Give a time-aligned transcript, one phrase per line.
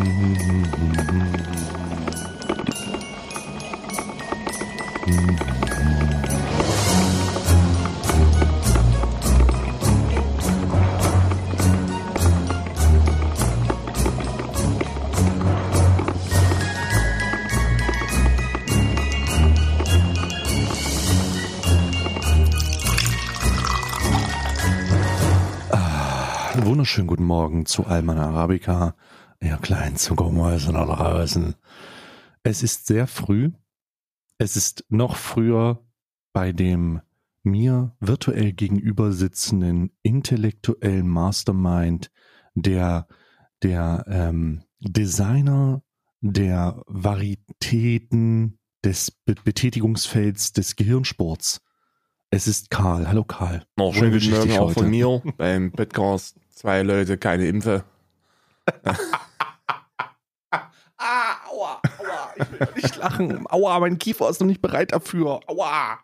[0.00, 0.38] Einen
[26.66, 28.94] wunderschönen guten Morgen zu Alman Arabica,
[29.40, 31.54] ihr kleinen Zuckermäuse da draußen.
[32.42, 33.50] Es ist sehr früh.
[34.38, 35.84] Es ist noch früher
[36.32, 37.00] bei dem
[37.42, 42.10] mir virtuell gegenüber sitzenden intellektuellen Mastermind,
[42.54, 43.08] der,
[43.62, 45.82] der ähm, Designer
[46.20, 51.60] der Varietäten des Be Betätigungsfelds des Gehirnsports.
[52.30, 53.08] Es ist Karl.
[53.08, 53.64] Hallo Karl.
[53.76, 54.80] Noch Schön schönen guten Morgen auch heute.
[54.80, 56.36] von mir beim Podcast.
[56.50, 57.84] Zwei Leute, keine Impfe.
[60.98, 63.46] Ah, aua, aua, ich will nicht lachen.
[63.48, 65.40] Aua, mein Kiefer ist noch nicht bereit dafür.
[65.46, 65.98] Aua.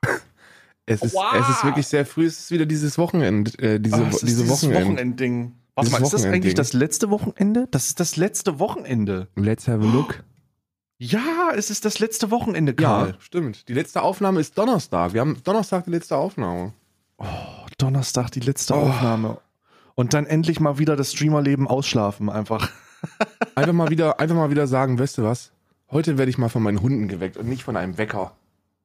[0.86, 1.36] Es ist, Aua!
[1.38, 2.26] es ist wirklich sehr früh.
[2.26, 3.50] Es ist wieder dieses Wochenende.
[3.58, 4.84] Äh, diese es ist diese dieses Wochenende.
[4.86, 5.54] Wochenendding.
[5.74, 7.66] Warte mal, ist das eigentlich das letzte Wochenende?
[7.72, 9.28] Das ist das letzte Wochenende.
[9.34, 10.22] Let's have a look.
[10.98, 13.08] Ja, es ist das letzte Wochenende, Karl.
[13.10, 13.68] Ja, stimmt.
[13.68, 15.12] Die letzte Aufnahme ist Donnerstag.
[15.12, 16.72] Wir haben Donnerstag die letzte Aufnahme.
[17.78, 18.82] Donnerstag die letzte Oh.
[18.82, 19.38] Aufnahme.
[19.96, 22.70] Und dann endlich mal wieder das Streamerleben ausschlafen einfach.
[23.54, 25.52] Einfach mal wieder, einfach mal wieder sagen, weißt du was?
[25.90, 28.36] Heute werde ich mal von meinen Hunden geweckt und nicht von einem Wecker.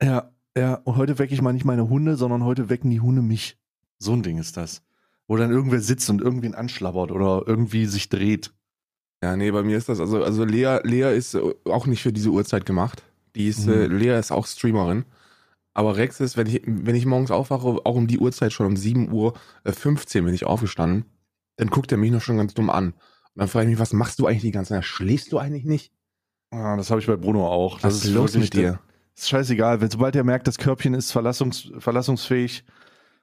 [0.01, 0.75] Ja, ja.
[0.83, 3.57] Und heute wecke ich mal nicht meine Hunde, sondern heute wecken die Hunde mich.
[3.97, 4.81] So ein Ding ist das.
[5.27, 8.51] Wo dann irgendwer sitzt und irgendwen anschlabbert oder irgendwie sich dreht.
[9.23, 12.13] Ja, nee, bei mir ist das, also, also Lea, Lea ist äh, auch nicht für
[12.13, 13.03] diese Uhrzeit gemacht.
[13.35, 13.73] Die ist, Mhm.
[13.73, 15.05] äh, Lea ist auch Streamerin.
[15.73, 18.75] Aber Rex ist, wenn ich, wenn ich morgens aufwache, auch um die Uhrzeit schon um
[18.77, 21.05] 7 Uhr äh, 15 bin ich aufgestanden,
[21.57, 22.93] dann guckt er mich noch schon ganz dumm an.
[23.39, 24.85] Dann frage ich mich, was machst du eigentlich die ganze Zeit?
[24.85, 25.93] Schläfst du eigentlich nicht?
[26.51, 27.81] Ah, das habe ich bei Bruno auch.
[27.83, 28.79] Was ist los mit dir?
[29.15, 29.81] Ist scheißegal.
[29.81, 32.65] Wenn, sobald er merkt, das Körbchen ist verlassungs, verlassungsfähig,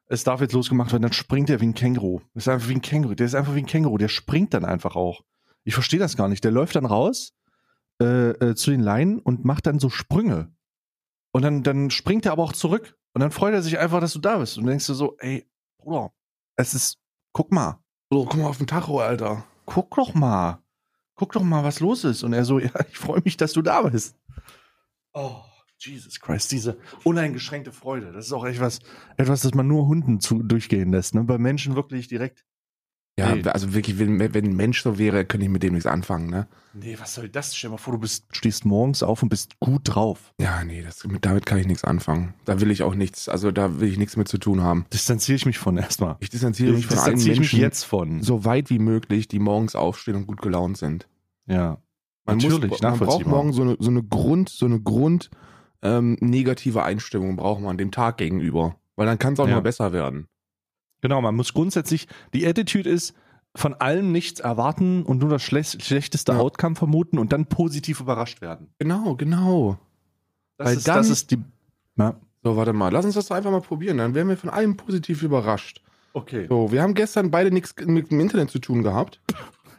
[0.09, 2.21] es darf jetzt losgemacht werden, dann springt er wie ein Känguru.
[2.35, 3.15] Ist einfach wie ein Känguru.
[3.15, 3.99] Der ist einfach wie ein Känguru.
[3.99, 5.23] Der springt dann einfach auch.
[5.65, 6.45] Ich verstehe das gar nicht.
[6.45, 7.35] Der läuft dann raus
[8.01, 10.51] äh, äh, zu den Leinen und macht dann so Sprünge.
[11.33, 12.97] Und dann, dann springt er aber auch zurück.
[13.13, 14.57] Und dann freut er sich einfach, dass du da bist.
[14.57, 15.47] Und dann denkst du so, ey,
[15.79, 16.13] Bruder,
[16.57, 16.99] es ist,
[17.33, 17.81] guck mal,
[18.11, 19.45] Oh, guck mal auf den Tacho, Alter.
[19.67, 20.63] Guck doch mal.
[21.15, 22.23] Guck doch mal, was los ist.
[22.23, 24.17] Und er so, ja, ich freue mich, dass du da bist.
[25.13, 25.43] Oh,
[25.79, 28.13] Jesus Christ, diese uneingeschränkte Freude.
[28.13, 28.81] Das ist auch etwas,
[29.17, 31.15] etwas, das man nur Hunden zu, durchgehen lässt.
[31.15, 31.25] Ne?
[31.25, 32.45] Bei Menschen wirklich direkt.
[33.19, 33.43] Ja, Nee.
[33.45, 36.47] also wirklich, wenn, wenn ein Mensch so wäre, könnte ich mit dem nichts anfangen, ne?
[36.75, 37.57] Nee, was soll das?
[37.57, 40.35] Stell dir mal vor, du bist, stehst morgens auf und bist gut drauf.
[40.39, 42.35] Ja, nee, das, mit, damit kann ich nichts anfangen.
[42.45, 44.85] Da will ich auch nichts, also da will ich nichts mit zu tun haben.
[44.93, 46.17] Distanziere ich mich von erstmal.
[46.21, 48.23] Ich distanziere mich Ich von allen distanziere mich Menschen jetzt von.
[48.23, 51.09] so weit wie möglich, die morgens aufstehen und gut gelaunt sind.
[51.47, 51.79] Ja.
[52.27, 55.31] Man Natürlich, muss, man braucht morgen so eine, so eine Grund, so eine Grund
[55.81, 58.77] ähm, negative Einstellung braucht man dem Tag gegenüber.
[58.97, 59.55] Weil dann kann es auch Ja.
[59.55, 60.27] mal besser werden.
[61.03, 63.15] Genau, man muss grundsätzlich, die Attitude ist,
[63.55, 66.39] von allem nichts erwarten und nur das schlech schlechteste Ja.
[66.39, 68.69] Outcome vermuten und dann positiv überrascht werden.
[68.79, 69.79] Genau, genau.
[70.59, 71.39] Das, Weil ist, dann- das ist die.
[71.97, 72.17] Ja.
[72.43, 73.99] So, warte mal, lass uns das einfach mal probieren.
[73.99, 75.83] Dann werden wir von allem positiv überrascht.
[76.13, 76.47] Okay.
[76.49, 79.21] So, wir haben gestern beide nichts mit dem Internet zu tun gehabt.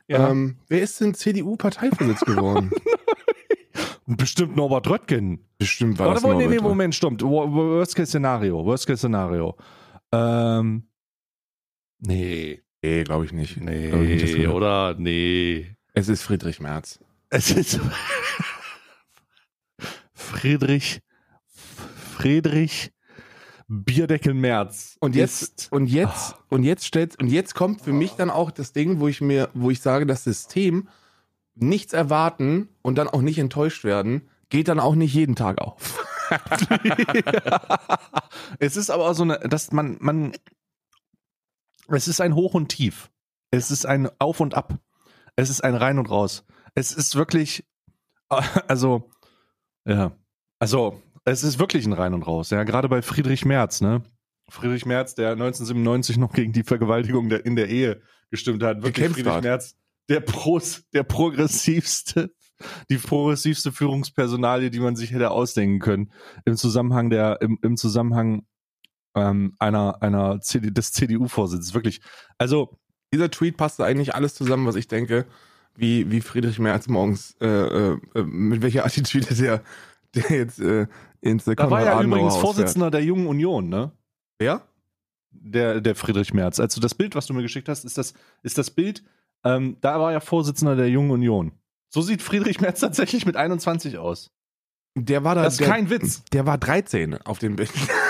[0.10, 0.30] Ja.
[0.30, 2.72] Ähm, wer ist denn CDU-Parteivorsitz geworden?
[4.06, 5.40] Bestimmt Norbert Röttgen.
[5.58, 6.62] Bestimmt war Warte, das Moment, nee, Norbert.
[6.64, 7.22] nee, Moment, stimmt.
[7.24, 8.64] Wo- wo- Worst Case Szenario.
[8.64, 9.56] Worst Case Szenario.
[10.14, 10.84] Ähm.
[12.00, 12.62] Nee.
[12.84, 13.56] Nee, glaube ich nicht.
[13.56, 14.96] Glaub ich nicht, Nee, oder?
[14.98, 15.76] Nee.
[15.94, 17.00] Es ist Friedrich Merz.
[17.30, 17.80] Es ist.
[20.14, 21.02] Friedrich.
[22.18, 22.92] Friedrich
[23.68, 24.98] Bierdeckel Merz.
[25.02, 28.52] Und jetzt, Ist, und jetzt, und jetzt stellt, und jetzt kommt für mich dann auch
[28.52, 30.88] das Ding, wo ich mir, wo ich sage, das System
[31.56, 36.06] nichts erwarten und dann auch nicht enttäuscht werden, geht dann auch nicht jeden Tag auf.
[38.60, 40.34] es ist aber auch so eine, dass man, man,
[41.90, 43.12] es ist ein Hoch und Tief.
[43.52, 44.80] Es ist ein Auf und Ab.
[45.36, 46.46] Es ist ein Rein und Raus.
[46.76, 47.66] Es ist wirklich,
[48.30, 49.10] äh, also,
[49.86, 50.12] ja,
[50.60, 52.50] also, es ist wirklich ein Rein und Raus.
[52.50, 54.04] Ja, gerade bei Friedrich Merz, ne?
[54.50, 58.02] Friedrich Merz, der 1997 noch gegen die Vergewaltigung der, in der Ehe
[58.32, 58.78] gestimmt hat.
[58.78, 59.44] Wirklich Gekämpft Friedrich hat.
[59.44, 59.76] Merz,
[60.10, 62.34] der Pros, der progressivste,
[62.90, 66.12] die progressivste Führungspersonalie, die man sich hätte ausdenken können
[66.46, 68.46] im Zusammenhang der, im, im Zusammenhang
[69.18, 71.74] ähm, einer, einer CD, des CDU-Vorsitzes.
[71.74, 72.02] Wirklich.
[72.38, 72.78] Also,
[73.14, 75.26] Dieser Tweet passt eigentlich alles zusammen, was ich denke,
[75.76, 79.62] wie, wie Friedrich Merz morgens, äh, äh, äh, mit welcher Attitüde der,
[80.14, 80.88] der jetzt äh,
[81.22, 83.92] ins da war er übrigens Haus Vorsitzender der Jungen Union, ne?
[84.40, 84.64] Fährt.
[85.32, 86.60] Der, der Friedrich Merz.
[86.60, 89.04] Also das Bild, was du mir geschickt hast, ist das, ist das Bild,
[89.44, 91.52] ähm, da war er Vorsitzender der Jungen Union.
[91.90, 94.32] So sieht Friedrich Merz tatsächlich mit 21 aus.
[94.96, 95.44] Der war da.
[95.44, 96.24] Das ist der, kein Witz.
[96.34, 97.72] Der war 13 auf dem Bild.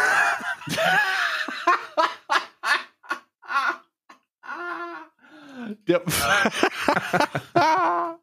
[5.87, 6.01] Der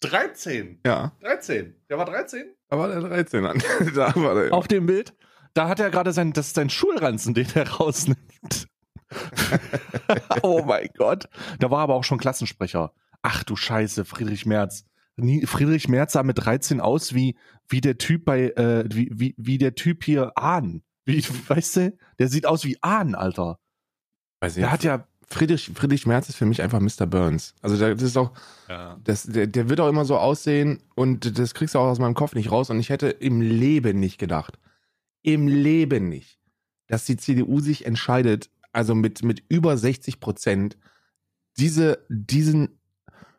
[0.00, 0.80] 13.
[0.84, 1.12] Ja.
[1.20, 1.74] 13.
[1.88, 2.54] Der war 13?
[2.68, 3.62] Da war der 13 an.
[3.94, 4.52] da war der.
[4.52, 5.14] Auf dem Bild.
[5.54, 8.68] Da hat er gerade sein, das ist sein Schulranzen, den er rausnimmt.
[10.42, 11.28] oh mein Gott.
[11.58, 12.92] Da war aber auch schon Klassensprecher.
[13.22, 14.84] Ach du Scheiße, Friedrich Merz.
[15.44, 17.36] Friedrich Merz sah mit 13 aus wie,
[17.68, 20.82] wie der Typ bei, äh, wie, wie, wie der Typ hier Ahn.
[21.10, 21.98] Wie, weißt du?
[22.18, 23.58] Der sieht aus wie Ahn, Alter.
[24.40, 25.06] Weiß Der hat ja.
[25.32, 27.06] Friedrich, Friedrich Merz ist für mich einfach Mr.
[27.06, 27.54] Burns.
[27.62, 28.32] Also das ist auch,
[29.04, 32.14] das, der, der wird auch immer so aussehen und das kriegst du auch aus meinem
[32.14, 32.68] Kopf nicht raus.
[32.68, 34.58] Und ich hätte im Leben nicht gedacht,
[35.22, 36.40] im Leben nicht,
[36.88, 40.76] dass die CDU sich entscheidet, also mit, mit über 60 Prozent,
[41.58, 42.80] diese, diesen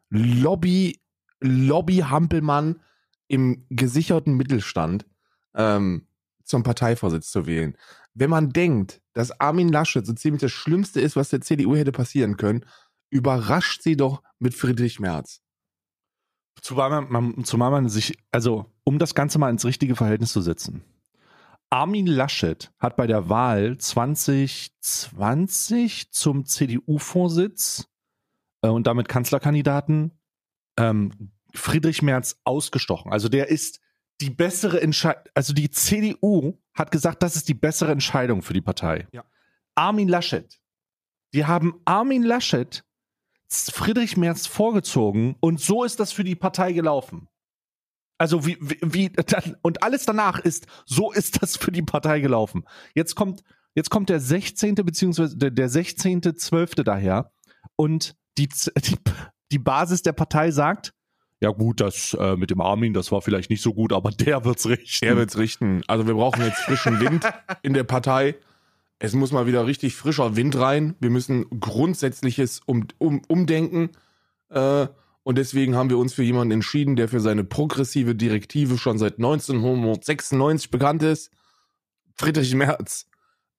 [0.09, 1.01] Lobby,
[1.41, 2.79] Lobby-Hampelmann
[3.27, 5.05] im gesicherten Mittelstand
[5.55, 6.07] ähm,
[6.51, 7.75] zum Parteivorsitz zu wählen.
[8.13, 11.91] Wenn man denkt, dass Armin Laschet so ziemlich das Schlimmste ist, was der CDU hätte
[11.91, 12.63] passieren können,
[13.09, 15.41] überrascht sie doch mit Friedrich Merz.
[16.61, 20.83] Zumal man, zumal man sich, also um das Ganze mal ins richtige Verhältnis zu setzen.
[21.69, 27.87] Armin Laschet hat bei der Wahl 2020 zum CDU-Vorsitz
[28.61, 30.11] äh, und damit Kanzlerkandidaten
[30.77, 33.09] ähm, Friedrich Merz ausgestochen.
[33.11, 33.79] Also der ist
[34.21, 38.61] die bessere Entscheidung, also die CDU hat gesagt, das ist die bessere Entscheidung für die
[38.61, 39.07] Partei.
[39.11, 39.23] Ja.
[39.75, 40.59] Armin Laschet.
[41.33, 42.83] Die haben Armin Laschet
[43.49, 47.27] Friedrich Merz vorgezogen und so ist das für die Partei gelaufen.
[48.17, 52.19] Also wie, wie, wie dann, und alles danach ist, so ist das für die Partei
[52.19, 52.65] gelaufen.
[52.93, 54.75] Jetzt kommt, jetzt kommt der 16.
[54.75, 56.83] beziehungsweise der, der 16.12.
[56.83, 57.33] daher
[57.75, 58.47] und die,
[58.77, 58.97] die,
[59.51, 60.93] die Basis der Partei sagt,
[61.41, 64.45] ja gut, das äh, mit dem Armin, das war vielleicht nicht so gut, aber der
[64.45, 65.05] wird's richten.
[65.05, 65.81] Er wird's richten.
[65.87, 67.25] Also wir brauchen jetzt frischen Wind
[67.63, 68.35] in der Partei.
[68.99, 70.95] Es muss mal wieder richtig frischer Wind rein.
[70.99, 73.89] Wir müssen grundsätzliches um, um, Umdenken.
[74.49, 74.87] Äh,
[75.23, 79.17] und deswegen haben wir uns für jemanden entschieden, der für seine progressive Direktive schon seit
[79.17, 81.31] 1996 bekannt ist.
[82.15, 83.07] Friedrich Merz.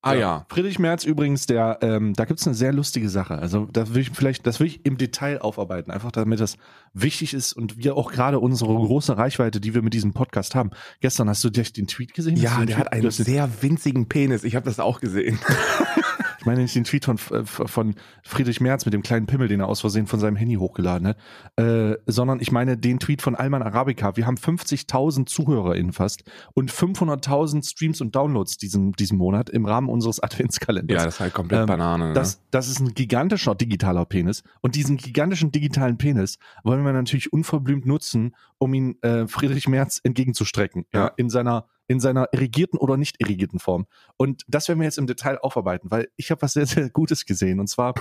[0.05, 0.47] Ah ja.
[0.49, 3.39] Friedrich Merz übrigens, der, ähm, da gibt's eine sehr lustige Sache.
[3.39, 6.57] Also da will ich vielleicht, das will ich im Detail aufarbeiten, einfach damit das
[6.93, 10.71] wichtig ist und wir auch gerade unsere große Reichweite, die wir mit diesem Podcast haben.
[11.01, 12.37] Gestern hast du den Tweet gesehen?
[12.37, 14.43] Ja, der Tweet- hat einen sehr winzigen Penis.
[14.43, 15.39] Ich habe das auch gesehen.
[16.43, 17.95] Ich meine nicht den Tweet von, äh, von
[18.25, 21.17] Friedrich Merz mit dem kleinen Pimmel, den er aus Versehen von seinem Handy hochgeladen hat,
[21.55, 24.17] äh, sondern ich meine den Tweet von Alman Arabica.
[24.17, 26.25] Wir haben 50.000 ZuhörerInnen fast
[26.55, 30.99] und 500.000 Streams und Downloads diesen, diesen Monat im Rahmen unseres Adventskalenders.
[30.99, 32.09] Ja, das ist halt komplett Ähm, Banane.
[32.09, 32.13] Ne?
[32.13, 34.43] Das, das ist ein gigantischer digitaler Penis.
[34.63, 40.01] Und diesen gigantischen digitalen Penis wollen wir natürlich unverblümt nutzen, um ihn äh, Friedrich Merz
[40.03, 40.87] entgegenzustrecken.
[40.93, 41.03] Ja.
[41.03, 41.13] Ja.
[41.17, 43.87] in seiner in seiner irrigierten oder nicht irrigierten Form.
[44.17, 47.27] Und das werden wir jetzt im Detail aufarbeiten, weil ich habe was sehr, sehr Gutes
[47.27, 47.61] gesehen.
[47.61, 47.95] Und zwar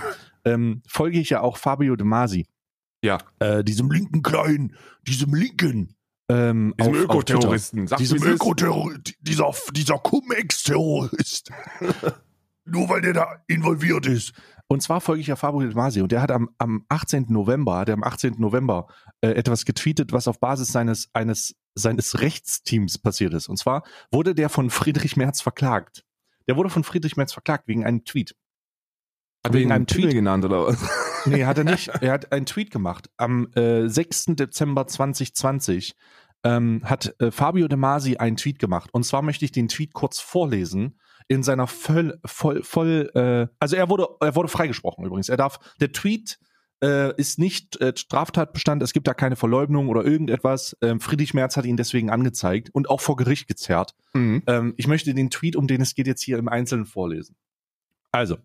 [0.44, 2.46] ähm, folge ich ja auch Fabio De Masi.
[3.04, 3.18] Ja.
[3.38, 5.96] Äh, diesem linken Kleinen, diesem linken
[6.28, 7.00] ähm, Diesem auf-.
[7.00, 7.86] Ökoterroristen.
[7.98, 8.22] Diesem.
[8.22, 11.50] Ökoterrorist, dieser, dieser Cum-Ex-Terrorist.
[12.64, 14.32] Nur weil der da involviert ist.
[14.68, 17.26] Und zwar folge ich ja Fabio De Masi und der hat am, am 18.
[17.28, 18.36] November, hat am 18.
[18.38, 18.86] November
[19.20, 23.48] äh, etwas getweetet, was auf Basis seines, eines, seines Rechtsteams passiert ist.
[23.48, 26.04] Und zwar wurde der von Friedrich Merz verklagt.
[26.48, 28.34] Der wurde von Friedrich Merz verklagt wegen einem Tweet.
[29.44, 30.10] Hat wegen einem Tweet.
[30.10, 30.78] genannt oder was?
[31.24, 31.88] Nee, hat er nicht.
[32.00, 33.08] Er hat einen Tweet gemacht.
[33.16, 34.24] Am äh, 6.
[34.34, 35.94] Dezember 2020
[36.42, 38.90] ähm, hat äh, Fabio De Masi einen Tweet gemacht.
[38.92, 40.98] Und zwar möchte ich den Tweet kurz vorlesen.
[41.28, 45.28] In seiner voll, voll, voll, äh, also er wurde, er wurde freigesprochen übrigens.
[45.28, 46.40] Er darf, der Tweet
[46.82, 50.76] äh, ist nicht äh, Straftatbestand, es gibt da keine Verleugnung oder irgendetwas.
[50.82, 53.94] Ähm, Friedrich Merz hat ihn deswegen angezeigt und auch vor Gericht gezerrt.
[54.12, 54.42] Mhm.
[54.46, 57.36] Ähm, ich möchte den Tweet, um den es geht, jetzt hier im Einzelnen vorlesen.
[58.10, 58.36] Also,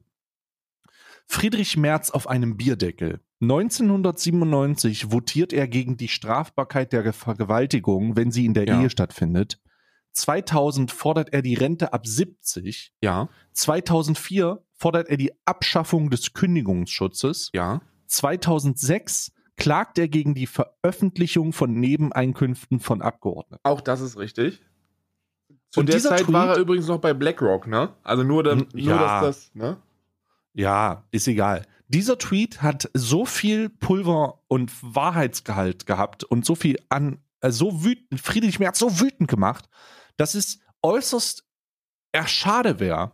[1.25, 3.19] Friedrich Merz auf einem Bierdeckel.
[3.41, 8.81] 1997 votiert er gegen die Strafbarkeit der Vergewaltigung, wenn sie in der Ja.
[8.81, 9.59] Ehe stattfindet.
[10.13, 12.93] 2000 fordert er die Rente ab 70.
[13.01, 17.49] Ja, 2004 fordert er die Abschaffung des Kündigungsschutzes.
[17.53, 17.81] ja.
[18.07, 23.59] 2006 klagt er gegen die Veröffentlichung von Nebeneinkünften von Abgeordneten.
[23.63, 24.61] Auch das ist richtig.
[25.69, 27.93] Zu Und der dieser Zeit Tweet- war er übrigens noch bei BlackRock, ne?
[28.03, 29.21] Also nur, da, Hm, nur ja.
[29.21, 29.77] dass das, ne?
[30.53, 31.65] Ja, ist egal.
[31.87, 37.83] Dieser Tweet hat so viel Pulver und Wahrheitsgehalt gehabt und so viel an, äh, so
[37.83, 39.69] wütend, Friedrich Merz so wütend gemacht,
[40.17, 41.45] dass es äußerst
[42.11, 43.13] eher schade wäre,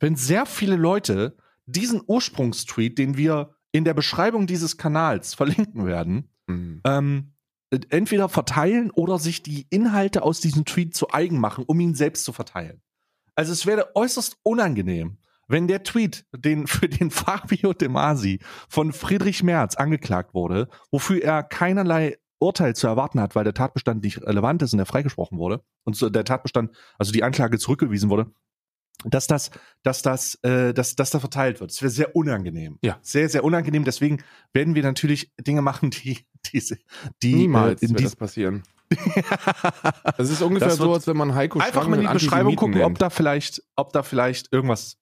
[0.00, 6.28] wenn sehr viele Leute diesen Ursprungstweet, den wir in der Beschreibung dieses Kanals verlinken werden,
[6.46, 6.80] Mhm.
[6.84, 7.32] ähm,
[7.70, 11.94] äh, entweder verteilen oder sich die Inhalte aus diesem Tweet zu eigen machen, um ihn
[11.94, 12.82] selbst zu verteilen.
[13.34, 18.92] Also es wäre äußerst unangenehm, wenn der Tweet, den, für den Fabio De Masi von
[18.92, 24.20] Friedrich Merz angeklagt wurde, wofür er keinerlei Urteil zu erwarten hat, weil der Tatbestand nicht
[24.20, 28.32] relevant ist und er freigesprochen wurde und der Tatbestand, also die Anklage zurückgewiesen wurde,
[29.04, 29.50] dass das,
[29.82, 31.70] dass das, äh, dass, dass da verteilt wird.
[31.70, 32.78] Das wäre sehr unangenehm.
[32.82, 32.98] Ja.
[33.02, 33.84] Sehr, sehr unangenehm.
[33.84, 34.22] Deswegen
[34.52, 36.18] werden wir natürlich Dinge machen, die,
[36.52, 36.78] diese,
[37.22, 38.62] die Niemals äh, in wird die, das passieren.
[40.16, 42.80] Das ist ungefähr Das so, als wenn man Heiko einfach mal in die Beschreibung gucken,
[42.82, 43.02] ob nennt.
[43.02, 44.98] da vielleicht, ob da vielleicht irgendwas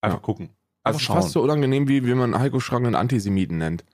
[0.00, 0.22] einfach Ja.
[0.22, 0.50] gucken.
[0.82, 3.84] Also es ist fast so unangenehm, wie wenn man Heiko Strang einen Antisemiten nennt.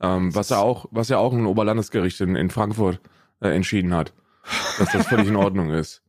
[0.00, 3.00] Ähm, was ja auch, was ja auch ein Oberlandesgericht in, in Frankfurt
[3.40, 4.12] äh, entschieden hat,
[4.78, 6.02] dass das völlig in Ordnung ist.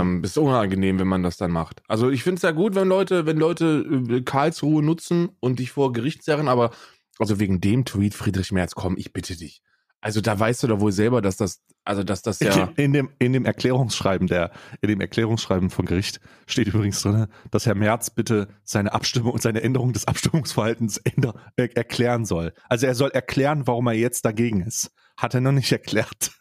[0.00, 1.82] Ähm, ist unangenehm, wenn man das dann macht.
[1.88, 5.70] Also ich finde es ja gut, wenn Leute, wenn Leute äh, Karlsruhe nutzen und dich
[5.70, 6.70] vor Gericht zerren, aber
[7.18, 9.62] also wegen dem Tweet Friedrich Merz, komm, ich bitte dich.
[10.02, 12.72] Also da weißt du doch wohl selber, dass das, also dass das ja.
[12.76, 17.66] In dem, in dem Erklärungsschreiben der, in dem Erklärungsschreiben von Gericht steht übrigens drin, dass
[17.66, 22.52] Herr Merz bitte seine Abstimmung und seine Änderung des Abstimmungsverhaltens änder, äh, erklären soll.
[22.68, 24.90] Also er soll erklären, warum er jetzt dagegen ist.
[25.16, 26.32] Hat er noch nicht erklärt.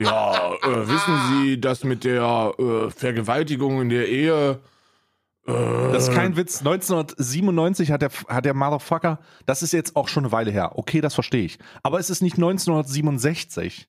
[0.00, 4.60] Ja, äh, wissen Sie, dass mit der äh, Vergewaltigung in der Ehe.
[5.46, 5.52] Äh,
[5.92, 6.58] Das ist kein Witz.
[6.58, 10.72] 1997 hat der, hat der Motherfucker, das ist jetzt auch schon eine Weile her.
[10.76, 11.58] Okay, das verstehe ich.
[11.82, 13.88] Aber es ist nicht 1967.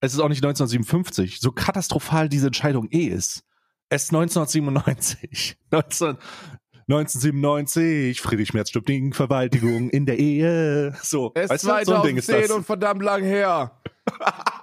[0.00, 1.40] Es ist auch nicht 1957.
[1.40, 3.44] So katastrophal diese Entscheidung eh ist.
[3.90, 5.58] Es ist 1997.
[5.70, 6.16] 19,
[6.90, 8.20] 1997.
[8.20, 10.94] Friedrich Merz stirbt gegen Vergewaltigung in der Ehe.
[11.02, 12.56] So, Es ist weißt du, so ein Ding ist 2010 das.
[12.56, 13.72] und verdammt lang her.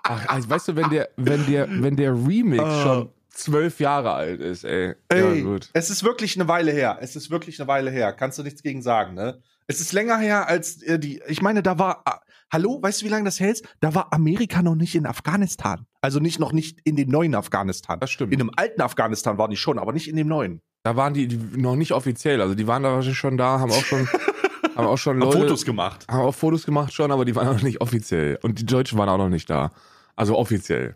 [0.04, 2.84] Ach, also, weißt du, wenn der, wenn der, wenn der Remix Ah.
[2.84, 4.96] schon zwölf Jahre alt ist, ey.
[5.10, 5.70] Ey, Ja, gut.
[5.74, 6.98] es ist wirklich eine Weile her.
[7.02, 8.12] Es ist wirklich eine Weile her.
[8.14, 9.42] Kannst du nichts gegen sagen, ne?
[9.68, 11.22] Es ist länger her als äh, die.
[11.28, 12.02] Ich meine, da war.
[12.06, 12.20] ah,
[12.52, 13.62] hallo, weißt du, wie lange das hält?
[13.82, 15.86] Da war Amerika noch nicht in Afghanistan.
[16.02, 18.00] Also nicht noch nicht in dem neuen Afghanistan.
[18.00, 18.32] Das stimmt.
[18.34, 20.62] In dem alten Afghanistan waren die schon, aber nicht in dem neuen.
[20.88, 23.72] Da waren die, die noch nicht offiziell, also die waren da wahrscheinlich schon da, haben
[23.74, 24.08] auch schon,
[24.78, 26.08] haben auch schon Haben Leute, Fotos gemacht.
[26.08, 28.40] haben auch Fotos gemacht schon, aber die waren noch nicht offiziell.
[28.42, 29.74] Und die Deutschen waren auch noch nicht da.
[30.16, 30.96] Also offiziell.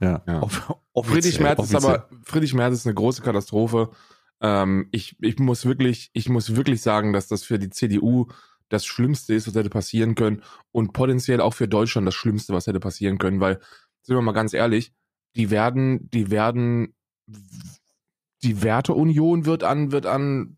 [0.00, 0.20] Ja.
[0.26, 0.42] Ja.
[0.42, 1.94] Off Friedrich offiziell, Merz ist offiziell.
[1.94, 3.88] aber, Friedrich Merz ist eine große Katastrophe.
[4.42, 8.26] Ähm, ich, ich muss wirklich, ich muss wirklich sagen, dass das für die CDU
[8.68, 12.66] das Schlimmste ist, was hätte passieren können und potenziell auch für Deutschland das Schlimmste, was
[12.66, 13.60] hätte passieren können, weil,
[14.02, 14.92] sind wir mal ganz ehrlich,
[15.36, 16.94] die werden, die werden,
[18.42, 20.56] die Werteunion wird an, wird an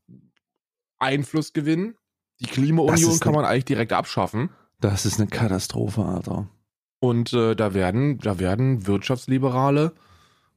[0.98, 1.94] Einfluss gewinnen.
[2.40, 4.50] Die Klimaunion kann eine- man eigentlich direkt abschaffen.
[4.80, 6.48] Das ist eine Katastrophe, Alter.
[7.00, 9.92] Und äh, da werden, da werden wirtschaftsliberale,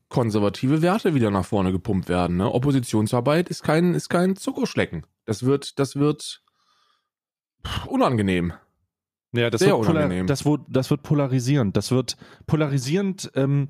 [0.10, 2.38] konservative Werte wieder nach vorne gepumpt werden.
[2.38, 2.50] Ne?
[2.52, 5.06] Oppositionsarbeit ist kein, ist kein Zuckerschlecken.
[5.26, 6.42] Das wird, das wird
[7.88, 8.54] unangenehm.
[9.34, 10.28] Ja, das, Sehr wird, polar unangenehm.
[10.28, 11.76] das, wird, das wird polarisierend.
[11.76, 12.16] Das wird
[12.48, 13.30] polarisierend.
[13.36, 13.70] Ähm,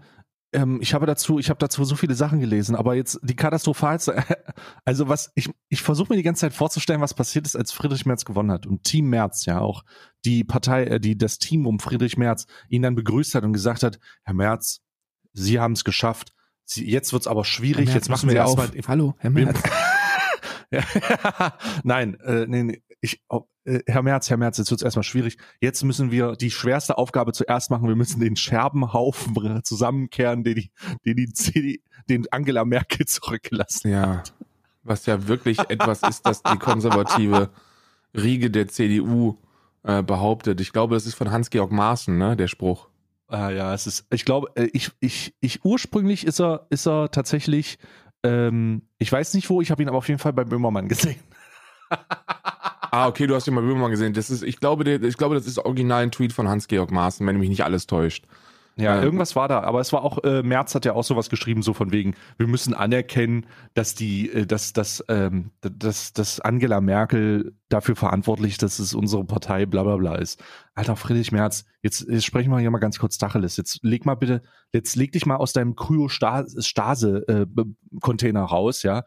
[0.54, 4.24] ähm, ich habe dazu, ich habe dazu so viele Sachen gelesen, aber jetzt die katastrophalste,
[4.86, 8.06] also was ich, ich versuche mir die ganze Zeit vorzustellen, was passiert ist, als Friedrich
[8.06, 9.84] Merz gewonnen hat und Team Merz ja auch
[10.26, 13.84] die Partei, äh, die das Team um Friedrich Merz ihn dann begrüßt hat und gesagt
[13.84, 14.82] hat, Herr Merz,
[15.34, 16.34] Sie haben es geschafft.
[16.66, 17.94] Sie, jetzt wird's aber schwierig.
[17.94, 19.54] jetzt müssen wir erstmal Hallo, Herr ja,
[21.84, 25.38] Nein, äh, nee, nee, ich, oh, äh, Herr Merz, Herr Merz, jetzt wird's erstmal schwierig.
[25.62, 27.88] Jetzt müssen wir die schwerste Aufgabe zuerst machen.
[27.88, 30.72] Wir müssen den Scherbenhaufen zusammenkehren, den die,
[31.06, 33.90] den die CD, den Angela Merkel zurückgelassen.
[33.90, 34.24] Ja,
[34.84, 37.50] was ja wirklich etwas ist, das die konservative
[38.16, 39.38] Riege der CDU
[39.84, 40.62] äh, behauptet.
[40.62, 42.88] Ich glaube, das ist von Hans-Georg Maaßen, ne, der Spruch.
[43.28, 47.12] Ah, ja, es ist, ich glaube, äh, ich, ich, ich, ursprünglich ist er, ist er
[47.12, 47.78] tatsächlich,
[48.24, 51.20] ähm, ich weiß nicht wo, ich habe ihn aber auf jeden Fall bei Böhmermann gesehen.
[52.90, 54.14] Ah, okay, du hast ihn mal Böhmermann gesehen.
[54.14, 57.28] Das ist, ich glaube, der, ich glaube, das ist original ein Tweet von Hans-Georg Maaßen,
[57.28, 58.26] wenn mich nicht alles täuscht.
[58.80, 61.64] Ja, irgendwas war da, aber es war auch, äh, Merz hat ja auch sowas geschrieben,
[61.64, 66.80] so von wegen, wir müssen anerkennen, dass die, äh, dass, dass, ähm, dass, dass Angela
[66.80, 70.44] Merkel dafür verantwortlich, dass es unsere Partei bla bla bla ist.
[70.76, 73.58] Alter Friedrich Merz, jetzt, jetzt sprechen wir hier mal ganz kurz Tacheles.
[73.58, 79.04] Jetzt leg mal bitte, jetzt leg dich mal aus deinem Kryo-Stase-Container raus, ja,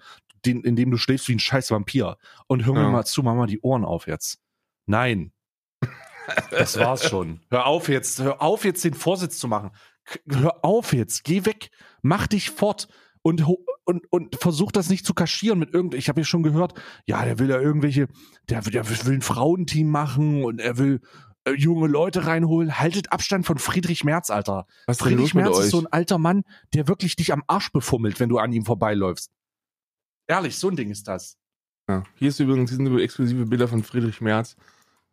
[0.47, 2.17] den, in dem du schläfst wie ein scheiß Vampir.
[2.47, 2.91] Und hör mir Ja.
[2.91, 4.39] mal zu, mach mal die Ohren auf jetzt.
[4.87, 5.33] Nein.
[6.51, 7.41] Das war's schon.
[7.51, 9.71] Hör auf jetzt, hör auf jetzt den Vorsitz zu machen.
[10.29, 11.71] Hör auf jetzt, geh weg,
[12.03, 12.89] mach dich fort
[13.23, 13.45] und
[13.85, 15.95] und und versuch das nicht zu kaschieren mit irgend.
[15.95, 16.75] Ich habe ja schon gehört,
[17.07, 18.09] ja, der will ja irgendwelche,
[18.49, 21.01] der, will- der will ein Frauenteam machen und er will
[21.45, 22.79] äh, junge Leute reinholen.
[22.79, 24.67] Haltet Abstand von Friedrich Merz, Alter.
[24.87, 26.43] Was Friedrich Merz ist so ein alter Mann,
[26.75, 29.31] der wirklich dich am Arsch befummelt, wenn du an ihm vorbeiläufst.
[30.27, 31.37] Ehrlich, so ein Ding ist das.
[31.89, 32.05] Ja.
[32.15, 34.55] Hier ist übrigens hier sind exklusive Bilder von Friedrich Merz,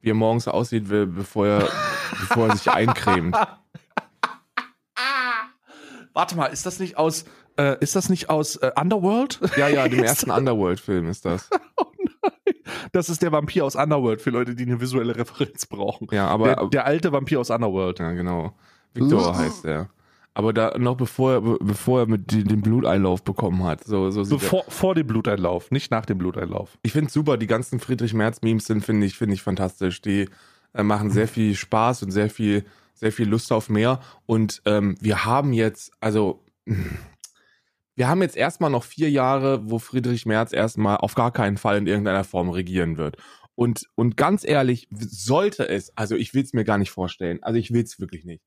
[0.01, 1.69] wie er morgens aussieht, bevor er,
[2.11, 3.35] bevor er sich eincremt.
[6.13, 7.25] Warte mal, ist das nicht aus,
[7.57, 9.39] äh, ist das nicht aus äh, Underworld?
[9.55, 11.49] Ja, ja, dem ersten Underworld-Film ist das.
[11.77, 11.85] oh
[12.23, 12.55] nein.
[12.91, 16.07] Das ist der Vampir aus Underworld für Leute, die eine visuelle Referenz brauchen.
[16.11, 17.99] Ja, aber der, der alte Vampir aus Underworld.
[17.99, 18.55] Ja, genau.
[18.93, 19.89] Victor heißt er.
[20.33, 23.83] Aber da noch bevor er, be- bevor er mit den, den Bluteinlauf bekommen hat.
[23.83, 26.77] So, so Bevor, vor dem Bluteinlauf, nicht nach dem Bluteinlauf.
[26.83, 30.01] Ich finde super, die ganzen Friedrich Merz Memes sind, finde ich, finde ich fantastisch.
[30.01, 30.29] Die
[30.73, 33.99] äh, machen sehr viel Spaß und sehr viel, sehr viel Lust auf mehr.
[34.25, 36.43] Und ähm, wir haben jetzt, also
[37.95, 41.77] wir haben jetzt erstmal noch vier Jahre, wo Friedrich Merz erstmal auf gar keinen Fall
[41.77, 43.17] in irgendeiner Form regieren wird.
[43.55, 47.57] Und, und ganz ehrlich, sollte es, also ich will es mir gar nicht vorstellen, also
[47.57, 48.43] ich will es wirklich nicht,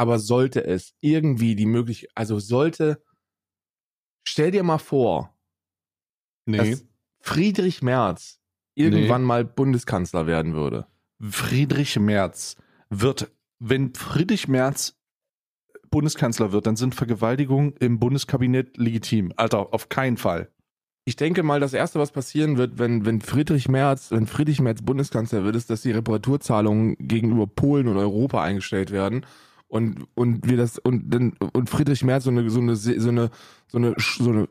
[0.00, 3.02] aber sollte es irgendwie die Möglichkeit, also sollte,
[4.26, 5.36] stell dir mal vor,
[6.46, 6.56] Nee.
[6.56, 6.86] dass
[7.20, 8.40] Friedrich Merz
[8.74, 10.86] irgendwann mal Bundeskanzler werden würde.
[11.20, 12.56] Friedrich Merz
[12.88, 14.98] wird, wenn Friedrich Merz
[15.90, 19.34] Bundeskanzler wird, dann sind Vergewaltigungen im Bundeskabinett legitim.
[19.36, 20.50] Alter, auf keinen Fall.
[21.04, 24.80] Ich denke mal, das erste, was passieren wird, wenn, wenn Friedrich Merz, wenn Friedrich Merz
[24.80, 29.26] Bundeskanzler wird, ist, dass die Reparaturzahlungen gegenüber Polen und Europa eingestellt werden.
[29.70, 33.30] Und, und wir das, und dann, und Friedrich Merz so eine, so eine, so eine,
[33.68, 34.48] so eine, so eine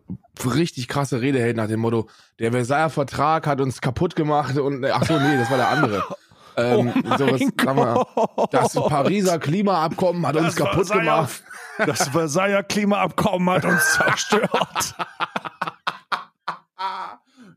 [0.56, 2.08] richtig krasse Rede hält nach dem Motto,
[2.40, 6.04] der Versailler Vertrag hat uns kaputt gemacht und, ach so, nee, das war der andere.
[6.58, 8.06] Ähm, sowas, sag mal,
[8.52, 11.44] das Pariser Klimaabkommen hat uns Das kaputt Versailler- gemacht.
[11.86, 14.96] Das Versailler Klimaabkommen hat uns zerstört.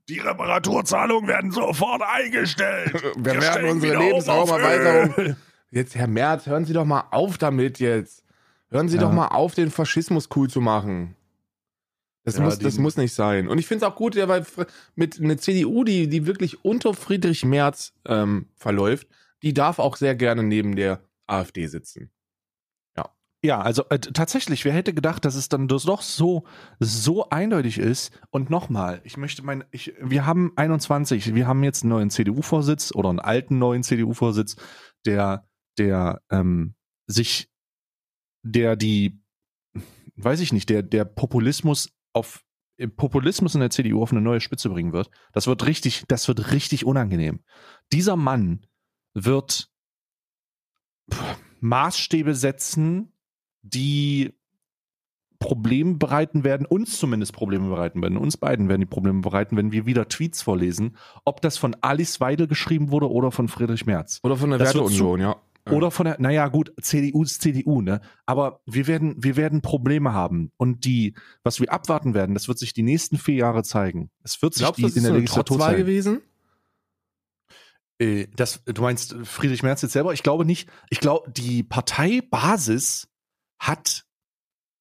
[0.09, 2.93] Die Reparaturzahlungen werden sofort eingestellt.
[3.17, 5.37] Wir werden steigen unsere um Lebensraumerweiterung.
[5.73, 8.25] Jetzt, Herr Merz, hören Sie doch mal auf damit jetzt.
[8.69, 9.03] Hören Sie Ja.
[9.03, 11.17] doch mal auf, den Faschismus cool zu machen.
[12.25, 13.49] Das, Ja, muss, das muss nicht sein.
[13.49, 14.47] Und ich finde es auch gut, ja, weil
[14.95, 19.09] mit einer CDU, die, die wirklich unter Friedrich Merz ähm, verläuft,
[19.43, 22.11] die darf auch sehr gerne neben der AfD sitzen.
[23.45, 26.45] Ja, also äh, tatsächlich, wer hätte gedacht, dass es dann das doch so
[26.79, 28.13] so eindeutig ist?
[28.31, 32.95] Und nochmal, ich möchte mein, ich, wir haben 21, wir haben jetzt einen neuen CDU-Vorsitz
[32.95, 34.55] oder einen alten neuen CDU-Vorsitz,
[35.07, 35.45] der
[35.79, 36.75] der ähm,
[37.07, 37.51] sich,
[38.43, 39.21] der die,
[40.17, 42.45] weiß ich nicht, der der Populismus auf
[42.77, 45.11] äh, Populismus in der CDU auf eine neue Spitze bringen wird.
[45.33, 47.41] Das wird richtig, das wird richtig unangenehm.
[47.93, 48.67] Dieser Mann
[49.15, 49.71] wird
[51.13, 53.13] pff, Maßstäbe setzen,
[53.63, 54.35] die
[55.39, 58.17] Probleme bereiten werden, uns zumindest Probleme bereiten werden.
[58.17, 62.21] Uns beiden werden die Probleme bereiten, wenn wir wieder Tweets vorlesen, ob das von Alice
[62.21, 64.21] Weidel geschrieben wurde oder von Friedrich Merz.
[64.23, 65.37] Oder von der Werteunion, ja.
[65.67, 65.73] Ja.
[65.73, 68.01] Oder von der, naja, gut, CDU ist CDU, ne?
[68.27, 70.51] Aber wir werden, wir werden Probleme haben.
[70.57, 74.11] Und die, was wir abwarten werden, das wird sich die nächsten vier Jahre zeigen.
[74.25, 75.79] Es wird sich Glaubst die in der Legislatur zeigen.
[75.79, 76.21] gewesen?
[77.99, 80.13] Äh, das, du meinst Friedrich Merz jetzt selber?
[80.13, 80.69] Ich glaube nicht.
[80.91, 83.09] Ich glaube, die Parteibasis
[83.61, 84.05] hat,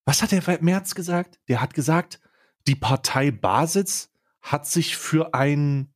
[0.06, 1.40] was hat der Merz gesagt?
[1.48, 2.20] Der hat gesagt,
[2.68, 4.10] die Parteibasis
[4.42, 5.91] hat sich für ein,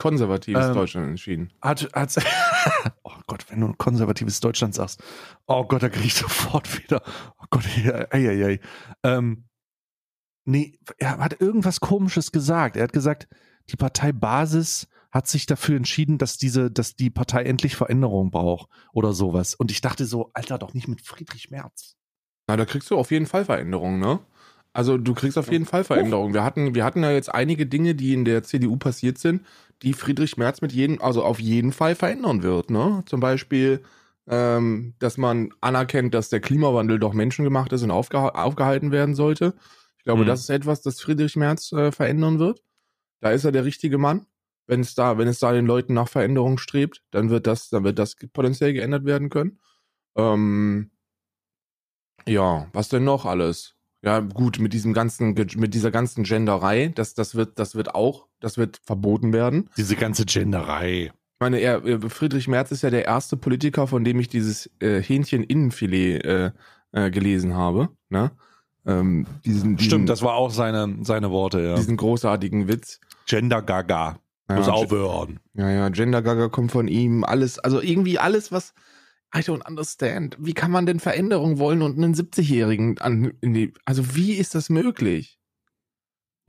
[0.00, 1.52] Konservatives Ähm, Deutschland entschieden.
[1.62, 2.16] hat, hat,
[3.04, 5.00] oh Gott, wenn du ein konservatives Deutschland sagst,
[5.46, 7.02] oh Gott, da krieg ich sofort wieder,
[7.38, 8.60] oh Gott, ei, ei, ei.
[9.04, 9.44] Ähm,
[10.44, 12.76] nee, er hat irgendwas Komisches gesagt.
[12.76, 13.28] Er hat gesagt,
[13.68, 19.12] die Parteibasis hat sich dafür entschieden, dass diese, dass die Partei endlich Veränderung braucht oder
[19.12, 19.54] sowas.
[19.54, 21.96] Und ich dachte so, Alter, doch nicht mit Friedrich Merz.
[22.48, 24.20] Na, da kriegst du auf jeden Fall Veränderungen, ne?
[24.72, 26.32] Also du kriegst auf jeden Fall Veränderungen.
[26.32, 29.44] Wir hatten, wir hatten ja jetzt einige Dinge, die in der CDU passiert sind,
[29.82, 33.02] die Friedrich Merz mit jedem, also auf jeden Fall verändern wird, ne?
[33.06, 33.82] Zum Beispiel,
[34.28, 39.54] ähm, dass man anerkennt, dass der Klimawandel doch menschengemacht ist und aufgeha aufgehalten werden sollte.
[39.98, 40.26] Ich glaube, Mhm.
[40.26, 42.62] das ist etwas, das Friedrich Merz äh, verändern wird.
[43.20, 44.26] Da ist er der richtige Mann.
[44.66, 47.84] Wenn es da, wenn es da den Leuten nach Veränderung strebt, dann wird das, dann
[47.84, 49.60] wird das potenziell geändert werden können.
[50.16, 50.90] Ähm,
[52.26, 53.74] ja, was denn noch alles?
[54.02, 58.28] Ja, gut, mit diesem ganzen, mit dieser ganzen Genderei, das, das wird, das wird auch,
[58.40, 59.68] das wird verboten werden.
[59.76, 61.12] Diese ganze Genderei.
[61.40, 64.70] Ich meine, er, äh, Friedrich Merz ist ja der erste Politiker, von dem ich dieses
[64.80, 66.50] äh, Hähnchen-Innenfilet äh,
[66.92, 67.90] äh, gelesen habe.
[68.08, 68.30] Ne?
[68.86, 71.76] Ähm, diesen, diesen, Stimmt, das war auch seine, seine Worte, ja.
[71.76, 73.00] diesen großartigen Witz.
[73.26, 74.18] Gender Gaga.
[74.48, 75.40] Ja, Muss aufhören.
[75.54, 78.74] Ja, ja, Gender Gaga kommt von ihm, alles, also irgendwie alles, was
[79.34, 80.36] I don't understand.
[80.40, 84.54] Wie kann man denn Veränderung wollen und einen 70-Jährigen an in die, also wie ist
[84.54, 85.38] das möglich?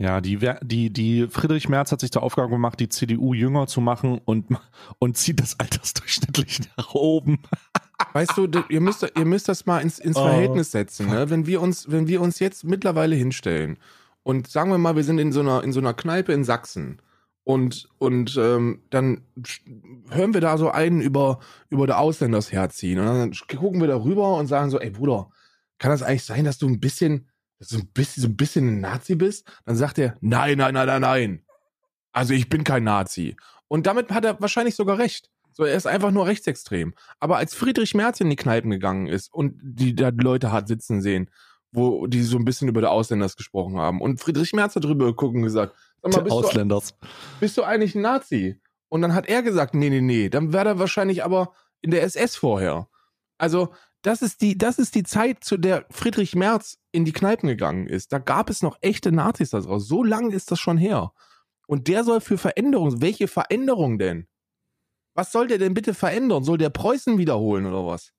[0.02, 3.82] Ja, die, die, die Friedrich Merz hat sich zur Aufgabe gemacht, die CDU jünger zu
[3.82, 4.48] machen und,
[4.98, 7.44] und zieht das altersdurchschnittlich nach oben.
[8.14, 11.30] Weißt du, ihr müsst, ihr müsst das mal ins, ins Oh, Verhältnis setzen, ne?
[11.30, 13.78] Wenn wir uns, wenn wir uns jetzt mittlerweile hinstellen
[14.24, 17.00] und sagen wir mal, wir sind in so einer, in so einer Kneipe in Sachsen
[17.52, 19.26] und, und ähm, dann
[20.10, 24.02] hören wir da so einen über, über der Ausländers herziehen und dann gucken wir da
[24.02, 25.30] rüber und sagen so, ey Bruder,
[25.78, 28.80] kann das eigentlich sein, dass du ein bisschen, dass ein bisschen, so ein bisschen ein
[28.80, 29.52] Nazi bist?
[29.66, 31.46] Dann sagt er, nein, nein, nein, nein, nein.
[32.14, 33.36] Also ich bin kein Nazi.
[33.68, 35.30] Und damit hat er wahrscheinlich sogar recht.
[35.52, 36.94] So, er ist einfach nur rechtsextrem.
[37.20, 41.02] Aber als Friedrich Merz in die Kneipen gegangen ist und die da Leute hat sitzen
[41.02, 41.30] sehen,
[41.72, 45.06] wo die so ein bisschen über die Ausländers gesprochen haben und Friedrich Merz hat drüber
[45.06, 46.98] geguckt und gesagt, sag mal, bist Ausländers.
[47.00, 47.08] Du,
[47.40, 48.60] bist du eigentlich ein Nazi?
[48.90, 52.04] Und dann hat er gesagt, nee, nee, nee, dann wäre er wahrscheinlich aber in der
[52.04, 52.90] SS vorher.
[53.38, 57.48] Also, das ist die, das ist die Zeit, zu der Friedrich Merz in die Kneipen
[57.48, 58.12] gegangen ist.
[58.12, 59.88] Da gab es noch echte Nazis da draus.
[59.88, 61.14] So lange ist das schon her.
[61.68, 64.28] Und der soll für Veränderungen, welche Veränderung denn?
[65.14, 66.44] Was soll der denn bitte verändern?
[66.44, 68.12] Soll der Preußen wiederholen oder was?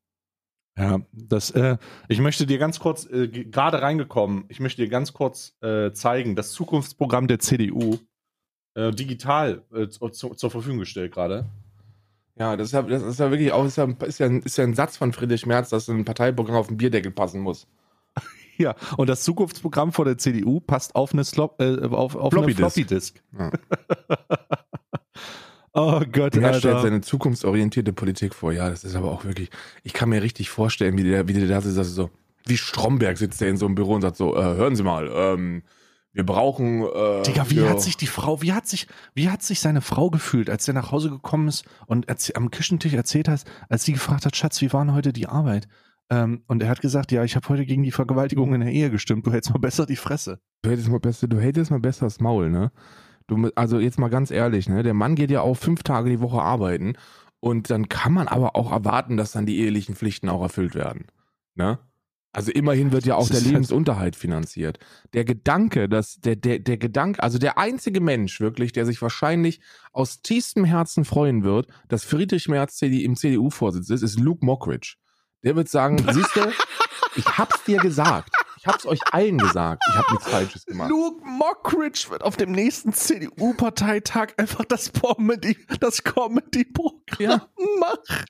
[0.77, 1.77] Ja, das, äh,
[2.09, 6.35] ich möchte dir ganz kurz, äh, gerade reingekommen, ich möchte dir ganz kurz äh, zeigen,
[6.35, 7.99] das Zukunftsprogramm der CDU
[8.75, 11.45] äh, digital äh, zu, zur Verfügung gestellt gerade.
[12.39, 14.65] Ja, das ist ja, das ist ja wirklich auch, ist ja, ist, ja, ist ja
[14.65, 17.67] ein Satz von Friedrich Merz, dass ein Parteiprogramm auf den Bierdeckel passen muss.
[18.59, 22.49] Ja, und das Zukunftsprogramm vor der CDU passt auf eine, Slop, äh, auf, auf Floppy
[22.49, 23.23] eine Floppy Disk.
[23.37, 23.51] Ja.
[25.75, 26.59] oh Gott, Er Alter.
[26.59, 28.53] stellt seine zukunftsorientierte Politik vor.
[28.53, 29.51] Ja, das ist aber auch wirklich,
[29.83, 32.11] ich kann mir richtig vorstellen, wie der, wie der da sitzt, also so,
[32.47, 35.11] wie Stromberg sitzt der in so einem Büro und sagt so, äh, hören Sie mal,
[35.15, 35.63] ähm,
[36.15, 39.43] wir brauchen, äh, Digga, wie für- hat sich die Frau, wie hat sich, wie hat
[39.43, 43.45] sich seine Frau gefühlt, als er nach Hause gekommen ist und am Küchentisch erzählt hat,
[43.71, 45.69] als sie gefragt hat, Schatz, wie war denn heute die Arbeit?
[46.11, 48.91] Ähm, und er hat gesagt, ja, ich habe heute gegen die Vergewaltigung in der Ehe
[48.91, 49.27] gestimmt.
[49.27, 50.41] Du hältst mal besser die Fresse.
[50.61, 52.71] Du hättest mal besser, du hättest mal besser das Maul, ne?
[53.35, 54.83] Du, also jetzt mal ganz ehrlich, ne?
[54.83, 56.95] Der Mann geht ja auch fünf Tage die Woche arbeiten
[57.41, 61.07] und dann kann man aber auch erwarten, dass dann die ehelichen Pflichten auch erfüllt werden,
[61.55, 61.79] ne?
[62.35, 64.79] Also immerhin wird ja auch der halt- Lebensunterhalt finanziert.
[65.13, 69.61] Der Gedanke, dass der, der, der Gedanke, also der einzige Mensch wirklich, der sich wahrscheinlich
[69.93, 74.95] aus tiefstem Herzen freuen wird, dass Friedrich Merz CD, im CDU-Vorsitz ist, ist Luke Mockridge.
[75.45, 76.51] Der wird sagen, siehst du,
[77.17, 78.35] ich hab's dir gesagt.
[78.63, 79.83] Ich hab's euch allen gesagt.
[79.89, 80.89] Ich hab nichts Falsches gemacht.
[80.89, 87.49] Luke Mockridge wird auf dem nächsten CDU-Parteitag einfach das Comedy, das Comedy-Programm Ja.
[87.81, 88.25] machen.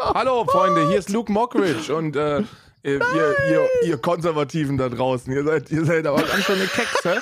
[0.00, 2.38] Hallo Freunde, hier ist Luke Mockridge und äh,
[2.82, 7.20] ihr, ihr, ihr, Konservativen da draußen, ihr seid, ihr seid aber ganz schöne Kekse.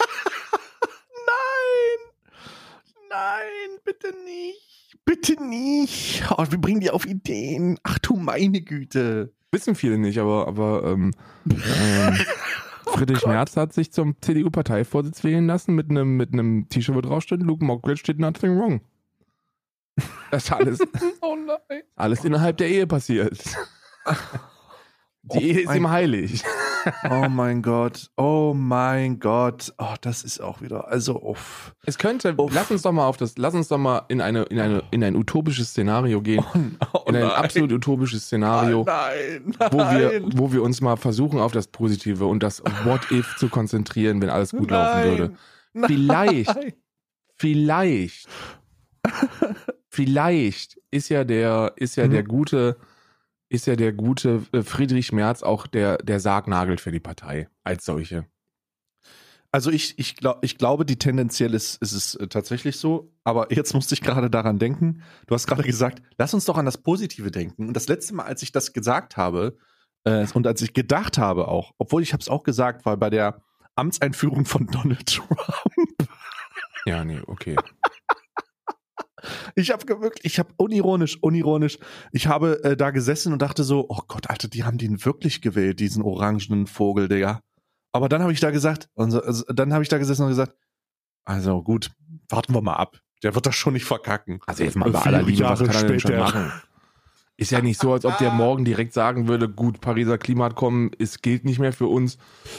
[1.26, 1.98] Nein!
[3.10, 4.96] Nein, bitte nicht.
[5.04, 6.22] Bitte nicht.
[6.30, 7.80] Oh, wir bringen die auf Ideen.
[7.82, 9.32] Ach du meine Güte.
[9.52, 11.12] Wissen viele nicht, aber, aber ähm,
[11.48, 12.18] ähm,
[12.96, 17.22] Friedrich Merz hat sich zum CDU-Parteivorsitz wählen lassen mit einem mit einem T-Shirt, wo drauf
[17.22, 18.80] steht, Luke Mockridge did nothing wrong.
[20.30, 20.80] Das ist alles,
[21.22, 21.82] Oh nein.
[21.94, 23.38] alles innerhalb der Ehe passiert.
[25.32, 26.44] Die Oh Ehe ist mein- ihm heilig.
[27.10, 28.12] Oh mein Gott.
[28.16, 29.74] Oh mein Gott.
[29.76, 30.86] Oh, das ist auch wieder.
[30.86, 31.74] Also, uff.
[31.84, 32.54] Es könnte, Uff.
[32.54, 35.02] lass uns doch mal auf das, lass uns doch mal in eine, in eine, in
[35.02, 36.44] ein utopisches Szenario gehen.
[36.92, 38.84] Oh, in ein absolut utopisches Szenario.
[38.86, 43.34] Nein, wo wir, wo wir uns mal versuchen, auf das Positive und das What If
[43.36, 45.32] zu konzentrieren, wenn alles gut laufen würde.
[45.88, 46.54] Vielleicht,
[47.34, 48.28] vielleicht,
[49.88, 52.10] vielleicht ist ja der, ist ja Mhm.
[52.12, 52.76] der gute,
[53.48, 57.84] ist ja der gute äh, Friedrich Merz auch der, der Sargnagel für die Partei als
[57.84, 58.26] solche.
[59.52, 63.12] Also ich, ich, glaub, ich glaube, die tendenziell ist, ist es äh, tatsächlich so.
[63.24, 65.02] Aber jetzt musste ich gerade daran denken.
[65.26, 67.68] Du hast gerade gesagt, lass uns doch an das Positive denken.
[67.68, 69.56] Und das letzte Mal, als ich das gesagt habe
[70.04, 73.08] äh, und als ich gedacht habe auch, obwohl ich habe es auch gesagt, war bei
[73.08, 73.40] der
[73.76, 75.40] Amtseinführung von Donald Trump.
[76.84, 77.56] Ja, nee, okay.
[79.54, 81.78] Ich habe wirklich, ich habe unironisch, unironisch,
[82.12, 85.40] ich habe äh, da gesessen und dachte so, oh Gott, Alter, die haben den wirklich
[85.42, 87.40] gewählt, diesen orangenen Vogel, Digga.
[87.92, 90.28] Aber dann habe ich da gesagt, und so- also, dann habe ich da gesessen und
[90.28, 90.54] gesagt,
[91.24, 91.90] also gut,
[92.28, 92.98] warten wir mal ab.
[93.22, 94.40] Der wird das schon nicht verkacken.
[94.46, 96.22] Also jetzt mal bei Viele aller Liebe, was kann er denn schon später.
[96.24, 96.52] machen?
[97.38, 101.20] Ist ja nicht so, als ob der morgen direkt sagen würde, gut, Pariser Klimaabkommen, es
[101.20, 102.16] gilt nicht mehr für uns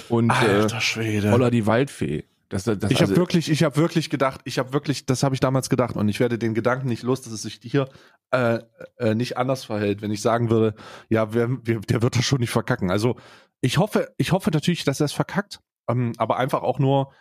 [0.10, 1.32] und äh, Alter Schwede.
[1.32, 2.26] Holla die Waldfee.
[2.50, 5.36] Das, das, ich also, habe wirklich, ich habe wirklich gedacht, ich habe wirklich, das habe
[5.36, 7.90] ich damals gedacht und ich werde den Gedanken nicht los, dass es sich hier
[8.32, 8.60] äh,
[8.98, 10.74] äh, nicht anders verhält, wenn ich sagen würde,
[11.10, 12.90] ja, wer, wer, der wird das schon nicht verkacken.
[12.90, 13.18] Also
[13.60, 17.12] ich hoffe, ich hoffe natürlich, dass er es verkackt, ähm, aber einfach auch nur,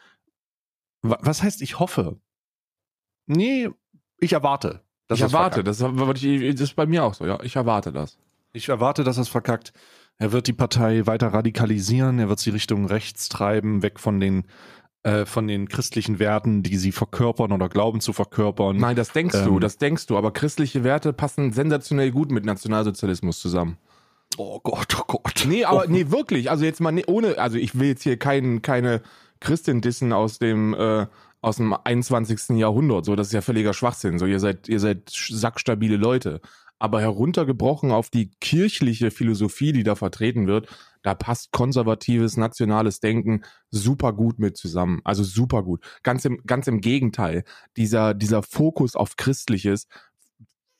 [1.02, 2.20] wa- was heißt ich hoffe?
[3.26, 3.68] Nee,
[4.20, 4.84] ich erwarte.
[5.10, 5.90] ich er erwarte, das, das
[6.60, 7.42] ist bei mir auch so, ja.
[7.42, 8.16] Ich erwarte das.
[8.52, 9.72] Ich erwarte, dass er es verkackt.
[10.18, 14.46] Er wird die Partei weiter radikalisieren, er wird sie Richtung rechts treiben, weg von den
[15.06, 18.76] äh, von den christlichen Werten, die sie verkörpern oder glauben zu verkörpern.
[18.76, 22.44] Nein, das denkst Ähm, du, das denkst du, aber christliche Werte passen sensationell gut mit
[22.44, 23.76] Nationalsozialismus zusammen.
[24.36, 25.44] Oh Gott, oh Gott.
[25.46, 26.50] Nee, aber nee, wirklich.
[26.50, 29.00] Also jetzt mal nee, ohne, also ich will jetzt hier kein, keine
[29.38, 31.06] Christin dissen aus dem, äh,
[31.40, 32.56] aus dem 21.
[32.58, 33.04] Jahrhundert.
[33.04, 34.18] So, das ist ja völliger Schwachsinn.
[34.18, 36.40] So, ihr seid, ihr seid sackstabile Leute.
[36.80, 40.66] Aber heruntergebrochen auf die kirchliche Philosophie, die da vertreten wird,
[41.06, 45.02] Da passt konservatives, nationales Denken super gut mit zusammen.
[45.04, 45.84] Also super gut.
[46.02, 47.44] Ganz im, ganz im Gegenteil.
[47.76, 49.86] Dieser, dieser Fokus auf Christliches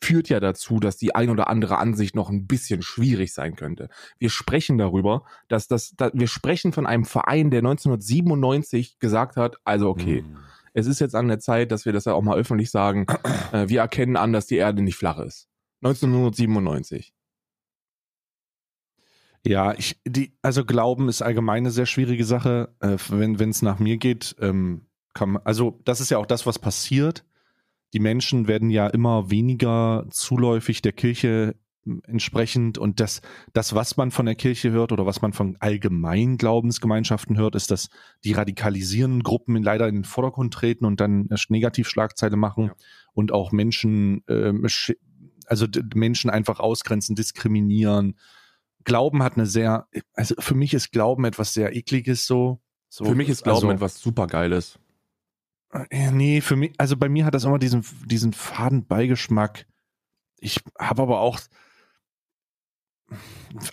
[0.02, 3.88] führt ja dazu, dass die ein oder andere Ansicht noch ein bisschen schwierig sein könnte.
[4.18, 9.58] Wir sprechen darüber, dass das, dass wir sprechen von einem Verein, der 1997 gesagt hat,
[9.64, 10.38] also okay, mhm.
[10.74, 13.06] es ist jetzt an der Zeit, dass wir das ja auch mal öffentlich sagen,
[13.52, 15.46] äh, wir erkennen an, dass die Erde nicht flach ist.
[15.82, 17.15] 1997.
[19.46, 22.74] Ja, ich, die, also Glauben ist allgemein eine sehr schwierige Sache.
[22.80, 26.46] Äh, wenn es nach mir geht, ähm, kann man, also das ist ja auch das,
[26.46, 27.24] was passiert
[27.96, 33.96] die Menschen werden ja immer weniger zuläufig der Kirche hm, entsprechend und das, das, was
[33.96, 37.88] man von der Kirche hört oder was man von allgemeinen Glaubensgemeinschaften hört, ist, dass
[38.24, 42.74] die radikalisierenden Gruppen leider in den Vordergrund treten und dann Negativschlagzeile machen ja.
[43.12, 44.52] und auch Menschen, äh,
[45.46, 48.16] also Menschen einfach ausgrenzen, diskriminieren.
[48.86, 52.60] Glauben hat eine sehr, also für mich ist Glauben etwas sehr ekliges so.
[52.88, 54.78] so für mich ist Glauben also, etwas supergeiles.
[55.72, 59.66] Äh, nee, für mich, also bei mir hat das immer diesen, diesen faden Beigeschmack.
[60.38, 61.40] Ich habe aber auch,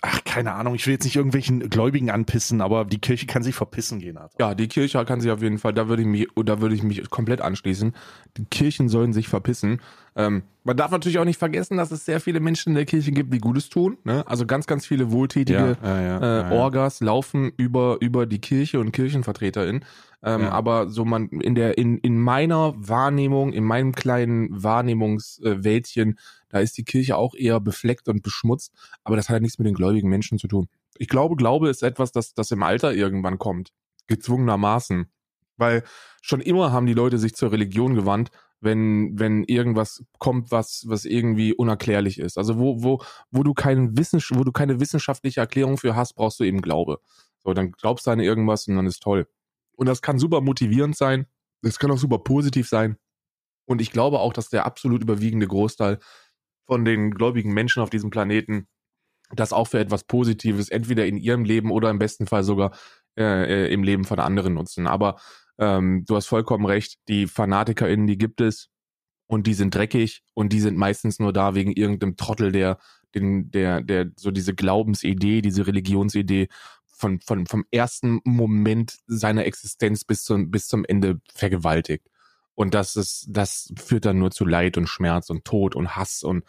[0.02, 3.54] ach, keine Ahnung, ich will jetzt nicht irgendwelchen Gläubigen anpissen, aber die Kirche kann sich
[3.54, 4.16] verpissen gehen.
[4.16, 4.36] Also.
[4.38, 6.82] Ja, die Kirche kann sich auf jeden Fall, da würde ich mich, da würde ich
[6.82, 7.94] mich komplett anschließen.
[8.36, 9.80] Die Kirchen sollen sich verpissen.
[10.16, 13.10] Ähm, man darf natürlich auch nicht vergessen, dass es sehr viele Menschen in der Kirche
[13.10, 13.98] gibt, die Gutes tun.
[14.04, 14.24] Ne?
[14.26, 18.78] Also ganz, ganz viele wohltätige ja, ja, ja, äh, Orgas laufen über, über die Kirche
[18.80, 19.84] und KirchenvertreterInnen.
[20.24, 20.44] Ähm.
[20.44, 26.18] Aber so man in der in in meiner Wahrnehmung, in meinem kleinen Wahrnehmungswäldchen,
[26.54, 28.72] da ist die Kirche auch eher befleckt und beschmutzt.
[29.02, 30.68] Aber das hat ja nichts mit den gläubigen Menschen zu tun.
[30.96, 33.72] Ich glaube, Glaube ist etwas, das das im Alter irgendwann kommt,
[34.06, 35.10] gezwungenermaßen,
[35.56, 35.82] weil
[36.22, 41.04] schon immer haben die Leute sich zur Religion gewandt, wenn wenn irgendwas kommt, was was
[41.06, 42.38] irgendwie unerklärlich ist.
[42.38, 46.38] Also wo wo wo du keinen Wissen, wo du keine wissenschaftliche Erklärung für hast, brauchst
[46.38, 47.00] du eben Glaube.
[47.38, 49.26] So, dann glaubst du an irgendwas und dann ist toll.
[49.72, 51.26] Und das kann super motivierend sein.
[51.62, 52.96] Das kann auch super positiv sein.
[53.66, 55.98] Und ich glaube auch, dass der absolut überwiegende Großteil
[56.66, 58.66] von den gläubigen Menschen auf diesem Planeten
[59.30, 62.76] das auch für etwas Positives, entweder in ihrem Leben oder im besten Fall sogar
[63.16, 64.86] äh, äh im Leben von anderen nutzen.
[64.86, 65.16] Aber
[65.58, 68.68] ähm, du hast vollkommen recht, die FanatikerInnen, die gibt es
[69.26, 72.78] und die sind dreckig und die sind meistens nur da wegen irgendeinem Trottel, der
[73.14, 76.48] den, der, der so diese Glaubensidee, diese Religionsidee
[76.86, 82.08] von, von, vom ersten Moment seiner Existenz bis zum, bis zum Ende vergewaltigt.
[82.54, 86.22] Und das ist, das führt dann nur zu Leid und Schmerz und Tod und Hass
[86.22, 86.44] und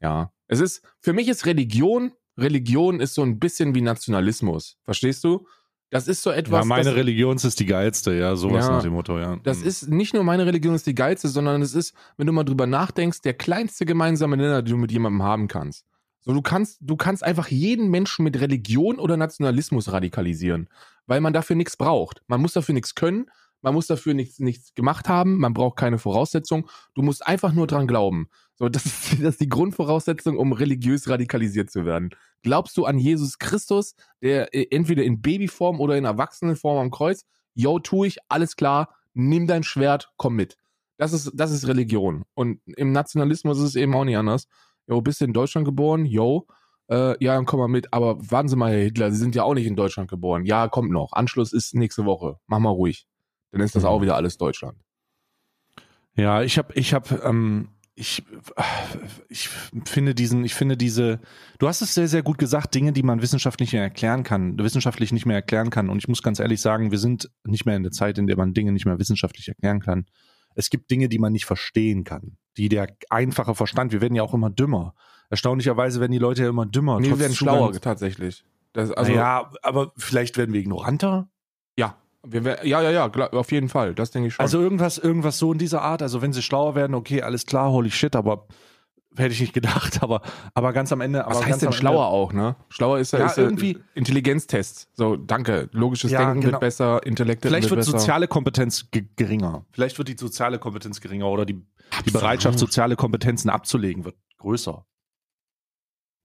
[0.00, 0.32] ja.
[0.46, 4.78] Es ist, für mich ist Religion, Religion ist so ein bisschen wie Nationalismus.
[4.84, 5.46] Verstehst du?
[5.90, 6.60] Das ist so etwas.
[6.60, 9.36] Ja, meine das, Religion ist die geilste, ja, sowas ja, nach dem Motto, ja.
[9.42, 9.66] Das mhm.
[9.66, 12.66] ist nicht nur meine Religion ist die geilste, sondern es ist, wenn du mal drüber
[12.66, 15.86] nachdenkst, der kleinste gemeinsame Nenner, den du mit jemandem haben kannst.
[16.20, 20.68] So, du kannst, du kannst einfach jeden Menschen mit Religion oder Nationalismus radikalisieren,
[21.06, 22.22] weil man dafür nichts braucht.
[22.26, 23.30] Man muss dafür nichts können,
[23.62, 26.68] man muss dafür nichts, nichts gemacht haben, man braucht keine Voraussetzung.
[26.94, 28.28] Du musst einfach nur dran glauben.
[28.54, 32.10] So, das ist, das ist die Grundvoraussetzung, um religiös radikalisiert zu werden.
[32.42, 37.24] Glaubst du an Jesus Christus, der äh, entweder in Babyform oder in Erwachsenenform am Kreuz?
[37.54, 40.56] Yo, tu ich, alles klar, nimm dein Schwert, komm mit.
[40.96, 42.24] Das ist, das ist Religion.
[42.34, 44.48] Und im Nationalismus ist es eben auch nicht anders
[44.88, 46.06] jo, bist du in Deutschland geboren?
[46.06, 46.46] Jo.
[46.90, 47.92] Äh, ja, dann komm mal mit.
[47.92, 50.44] Aber warten Sie mal, Herr Hitler, Sie sind ja auch nicht in Deutschland geboren.
[50.44, 51.12] Ja, kommt noch.
[51.12, 52.38] Anschluss ist nächste Woche.
[52.46, 53.06] Mach mal ruhig.
[53.50, 53.88] Dann ist das mhm.
[53.88, 54.78] auch wieder alles Deutschland.
[56.14, 58.24] Ja, ich habe, ich habe, ähm, ich,
[59.28, 59.48] ich
[59.84, 61.20] finde diesen, ich finde diese,
[61.58, 64.58] du hast es sehr, sehr gut gesagt, Dinge, die man wissenschaftlich nicht mehr erklären kann,
[64.58, 65.88] wissenschaftlich nicht mehr erklären kann.
[65.88, 68.36] Und ich muss ganz ehrlich sagen, wir sind nicht mehr in der Zeit, in der
[68.36, 70.06] man Dinge nicht mehr wissenschaftlich erklären kann.
[70.54, 74.22] Es gibt Dinge, die man nicht verstehen kann die der einfache Verstand, wir werden ja
[74.22, 74.94] auch immer dümmer.
[75.30, 77.00] Erstaunlicherweise werden die Leute ja immer dümmer.
[77.00, 78.44] Nee, wir werden schlauer tatsächlich.
[78.72, 81.30] Das, also, ja, aber vielleicht werden wir ignoranter.
[81.76, 81.96] Ja,
[82.30, 83.94] wir, ja, ja, ja, auf jeden Fall.
[83.94, 84.42] Das denke ich schon.
[84.42, 86.02] Also irgendwas, irgendwas so in dieser Art.
[86.02, 88.46] Also wenn sie schlauer werden, okay, alles klar, holy shit, aber
[89.16, 90.22] hätte ich nicht gedacht, aber,
[90.54, 91.24] aber ganz am Ende.
[91.26, 92.56] Was heißt denn schlauer Ende, auch, ne?
[92.68, 94.88] Schlauer ist ja, ist irgendwie Intelligenztest.
[94.94, 95.68] So, danke.
[95.72, 96.52] Logisches ja, Denken genau.
[96.52, 99.64] wird besser, Intellekt Vielleicht wird, wird soziale Kompetenz geringer.
[99.72, 101.62] Vielleicht wird die soziale Kompetenz geringer oder die,
[102.06, 104.84] die Bereitschaft, soziale Kompetenzen abzulegen, wird größer.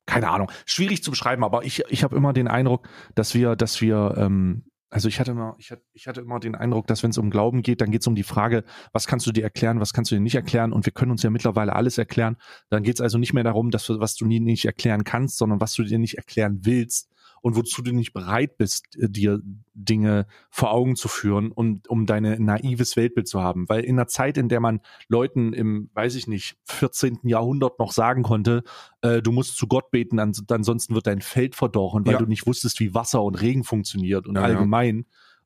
[0.05, 0.51] Keine Ahnung.
[0.65, 4.65] Schwierig zu beschreiben, aber ich, ich habe immer den Eindruck, dass wir, dass wir ähm,
[4.93, 5.71] also ich hatte immer, ich
[6.07, 8.23] hatte, immer den Eindruck, dass wenn es um Glauben geht, dann geht es um die
[8.23, 11.09] Frage, was kannst du dir erklären, was kannst du dir nicht erklären und wir können
[11.09, 12.37] uns ja mittlerweile alles erklären.
[12.69, 15.59] Dann geht es also nicht mehr darum, dass was du nie nicht erklären kannst, sondern
[15.59, 17.09] was du dir nicht erklären willst
[17.43, 19.41] und wozu du nicht bereit bist, äh, dir
[19.73, 23.67] Dinge vor Augen zu führen und um deine naives Weltbild zu haben.
[23.67, 24.79] Weil in einer Zeit, in der man
[25.09, 27.19] Leuten im, weiß ich nicht, 14.
[27.23, 28.63] Jahrhundert noch sagen konnte,
[29.01, 32.19] äh, du musst zu Gott beten, ansonsten wird dein Feld verdorren, weil ja.
[32.19, 35.05] du nicht wusstest, wie Wasser und Regen funktioniert und ja, allgemein.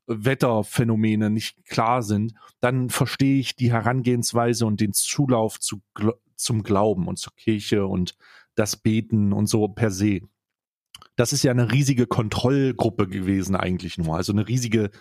[0.10, 5.81] Wetterphänomene nicht klar sind, dann verstehe ich die Herangehensweise und den Zulauf zu,
[6.38, 8.15] zum Glauben und zur Kirche und
[8.55, 10.21] das Beten und so per se.
[11.15, 14.91] Das ist ja eine riesige Kontrollgruppe gewesen eigentlich nur, also eine riesige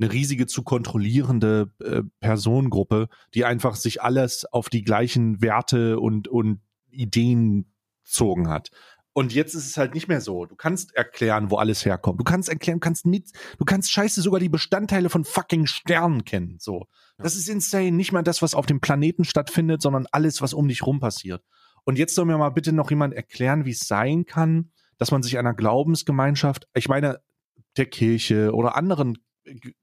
[0.00, 6.28] eine riesige zu kontrollierende äh, Personengruppe, die einfach sich alles auf die gleichen Werte und
[6.28, 6.60] und
[6.90, 8.70] Ideen zogen hat.
[9.14, 10.46] Und jetzt ist es halt nicht mehr so.
[10.46, 12.18] Du kannst erklären, wo alles herkommt.
[12.18, 16.24] Du kannst erklären, du kannst mit, du kannst scheiße sogar die Bestandteile von fucking Sternen
[16.24, 16.56] kennen.
[16.58, 16.86] So.
[17.18, 17.92] Das ist insane.
[17.92, 21.44] Nicht mal das, was auf dem Planeten stattfindet, sondern alles, was um dich rum passiert.
[21.84, 24.70] Und jetzt soll mir mal bitte noch jemand erklären, wie es sein kann,
[25.02, 27.18] dass man sich einer Glaubensgemeinschaft, ich meine,
[27.76, 29.18] der Kirche oder anderen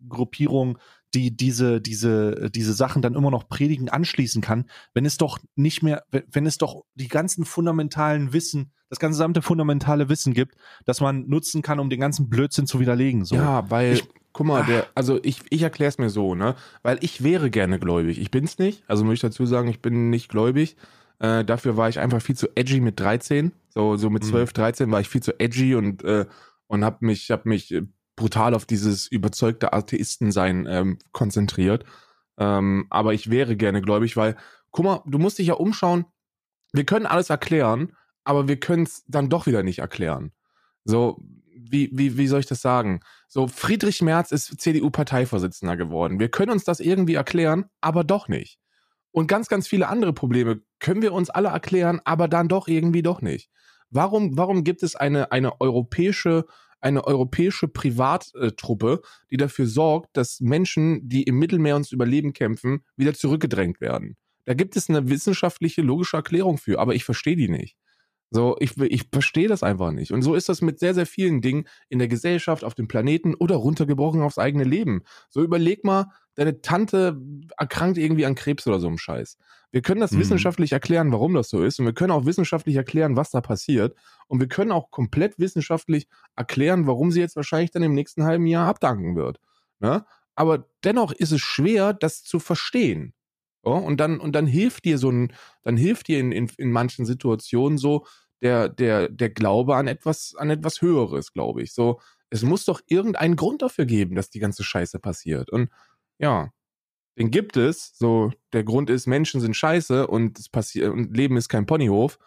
[0.07, 0.77] Gruppierungen
[1.13, 5.83] die diese, diese, diese Sachen dann immer noch predigen, anschließen kann, wenn es doch nicht
[5.83, 10.55] mehr, wenn es doch die ganzen fundamentalen Wissen, das ganze gesamte fundamentale Wissen gibt,
[10.85, 13.25] das man nutzen kann, um den ganzen Blödsinn zu widerlegen.
[13.25, 13.35] So.
[13.35, 16.55] Ja, weil, ich, guck mal, der, also ich, ich erkläre es mir so, ne?
[16.81, 18.21] Weil ich wäre gerne gläubig.
[18.21, 20.77] Ich bin's nicht, also muss ich dazu sagen, ich bin nicht gläubig.
[21.19, 23.51] Äh, dafür war ich einfach viel zu edgy mit 13.
[23.69, 24.53] So, so mit 12, mhm.
[24.53, 26.25] 13 war ich viel zu edgy und, äh,
[26.67, 27.83] und hab mich, hab mich äh,
[28.15, 31.85] brutal auf dieses überzeugte Atheistensein ähm, konzentriert.
[32.37, 34.35] Ähm, aber ich wäre gerne gläubig, weil,
[34.71, 36.05] guck mal, du musst dich ja umschauen.
[36.71, 40.31] Wir können alles erklären, aber wir können es dann doch wieder nicht erklären.
[40.85, 41.21] So,
[41.55, 43.01] wie, wie, wie soll ich das sagen?
[43.27, 46.19] So, Friedrich Merz ist CDU-Parteivorsitzender geworden.
[46.19, 48.59] Wir können uns das irgendwie erklären, aber doch nicht.
[49.11, 53.01] Und ganz, ganz viele andere Probleme können wir uns alle erklären, aber dann doch irgendwie
[53.01, 53.49] doch nicht.
[53.89, 56.45] Warum, warum gibt es eine, eine europäische
[56.81, 63.13] eine europäische Privattruppe, die dafür sorgt, dass Menschen, die im Mittelmeer ums Überleben kämpfen, wieder
[63.13, 64.15] zurückgedrängt werden.
[64.45, 67.77] Da gibt es eine wissenschaftliche, logische Erklärung für, aber ich verstehe die nicht.
[68.31, 70.11] So, ich, ich verstehe das einfach nicht.
[70.11, 73.33] Und so ist das mit sehr, sehr vielen Dingen in der Gesellschaft, auf dem Planeten
[73.33, 75.01] oder runtergebrochen aufs eigene Leben.
[75.29, 77.19] So überleg mal, deine Tante
[77.57, 79.37] erkrankt irgendwie an Krebs oder so einem Scheiß.
[79.71, 80.19] Wir können das mhm.
[80.19, 81.79] wissenschaftlich erklären, warum das so ist.
[81.79, 83.95] Und wir können auch wissenschaftlich erklären, was da passiert.
[84.27, 88.45] Und wir können auch komplett wissenschaftlich erklären, warum sie jetzt wahrscheinlich dann im nächsten halben
[88.45, 89.39] Jahr abdanken wird.
[89.79, 90.05] Ne?
[90.35, 93.13] Aber dennoch ist es schwer, das zu verstehen.
[93.69, 96.71] Ja, und dann, und dann hilft dir so ein, dann hilft dir in, in, in
[96.71, 98.05] manchen Situationen so
[98.41, 101.73] der, der, der Glaube an etwas, an etwas Höheres, glaube ich.
[101.73, 105.49] So, es muss doch irgendeinen Grund dafür geben, dass die ganze Scheiße passiert.
[105.51, 105.69] Und
[106.19, 106.51] ja,
[107.17, 107.93] den gibt es.
[107.97, 112.17] So, der Grund ist, Menschen sind scheiße und es passiert, und Leben ist kein Ponyhof.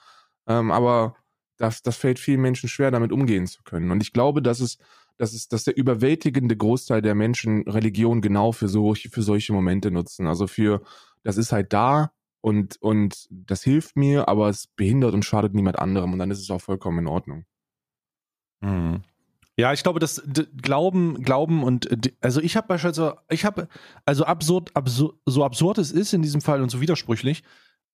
[0.46, 1.16] Ähm, aber
[1.56, 3.90] das, das fällt vielen Menschen schwer, damit umgehen zu können.
[3.90, 4.78] Und ich glaube, dass es,
[5.16, 9.90] dass es, dass der überwältigende Großteil der Menschen Religion genau für so, für solche Momente
[9.90, 10.26] nutzen.
[10.26, 10.82] Also für,
[11.22, 15.78] das ist halt da und, und das hilft mir, aber es behindert und schadet niemand
[15.78, 17.44] anderem und dann ist es auch vollkommen in Ordnung.
[18.60, 19.02] Mhm.
[19.56, 20.22] Ja, ich glaube, das
[20.60, 21.88] Glauben, Glauben und
[22.20, 23.68] also ich habe beispielsweise, ich habe
[24.06, 27.42] also absurd, absurd, so absurd es ist in diesem Fall und so widersprüchlich.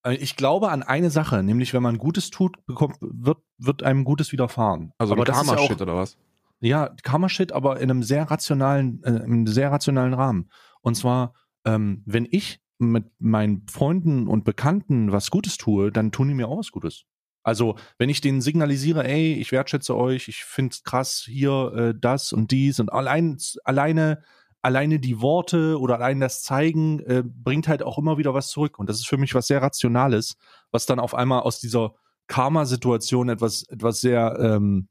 [0.04, 4.04] Äh, ich glaube an eine Sache, nämlich wenn man Gutes tut, bekommt, wird, wird einem
[4.04, 4.92] Gutes widerfahren.
[4.98, 6.16] Also aber Karma-Shit ja oder was?
[6.60, 10.50] Ja, Karma-Shit, aber in einem sehr rationalen, äh, in einem sehr rationalen Rahmen.
[10.80, 16.28] Und zwar, ähm, wenn ich mit meinen Freunden und Bekannten was Gutes tue, dann tun
[16.28, 17.04] die mir auch was Gutes.
[17.42, 21.94] Also, wenn ich denen signalisiere, ey, ich wertschätze euch, ich finde es krass, hier äh,
[21.98, 24.22] das und dies und allein, alleine,
[24.60, 28.78] alleine die Worte oder allein das Zeigen äh, bringt halt auch immer wieder was zurück.
[28.78, 30.36] Und das ist für mich was sehr Rationales,
[30.70, 31.94] was dann auf einmal aus dieser
[32.26, 34.88] Karma-Situation etwas, etwas sehr, ähm,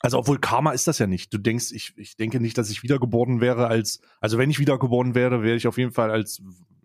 [0.00, 1.32] also obwohl Karma ist das ja nicht.
[1.34, 5.14] Du denkst, ich, ich denke nicht, dass ich wiedergeboren wäre als, also wenn ich wiedergeboren
[5.14, 6.40] wäre, wäre ich auf jeden Fall als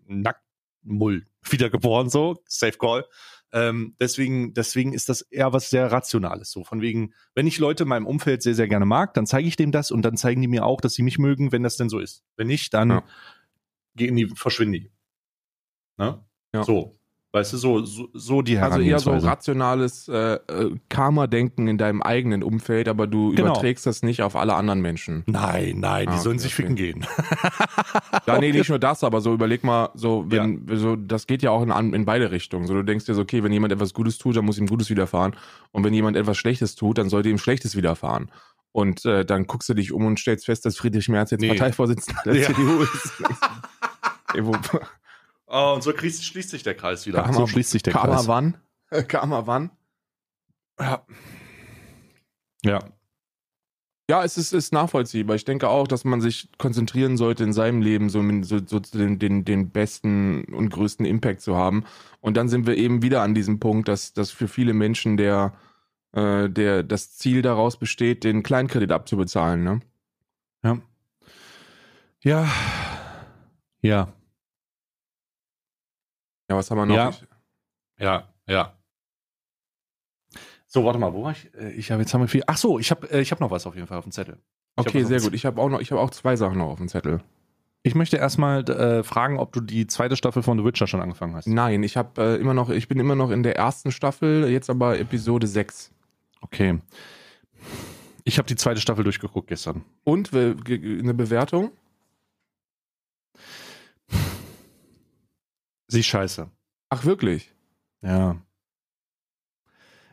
[0.06, 3.04] Nacktmull wiedergeboren, so, safe call.
[3.52, 6.50] Ähm, deswegen, deswegen ist das eher was sehr Rationales.
[6.50, 9.46] So von wegen, wenn ich Leute in meinem Umfeld sehr, sehr gerne mag, dann zeige
[9.46, 11.76] ich dem das und dann zeigen die mir auch, dass sie mich mögen, wenn das
[11.76, 12.24] denn so ist.
[12.36, 13.04] Wenn nicht, dann ja.
[13.94, 14.90] gehen die, verschwinden die.
[15.96, 16.24] Ne?
[16.52, 16.64] Ja.
[16.64, 16.98] So.
[17.36, 22.00] Weißt du, so, so, so die Also eher so rationales äh, äh, Karma-Denken in deinem
[22.00, 23.50] eigenen Umfeld, aber du genau.
[23.50, 25.22] überträgst das nicht auf alle anderen Menschen.
[25.26, 26.92] Nein, nein, die ah, sollen okay, sich ficken okay.
[26.94, 27.06] gehen.
[28.26, 30.76] ja, nee, nicht nur das, aber so überleg mal, so, wenn, ja.
[30.76, 32.66] so, das geht ja auch in, in beide Richtungen.
[32.66, 34.88] So, du denkst dir so, okay, wenn jemand etwas Gutes tut, dann muss ihm Gutes
[34.88, 35.36] widerfahren.
[35.72, 38.30] Und wenn jemand etwas Schlechtes tut, dann sollte ihm Schlechtes widerfahren.
[38.72, 41.48] Und äh, dann guckst du dich um und stellst fest, dass Friedrich Merz jetzt nee.
[41.48, 42.46] Parteivorsitzender der ja.
[42.46, 43.12] CDU ist.
[45.46, 47.22] Oh, und so schließt sich der Kreis wieder.
[47.22, 48.28] Karma, so schließt sich der Karma Kreis.
[48.28, 48.56] wann?
[49.08, 49.70] Karma wann?
[50.78, 51.06] Ja.
[52.64, 52.80] Ja.
[54.08, 55.34] Ja, es ist, ist nachvollziehbar.
[55.34, 59.18] Ich denke auch, dass man sich konzentrieren sollte in seinem Leben, so, so, so den,
[59.18, 61.84] den, den besten und größten Impact zu haben.
[62.20, 65.54] Und dann sind wir eben wieder an diesem Punkt, dass, dass für viele Menschen der,
[66.12, 69.64] äh, der, das Ziel daraus besteht, den Kleinkredit abzubezahlen.
[69.64, 69.80] Ne?
[70.62, 70.78] Ja.
[72.22, 72.48] Ja.
[73.80, 74.12] Ja.
[76.48, 76.94] Ja, was haben wir noch?
[76.94, 77.12] Ja.
[77.98, 78.72] Ja, ja.
[80.66, 81.50] So, warte mal, wo war ich?
[81.54, 82.42] Äh, ich habe jetzt haben wir viel.
[82.46, 84.38] Ach so, ich habe äh, ich habe noch was auf jeden Fall auf dem Zettel.
[84.78, 85.32] Ich okay, sehr gut.
[85.32, 87.22] Ich habe auch noch ich habe auch zwei Sachen noch auf dem Zettel.
[87.82, 91.36] Ich möchte erstmal äh, fragen, ob du die zweite Staffel von The Witcher schon angefangen
[91.36, 91.46] hast.
[91.46, 94.68] Nein, ich habe äh, immer noch ich bin immer noch in der ersten Staffel, jetzt
[94.68, 95.92] aber Episode 6.
[96.40, 96.80] Okay.
[98.24, 99.84] Ich habe die zweite Staffel durchgeguckt gestern.
[100.02, 101.70] Und eine Bewertung?
[105.88, 106.50] Sie ist scheiße.
[106.90, 107.52] Ach wirklich?
[108.02, 108.36] Ja.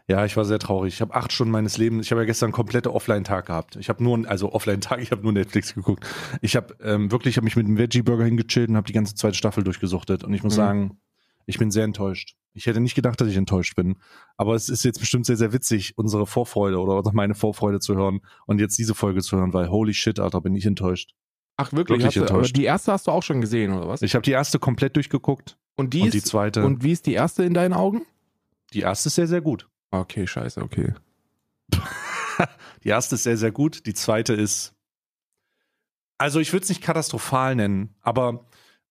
[0.09, 0.95] Ja, ich war sehr traurig.
[0.95, 3.77] Ich habe acht Stunden meines Lebens, ich habe ja gestern einen kompletten Offline-Tag gehabt.
[3.77, 6.05] Ich habe nur, also Offline-Tag, ich habe nur Netflix geguckt.
[6.41, 9.15] Ich habe ähm, wirklich, ich habe mich mit einem Veggie-Burger hingechillt und habe die ganze
[9.15, 10.23] zweite Staffel durchgesuchtet.
[10.25, 10.57] Und ich muss mhm.
[10.57, 10.97] sagen,
[11.45, 12.35] ich bin sehr enttäuscht.
[12.53, 13.95] Ich hätte nicht gedacht, dass ich enttäuscht bin.
[14.37, 18.21] Aber es ist jetzt bestimmt sehr, sehr witzig, unsere Vorfreude oder meine Vorfreude zu hören
[18.45, 21.13] und jetzt diese Folge zu hören, weil holy shit, Alter, bin ich enttäuscht.
[21.55, 21.99] Ach wirklich?
[22.01, 22.55] wirklich enttäuscht.
[22.57, 24.01] die erste hast du auch schon gesehen, oder was?
[24.01, 25.57] Ich habe die erste komplett durchgeguckt.
[25.75, 26.65] Und die, und ist, die zweite.
[26.65, 28.05] Und wie ist die erste in deinen Augen?
[28.73, 29.67] Die erste ist sehr, sehr gut.
[29.91, 30.93] Okay, scheiße, okay.
[32.83, 33.85] die erste ist sehr, sehr gut.
[33.85, 34.73] Die zweite ist.
[36.17, 38.45] Also ich würde es nicht katastrophal nennen, aber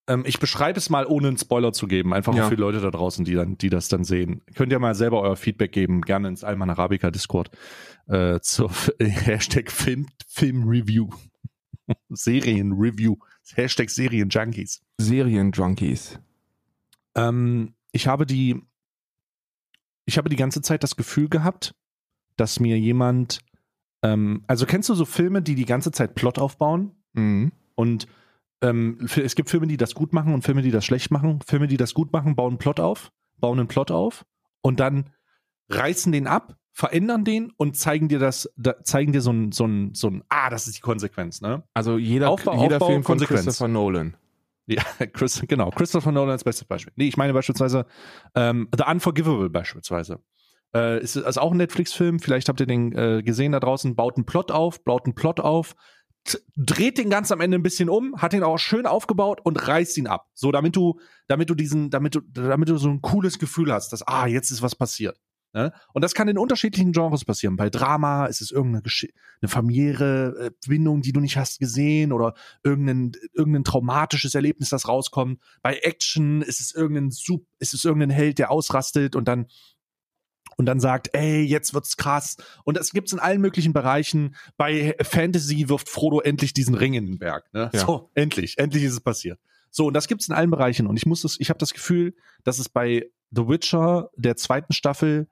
[0.09, 2.12] ähm, ich beschreibe es mal, ohne einen Spoiler zu geben.
[2.12, 2.49] Einfach ja.
[2.49, 4.43] für Leute da draußen, die, dann, die das dann sehen.
[4.55, 7.51] Könnt ihr mal selber euer Feedback geben, gerne ins Alman Arabica Discord
[8.09, 8.70] äh, zur
[9.01, 11.09] Hashtag Film, Film Review.
[12.11, 13.16] Serien Review.
[13.55, 14.83] Hashtag Serien Junkies.
[14.99, 16.18] Serien Junkies.
[17.15, 18.63] Ähm, ich habe die
[20.05, 21.75] ich habe die ganze Zeit das Gefühl gehabt,
[22.37, 23.41] dass mir jemand,
[24.03, 26.93] ähm, also kennst du so Filme, die die ganze Zeit Plot aufbauen?
[27.13, 27.53] Mhm.
[27.75, 28.07] Und
[28.61, 31.41] ähm, es gibt Filme, die das gut machen und Filme, die das schlecht machen.
[31.47, 34.25] Filme, die das gut machen, bauen einen Plot auf, bauen einen Plot auf
[34.61, 35.11] und dann
[35.69, 39.67] reißen den ab, verändern den und zeigen dir das, da, zeigen dir so ein, so
[39.67, 41.63] ein, so ein, ah, das ist die Konsequenz, ne?
[41.75, 43.45] Also jeder, Aufbau, jeder Aufbau, Film von Konsequenz.
[43.45, 44.17] Christopher Nolan.
[44.67, 44.83] Ja,
[45.13, 45.71] Chris, genau.
[45.71, 46.93] Christopher Nolan als bestes Beispiel.
[46.97, 47.87] Nee, ich meine beispielsweise
[48.35, 50.21] ähm, The Unforgivable beispielsweise.
[50.75, 54.17] Äh, ist also auch ein Netflix-Film, vielleicht habt ihr den äh, gesehen da draußen, baut
[54.17, 55.75] einen Plot auf, baut einen Plot auf,
[56.57, 59.99] dreht den ganz am Ende ein bisschen um, hat ihn auch schön aufgebaut und reißt
[59.99, 60.29] ihn ab.
[60.35, 63.93] So, damit du, damit du diesen, damit du, damit du so ein cooles Gefühl hast,
[63.93, 65.19] dass, ah, jetzt ist was passiert.
[65.55, 65.73] Ne?
[65.93, 67.57] Und das kann in unterschiedlichen Genres passieren.
[67.57, 69.07] Bei Drama ist es irgendeine Gesch
[69.41, 74.89] eine familiäre äh, Bindung, die du nicht hast gesehen oder irgendein, irgendein traumatisches Erlebnis, das
[74.89, 75.41] rauskommt.
[75.63, 79.47] Bei Action ist es irgendein Sub, ist es irgendein Held, der ausrastet und dann
[80.57, 82.37] und dann sagt, ey, jetzt wird's krass.
[82.65, 84.37] Und das gibt's in allen möglichen Bereichen.
[84.57, 87.53] Bei Fantasy wirft Frodo endlich diesen Ring in den Berg.
[87.55, 87.71] Ne?
[87.73, 87.81] Ja.
[87.81, 89.41] So, endlich, endlich ist es passiert.
[89.71, 90.87] So, und das gibt's in allen Bereichen.
[90.87, 94.75] Und ich muss das, ich habe das Gefühl, dass es bei The Witcher der zweiten
[94.75, 95.29] Staffel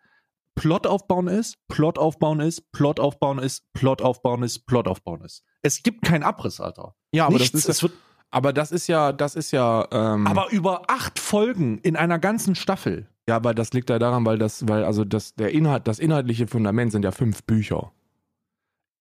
[0.54, 5.44] Plot aufbauen ist, Plot aufbauen ist, Plot aufbauen ist, Plot aufbauen ist, Plot aufbauen ist.
[5.62, 6.94] Es gibt keinen Abriss, Alter.
[7.12, 7.92] Ja, aber Nichts, das ist, wird,
[8.30, 9.86] aber das ist ja, das ist ja.
[9.90, 13.08] Ähm, aber über acht Folgen in einer ganzen Staffel.
[13.28, 16.46] Ja, aber das liegt ja daran, weil das, weil also das der Inhalt, das inhaltliche
[16.46, 17.92] Fundament sind ja fünf Bücher.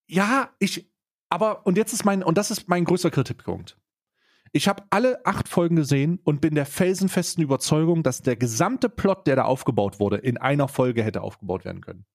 [0.07, 0.87] Ja, ich.
[1.29, 3.78] Aber und jetzt ist mein und das ist mein größter Kritikpunkt.
[4.51, 9.27] Ich habe alle acht Folgen gesehen und bin der felsenfesten Überzeugung, dass der gesamte Plot,
[9.27, 12.05] der da aufgebaut wurde, in einer Folge hätte aufgebaut werden können.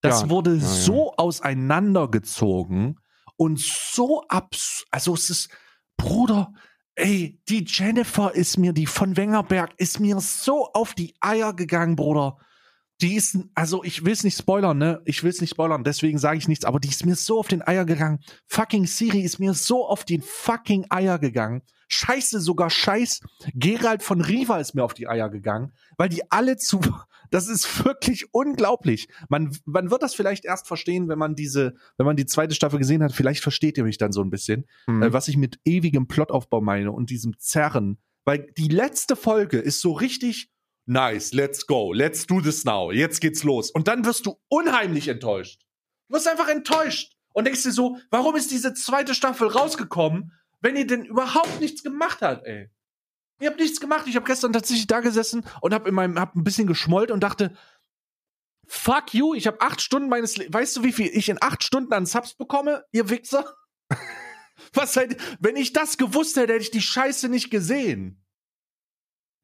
[0.00, 1.12] Das ja, wurde ja, so ja.
[1.18, 3.00] auseinandergezogen
[3.36, 4.84] und so abs.
[4.90, 5.50] Also es ist,
[5.96, 6.52] Bruder,
[6.94, 11.96] ey, die Jennifer ist mir, die von Wengerberg, ist mir so auf die Eier gegangen,
[11.96, 12.36] Bruder
[13.00, 15.02] die ist, also ich will es nicht spoilern, ne?
[15.04, 17.48] Ich will es nicht spoilern, deswegen sage ich nichts, aber die ist mir so auf
[17.48, 18.20] den Eier gegangen.
[18.46, 21.62] Fucking Siri ist mir so auf den fucking Eier gegangen.
[21.88, 23.20] Scheiße, sogar Scheiß.
[23.54, 26.80] Gerald von Riva ist mir auf die Eier gegangen, weil die alle zu,
[27.30, 29.08] das ist wirklich unglaublich.
[29.28, 32.78] Man, man wird das vielleicht erst verstehen, wenn man diese, wenn man die zweite Staffel
[32.78, 33.12] gesehen hat.
[33.12, 35.02] Vielleicht versteht ihr mich dann so ein bisschen, mhm.
[35.02, 37.98] äh, was ich mit ewigem Plotaufbau meine und diesem Zerren.
[38.24, 40.50] Weil die letzte Folge ist so richtig,
[40.86, 43.70] nice, let's go, let's do this now, jetzt geht's los.
[43.70, 45.62] Und dann wirst du unheimlich enttäuscht.
[46.08, 50.76] Du wirst einfach enttäuscht und denkst dir so, warum ist diese zweite Staffel rausgekommen, wenn
[50.76, 52.70] ihr denn überhaupt nichts gemacht habt, ey?
[53.40, 54.06] Ihr habt nichts gemacht.
[54.06, 57.20] Ich habe gestern tatsächlich da gesessen und habe in meinem, hab ein bisschen geschmollt und
[57.20, 57.56] dachte,
[58.66, 61.62] fuck you, ich habe acht Stunden meines, Le weißt du, wie viel ich in acht
[61.62, 63.54] Stunden an Subs bekomme, ihr Wichser?
[64.72, 68.23] Was seid, wenn ich das gewusst hätte, hätte ich die Scheiße nicht gesehen.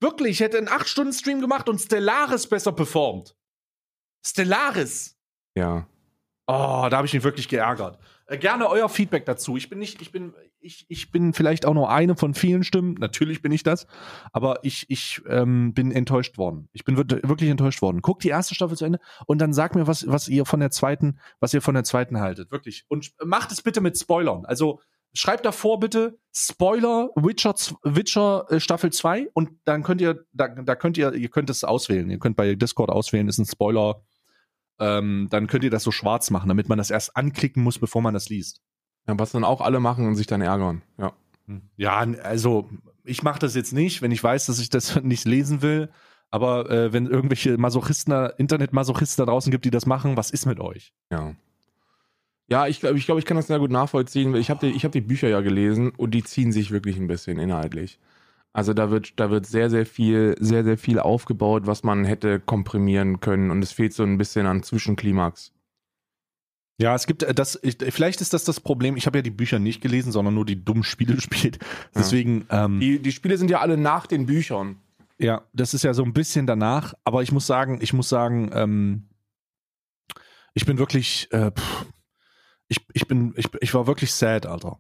[0.01, 3.37] Wirklich, ich hätte einen 8-Stunden-Stream gemacht und Stellaris besser performt.
[4.25, 5.19] Stellaris.
[5.55, 5.87] Ja.
[6.47, 7.99] Oh, da habe ich mich wirklich geärgert.
[8.27, 9.57] Äh, gerne euer Feedback dazu.
[9.57, 12.95] Ich bin nicht, ich bin, ich, ich bin vielleicht auch nur eine von vielen Stimmen.
[12.95, 13.87] Natürlich bin ich das,
[14.33, 16.69] aber ich, ich ähm, bin enttäuscht worden.
[16.73, 18.03] Ich bin wirklich enttäuscht worden.
[18.03, 20.71] Guckt die erste Staffel zu Ende und dann sagt mir, was, was ihr von der
[20.71, 22.51] zweiten, was ihr von der zweiten haltet.
[22.51, 22.85] Wirklich.
[22.89, 24.45] Und macht es bitte mit Spoilern.
[24.45, 24.81] Also
[25.13, 30.75] schreibt davor bitte Spoiler Witcher, Witcher äh, Staffel 2 und dann könnt ihr, da, da
[30.77, 32.09] könnt ihr, ihr könnt es auswählen.
[32.11, 34.03] Ihr könnt bei Discord auswählen, ist ein Spoiler
[34.81, 38.01] ähm, dann könnt ihr das so schwarz machen, damit man das erst anklicken muss, bevor
[38.01, 38.63] man das liest.
[39.07, 40.83] Ja, was dann auch alle machen und sich dann ärgern.
[40.99, 41.13] Ja.
[41.47, 41.63] Hm.
[41.77, 42.69] Ja, also
[43.05, 45.91] ich mache das jetzt nicht, wenn ich weiß, dass ich das nicht lesen will.
[46.31, 50.61] Aber äh, wenn irgendwelche Masochisten, Internet-Masochisten da draußen gibt, die das machen, was ist mit
[50.61, 50.95] euch?
[51.11, 51.35] Ja.
[52.51, 54.35] Ja, ich glaube, ich, glaub, ich kann das sehr gut nachvollziehen.
[54.35, 57.39] Ich habe die, hab die Bücher ja gelesen und die ziehen sich wirklich ein bisschen
[57.39, 57.99] inhaltlich.
[58.53, 62.41] Also da wird, da wird sehr, sehr viel, sehr, sehr viel aufgebaut, was man hätte
[62.41, 65.53] komprimieren können und es fehlt so ein bisschen an Zwischenklimax.
[66.81, 68.97] Ja, es gibt äh, das, ich, vielleicht ist das das Problem.
[68.97, 71.61] Ich habe ja die Bücher nicht gelesen, sondern nur die dummen Spiele gespielt.
[71.95, 72.47] Deswegen.
[72.51, 72.65] Ja.
[72.65, 74.81] Ähm, die, die Spiele sind ja alle nach den Büchern.
[75.19, 76.95] Ja, das ist ja so ein bisschen danach.
[77.05, 79.09] Aber ich muss sagen, ich muss sagen, ähm,
[80.55, 81.87] ich bin wirklich, äh, pff,
[82.71, 84.79] ich, ich bin, ich, ich war wirklich sad, Alter.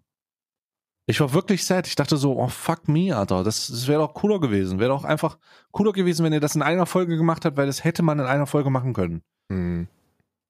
[1.07, 1.88] Ich war wirklich sad.
[1.88, 3.43] Ich dachte so, oh fuck me, Alter.
[3.43, 4.78] Das, das wäre doch cooler gewesen.
[4.78, 5.38] Wäre doch einfach
[5.72, 8.26] cooler gewesen, wenn ihr das in einer Folge gemacht habt, weil das hätte man in
[8.26, 9.22] einer Folge machen können.
[9.51, 9.88] Hm.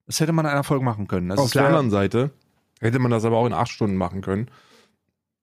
[0.06, 1.30] Das hätte man in einer Folge machen können.
[1.30, 2.30] Also Auf der anderen Seite
[2.80, 4.50] hätte man das aber auch in acht Stunden machen können.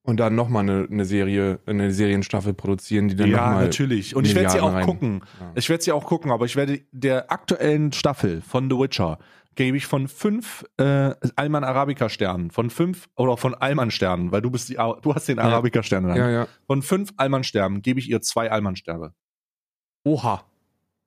[0.03, 4.15] Und dann nochmal eine, eine Serie, eine Serienstaffel produzieren, die dann Ja, natürlich.
[4.15, 4.85] Und ich werde sie auch rein.
[4.85, 5.21] gucken.
[5.39, 5.51] Ja.
[5.55, 9.17] Ich werde sie auch gucken, aber ich werde der aktuellen Staffel von The Witcher
[9.57, 14.41] gebe ich von fünf äh, Alman Arabica Sternen, von fünf oder von Alman Sternen, weil
[14.41, 16.07] du bist die, du hast den Arabica Stern.
[16.15, 16.47] Ja, ja.
[16.65, 19.13] Von fünf Alman Sternen gebe ich ihr zwei Alman Sterne.
[20.05, 20.43] Oha.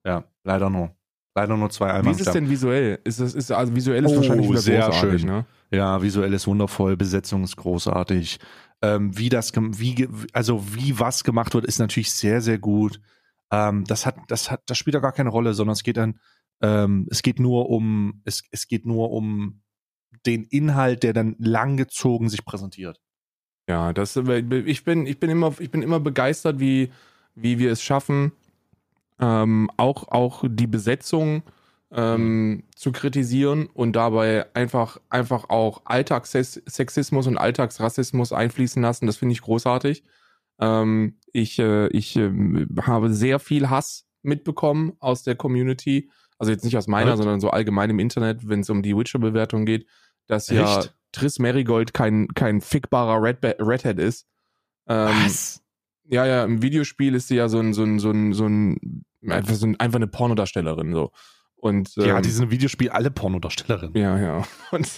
[0.04, 0.94] Ja, leider nur.
[1.34, 2.98] Leider nur zwei Alman Wie ist es denn visuell?
[3.04, 5.30] Ist das, ist, also visuell ist oh, wahrscheinlich wieder sehr großartig, schön.
[5.30, 5.46] ne?
[5.70, 8.40] Ja, visuell ist wundervoll, Besetzung ist großartig.
[8.82, 13.00] Ähm, wie das, wie, also wie was gemacht wird, ist natürlich sehr, sehr gut.
[13.52, 16.18] Ähm, das hat, das hat, das spielt ja gar keine Rolle, sondern es geht dann,
[16.60, 19.62] ähm, es geht nur um, es, es geht nur um
[20.26, 23.00] den Inhalt, der dann langgezogen sich präsentiert.
[23.68, 26.90] Ja, das, ich bin, ich bin immer, ich bin immer begeistert, wie,
[27.34, 28.32] wie wir es schaffen,
[29.20, 31.42] ähm, auch, auch die Besetzung
[31.92, 39.06] ähm, zu kritisieren und dabei einfach, einfach auch Alltagssexismus und Alltagsrassismus einfließen lassen.
[39.06, 40.04] Das finde ich großartig.
[40.58, 42.30] Ähm, ich äh, ich äh,
[42.82, 46.10] habe sehr viel Hass mitbekommen aus der Community
[46.40, 47.18] also jetzt nicht aus meiner, Echt?
[47.18, 49.86] sondern so allgemein im Internet, wenn es um die Witcher-Bewertung geht,
[50.26, 50.58] dass Echt?
[50.58, 50.82] ja
[51.12, 54.26] Triss Marigold kein, kein fickbarer Red Redhead ist.
[54.88, 55.62] Ähm, Was?
[56.04, 59.04] Ja, ja, im Videospiel ist sie ja so ein, so ein, so ein, so ein,
[59.28, 61.12] einfach, so ein, einfach eine Pornodarstellerin, so.
[61.56, 63.94] Und, ähm, ja, die sind im Videospiel alle Pornodarstellerinnen.
[64.00, 64.44] Ja, ja.
[64.70, 64.88] Und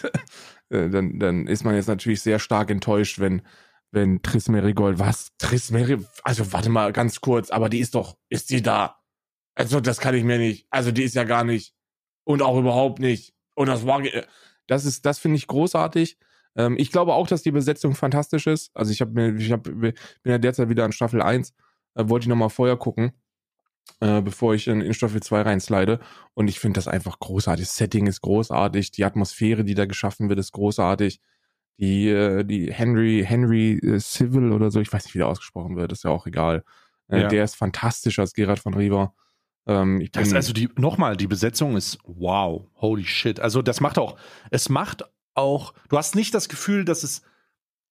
[0.68, 3.42] äh, dann, dann ist man jetzt natürlich sehr stark enttäuscht, wenn,
[3.90, 5.32] wenn Triss Marigold, was?
[5.38, 9.01] Triss Marigold, also warte mal ganz kurz, aber die ist doch, ist die da?
[9.54, 10.66] Also, das kann ich mir nicht.
[10.70, 11.74] Also, die ist ja gar nicht.
[12.24, 13.34] Und auch überhaupt nicht.
[13.54, 14.02] Und das war,
[14.66, 16.18] das ist, das finde ich großartig.
[16.56, 18.70] Ähm, ich glaube auch, dass die Besetzung fantastisch ist.
[18.74, 19.94] Also, ich habe mir, ich hab, bin
[20.24, 21.52] ja derzeit wieder an Staffel 1.
[21.94, 23.12] Äh, wollte ich nochmal vorher gucken,
[24.00, 26.00] äh, bevor ich in, in Staffel 2 reinslide.
[26.34, 27.66] Und ich finde das einfach großartig.
[27.66, 28.90] Das Setting ist großartig.
[28.92, 31.20] Die Atmosphäre, die da geschaffen wird, ist großartig.
[31.78, 35.76] Die, äh, die Henry, Henry äh, Civil oder so, ich weiß nicht, wie der ausgesprochen
[35.76, 36.64] wird, ist ja auch egal.
[37.08, 37.28] Äh, ja.
[37.28, 39.14] Der ist fantastisch als Gerard von Riva.
[39.66, 43.40] Ähm, das also die nochmal, die Besetzung ist wow, holy shit.
[43.40, 44.16] Also das macht auch,
[44.50, 45.04] es macht
[45.34, 47.22] auch, du hast nicht das Gefühl, dass es,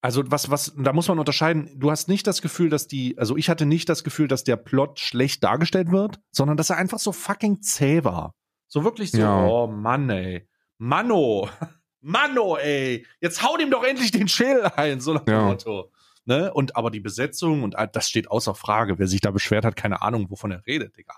[0.02, 3.38] also was, was, da muss man unterscheiden, du hast nicht das Gefühl, dass die, also
[3.38, 7.00] ich hatte nicht das Gefühl, dass der Plot schlecht dargestellt wird, sondern dass er einfach
[7.00, 8.36] so fucking zäh war.
[8.68, 9.46] So wirklich so, ja.
[9.46, 10.48] oh Mann, ey.
[10.78, 11.50] Manno,
[12.02, 15.46] Manno, ey, jetzt hau ihm doch endlich den Schädel ein, so nach dem ja.
[15.46, 15.92] Motto.
[16.26, 16.54] Ne?
[16.54, 19.00] Und aber die Besetzung und das steht außer Frage.
[19.00, 21.16] Wer sich da beschwert hat, keine Ahnung, wovon er redet, Digga.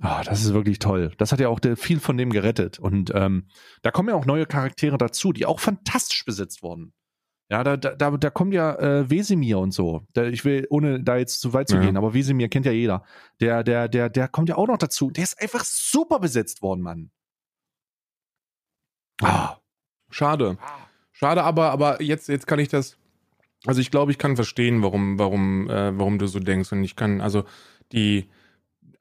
[0.00, 1.12] Ah, das ist wirklich toll.
[1.18, 2.78] Das hat ja auch viel von dem gerettet.
[2.78, 3.46] Und ähm,
[3.82, 6.92] da kommen ja auch neue Charaktere dazu, die auch fantastisch besetzt wurden.
[7.50, 10.06] Ja, da, da, da kommt ja äh, Wesemir und so.
[10.14, 11.82] Da, ich will, ohne da jetzt zu weit zu ja.
[11.82, 13.04] gehen, aber Wesemir kennt ja jeder.
[13.40, 15.10] Der, der, der, der kommt ja auch noch dazu.
[15.10, 17.10] Der ist einfach super besetzt worden, Mann.
[19.22, 19.58] Ah.
[20.10, 20.58] Schade.
[21.12, 22.96] Schade, aber, aber jetzt, jetzt kann ich das.
[23.66, 26.72] Also ich glaube, ich kann verstehen, warum, warum, äh, warum du so denkst.
[26.72, 27.44] Und ich kann, also
[27.92, 28.30] die,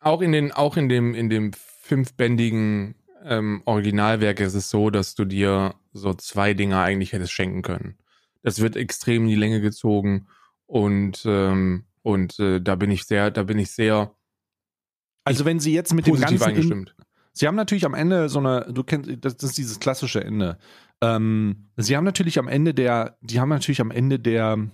[0.04, 5.16] auch in den, auch in dem, in dem fünfbändigen ähm, Originalwerk ist es so, dass
[5.16, 7.97] du dir so zwei Dinge eigentlich hättest schenken können.
[8.41, 10.28] Das wird extrem in die Länge gezogen
[10.66, 14.14] und ähm, und äh, da bin ich sehr, da bin ich sehr
[15.24, 16.95] also wenn sie jetzt mit dem ganzen eingestimmt.
[17.32, 20.58] Sie haben natürlich am Ende so eine, du kennst, das, das ist dieses klassische Ende.
[21.01, 24.70] Ähm, sie haben natürlich am Ende der, die haben natürlich am Ende der,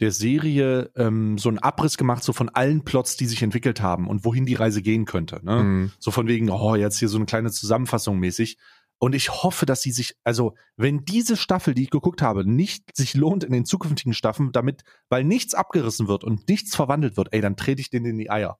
[0.00, 4.08] der Serie ähm, so einen Abriss gemacht, so von allen Plots, die sich entwickelt haben
[4.08, 5.40] und wohin die Reise gehen könnte.
[5.42, 5.62] Ne?
[5.62, 5.92] Mhm.
[5.98, 8.58] So von wegen, oh, jetzt hier so eine kleine Zusammenfassung mäßig.
[8.98, 12.96] Und ich hoffe, dass sie sich, also wenn diese Staffel, die ich geguckt habe, nicht
[12.96, 17.28] sich lohnt in den zukünftigen Staffeln, damit, weil nichts abgerissen wird und nichts verwandelt wird,
[17.32, 18.58] ey, dann trete ich denen in die Eier.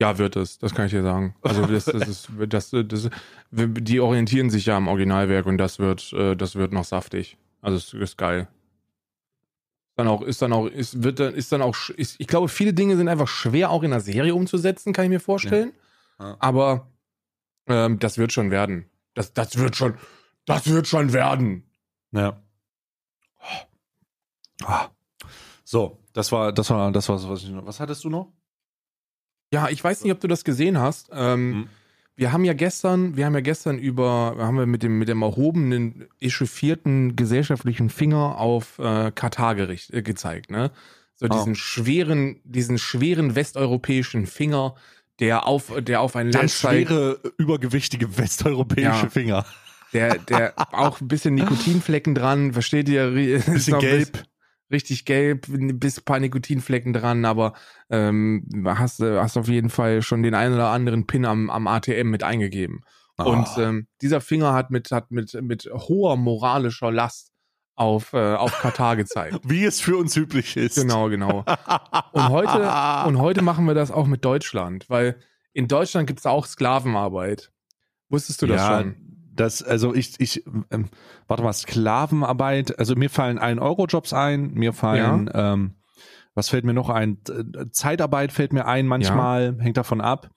[0.00, 1.34] Ja, wird es, das kann ich dir sagen.
[1.42, 3.10] Also das, das ist, das, das,
[3.50, 7.36] die orientieren sich ja am Originalwerk und das wird, äh, das wird noch saftig.
[7.60, 8.48] Also es ist geil.
[9.98, 12.72] Dann auch, ist dann auch, ist, wird dann, ist dann auch, ist, ich glaube, viele
[12.72, 15.72] Dinge sind einfach schwer auch in der Serie umzusetzen, kann ich mir vorstellen.
[16.20, 16.28] Ja.
[16.28, 16.36] Ja.
[16.38, 16.92] Aber
[17.66, 18.88] ähm, das wird schon werden.
[19.14, 19.98] Das, das wird schon,
[20.46, 21.68] das wird schon werden.
[22.12, 22.40] Ja.
[24.62, 24.86] Ah.
[25.64, 27.66] So, das war, das war, das war so, was ich noch.
[27.66, 28.32] Was hattest du noch?
[29.52, 31.10] Ja, ich weiß nicht, ob du das gesehen hast.
[31.12, 31.68] Ähm, Hm.
[32.18, 35.22] Wir haben ja gestern, wir haben ja gestern über, haben wir mit dem, mit dem
[35.22, 40.72] erhobenen, echauffierten gesellschaftlichen Finger auf äh, Katar gericht, äh, gezeigt, ne?
[41.14, 41.28] So Ah.
[41.28, 44.74] diesen schweren, diesen schweren westeuropäischen Finger,
[45.20, 49.10] der auf, der auf ein Land zeigt, schwere, übergewichtige westeuropäische Ja.
[49.10, 49.46] Finger.
[49.92, 53.10] der, der auch ein bisschen Nikotinflecken dran, versteht ihr?
[53.12, 54.24] Bisschen gelb.
[54.70, 57.54] Richtig gelb, bis paar Nikotinflecken dran, aber
[57.90, 61.66] ähm, hast, äh, hast auf jeden Fall schon den einen oder anderen Pin am, am
[61.66, 62.82] ATM mit eingegeben.
[63.16, 63.62] Und Ah.
[63.62, 67.32] ähm, dieser Finger hat mit, hat mit, mit hoher moralischer Last
[67.74, 69.40] auf, äh, auf Katar gezeigt.
[69.44, 70.76] Wie es für uns üblich ist.
[70.76, 71.44] Genau, genau.
[72.12, 72.70] Und heute,
[73.08, 75.18] und heute machen wir das auch mit Deutschland, weil
[75.52, 77.50] in Deutschland gibt es auch Sklavenarbeit.
[78.08, 78.96] Wusstest du das ja, schon?
[79.38, 80.88] Das, also ich, ich, ähm,
[81.28, 85.74] warte mal, Sklavenarbeit, also mir fallen 1-Euro-Jobs ein, mir fallen, ähm,
[86.34, 87.18] was fällt mir noch ein?
[87.28, 90.30] Äh, Zeitarbeit fällt mir ein manchmal, hängt davon ab.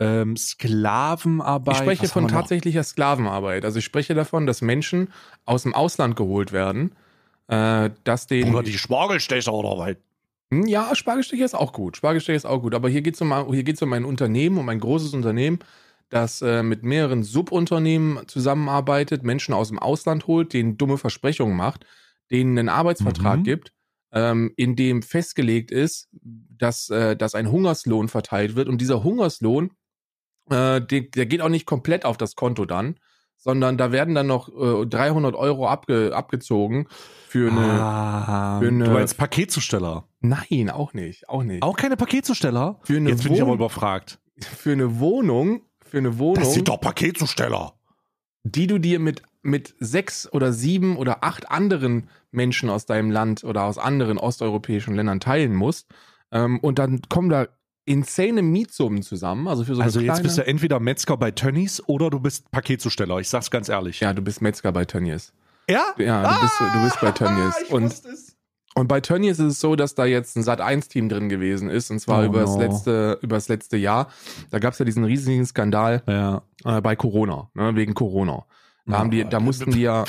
[0.00, 1.74] Ähm, Sklavenarbeit.
[1.74, 2.30] Ich spreche was von noch?
[2.30, 3.64] tatsächlicher Sklavenarbeit.
[3.64, 5.12] Also ich spreche davon, dass Menschen
[5.44, 6.96] aus dem Ausland geholt werden,
[7.48, 9.96] äh, dass denen Oder die Spargelstecher oder was?
[10.52, 11.98] Hm, Ja, Spargelstecher ist auch gut.
[11.98, 12.74] Spargelstecher ist auch gut.
[12.74, 15.60] Aber hier geht es um, hier geht's um ein Unternehmen, um ein großes Unternehmen,
[16.10, 21.86] das äh, mit mehreren Subunternehmen zusammenarbeitet, Menschen aus dem Ausland holt, denen dumme Versprechungen macht,
[22.30, 23.44] denen einen Arbeitsvertrag Mhm.
[23.44, 23.72] gibt,
[24.12, 28.68] ähm, in dem festgelegt ist, dass, äh, dass ein Hungerslohn verteilt wird.
[28.68, 29.70] Und dieser Hungerslohn,
[30.50, 32.96] äh, der, der geht auch nicht komplett auf das Konto dann,
[33.36, 34.48] sondern da werden dann noch
[34.82, 36.88] äh, 300 Euro abge, abgezogen
[37.28, 37.60] für eine.
[37.80, 40.08] ah, für eine- du meinst Paketzusteller.
[40.20, 41.62] Nein, auch nicht, auch nicht.
[41.62, 42.80] Auch keine Paketzusteller?
[42.82, 44.18] Für eine Jetzt bin ich aber Wohn- überfragt.
[44.40, 47.74] für eine Wohnung, für eine Wohnung, doch Paketzusteller.
[48.44, 53.44] die du dir mit, mit sechs oder sieben oder acht anderen Menschen aus deinem Land
[53.44, 55.88] oder aus anderen osteuropäischen Ländern teilen musst.
[56.32, 57.48] Ähm, und dann kommen da
[57.84, 59.48] insane Mietsummen zusammen.
[59.48, 63.18] Also für so Also jetzt bist du entweder Metzger bei Tönnies oder du bist Paketzusteller.
[63.18, 64.00] Ich sag's ganz ehrlich.
[64.00, 65.32] Ja, du bist Metzger bei Tönnies.
[65.68, 65.94] Ja?
[65.98, 67.54] Ja, du bist, du bist bei Tönnies.
[67.64, 68.02] Ich Und.
[68.74, 71.90] Und bei Tönnies ist es so, dass da jetzt ein Sat1-Team drin gewesen ist.
[71.90, 72.60] Und zwar Oh über, das no.
[72.60, 74.10] letzte, über das letzte Jahr.
[74.50, 76.42] Da gab es ja diesen riesigen Skandal Ja.
[76.64, 78.46] äh, bei Corona, ne, wegen Corona.
[78.86, 80.04] Da, haben die, da mussten die ja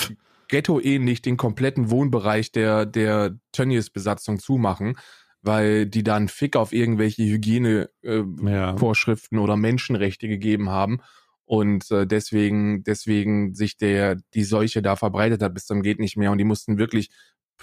[0.47, 4.97] ghettoähnlich den kompletten Wohnbereich der, der Tönnies-Besatzung zumachen,
[5.41, 9.43] weil die dann Fick auf irgendwelche Hygienevorschriften äh, Ja.
[9.43, 11.01] Oder Menschenrechte gegeben haben
[11.45, 16.15] und äh, deswegen, deswegen sich der, die Seuche da verbreitet hat bis zum geht nicht
[16.15, 17.09] mehr und die mussten wirklich,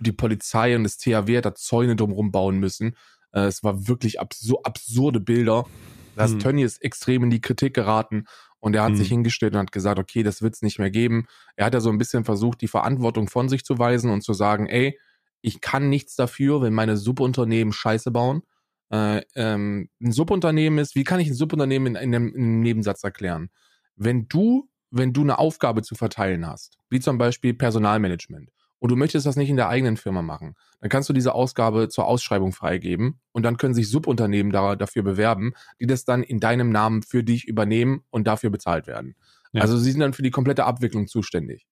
[0.00, 2.96] die Polizei und das THW hat da Zäune drumherum bauen müssen.
[3.32, 5.66] Äh, es war wirklich absur absurde Bilder.
[6.14, 6.38] Da ist Hm.
[6.40, 8.24] Tönnies extrem in die Kritik geraten
[8.58, 8.96] und er hat Hm.
[8.96, 11.26] sich hingestellt und hat gesagt, okay, das wird's nicht mehr geben.
[11.56, 14.32] Er hat ja so ein bisschen versucht, die Verantwortung von sich zu weisen und zu
[14.32, 14.98] sagen, ey,
[15.40, 18.42] ich kann nichts dafür, wenn meine Subunternehmen Scheiße bauen.
[18.90, 22.60] Äh, ähm, ein Subunternehmen ist, wie kann ich ein Subunternehmen in, in, einem, in einem
[22.60, 23.50] Nebensatz erklären?
[23.94, 28.96] Wenn du, wenn du eine Aufgabe zu verteilen hast, wie zum Beispiel Personalmanagement, und du
[28.96, 32.52] möchtest das nicht in der eigenen Firma machen, dann kannst du diese Ausgabe zur Ausschreibung
[32.52, 37.02] freigeben und dann können sich Subunternehmen da, dafür bewerben, die das dann in deinem Namen
[37.02, 39.16] für dich übernehmen und dafür bezahlt werden.
[39.52, 39.62] Ja.
[39.62, 41.66] Also sie sind dann für die komplette Abwicklung zuständig.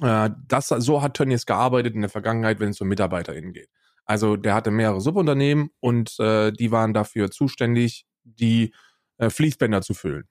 [0.00, 3.68] Äh, das, so hat Tönnies gearbeitet in der Vergangenheit, wenn es um MitarbeiterInnen geht.
[4.04, 8.74] Also der hatte mehrere Subunternehmen und äh, die waren dafür zuständig, die
[9.18, 10.24] äh, Fließbänder zu füllen.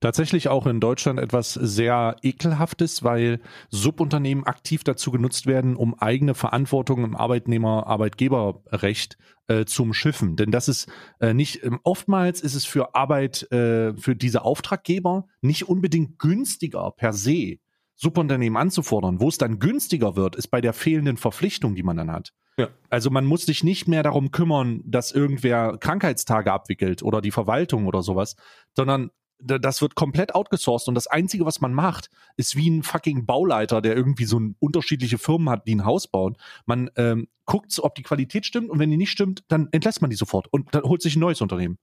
[0.00, 3.40] Tatsächlich auch in Deutschland etwas sehr ekelhaftes, weil
[3.70, 9.16] Subunternehmen aktiv dazu genutzt werden, um eigene Verantwortung im Arbeitnehmer-Arbeitgeberrecht
[9.48, 10.36] äh, zum Schiffen.
[10.36, 10.86] Denn das ist
[11.20, 16.90] äh, nicht, ähm, oftmals ist es für Arbeit, äh, für diese Auftraggeber nicht unbedingt günstiger
[16.90, 17.56] per se,
[17.94, 19.20] Subunternehmen anzufordern.
[19.20, 22.34] Wo es dann günstiger wird, ist bei der fehlenden Verpflichtung, die man dann hat.
[22.58, 22.68] Ja.
[22.90, 27.86] Also man muss sich nicht mehr darum kümmern, dass irgendwer Krankheitstage abwickelt oder die Verwaltung
[27.86, 28.36] oder sowas,
[28.74, 33.26] sondern das wird komplett outgesourced und das Einzige, was man macht, ist wie ein fucking
[33.26, 36.36] Bauleiter, der irgendwie so ein, unterschiedliche Firmen hat, die ein Haus bauen.
[36.64, 40.10] Man ähm, guckt, ob die Qualität stimmt und wenn die nicht stimmt, dann entlässt man
[40.10, 41.78] die sofort und dann holt sich ein neues Unternehmen.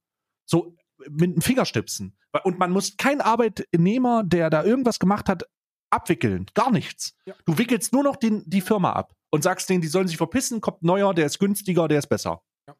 [0.45, 0.75] So
[1.09, 2.15] mit einem Fingerstipsen.
[2.43, 5.43] Und man muss kein Arbeitnehmer, der da irgendwas gemacht hat,
[5.89, 6.47] abwickeln.
[6.53, 7.15] Gar nichts.
[7.25, 7.35] Ja.
[7.45, 10.61] Du wickelst nur noch den, die Firma ab und sagst denen, die sollen sich verpissen,
[10.61, 12.41] kommt neuer, der ist günstiger, der ist besser.
[12.67, 12.75] Ja.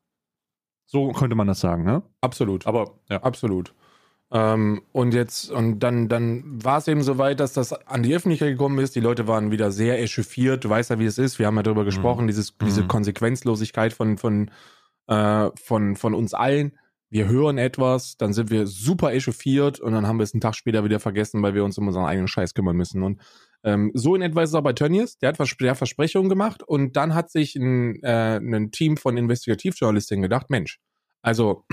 [0.87, 2.03] So könnte man das sagen, ne?
[2.21, 2.65] Absolut.
[2.65, 3.21] Aber ja.
[3.21, 3.73] Absolut.
[4.35, 8.15] Ähm, und jetzt, und dann, dann war es eben so weit, dass das an die
[8.15, 8.95] Öffentlichkeit gekommen ist.
[8.95, 10.65] Die Leute waren wieder sehr echauffiert.
[10.65, 11.37] Du weißt ja, wie es ist.
[11.37, 12.87] Wir haben ja darüber gesprochen, dieses, diese Mhm.
[12.87, 14.49] Konsequenzlosigkeit von, von,
[15.07, 16.77] äh, von, von uns allen.
[17.11, 20.55] Wir hören etwas, dann sind wir super echauffiert und dann haben wir es einen Tag
[20.55, 23.03] später wieder vergessen, weil wir uns um unseren eigenen Scheiß kümmern müssen.
[23.03, 23.21] Und
[23.63, 25.19] ähm, so in etwa ist es auch bei Tönnies.
[25.19, 28.97] Der hat Vers der hat Versprechungen gemacht und dann hat sich ein, äh, ein Team
[28.97, 30.79] von Investigativjournalistinnen gedacht, Mensch,
[31.21, 31.65] also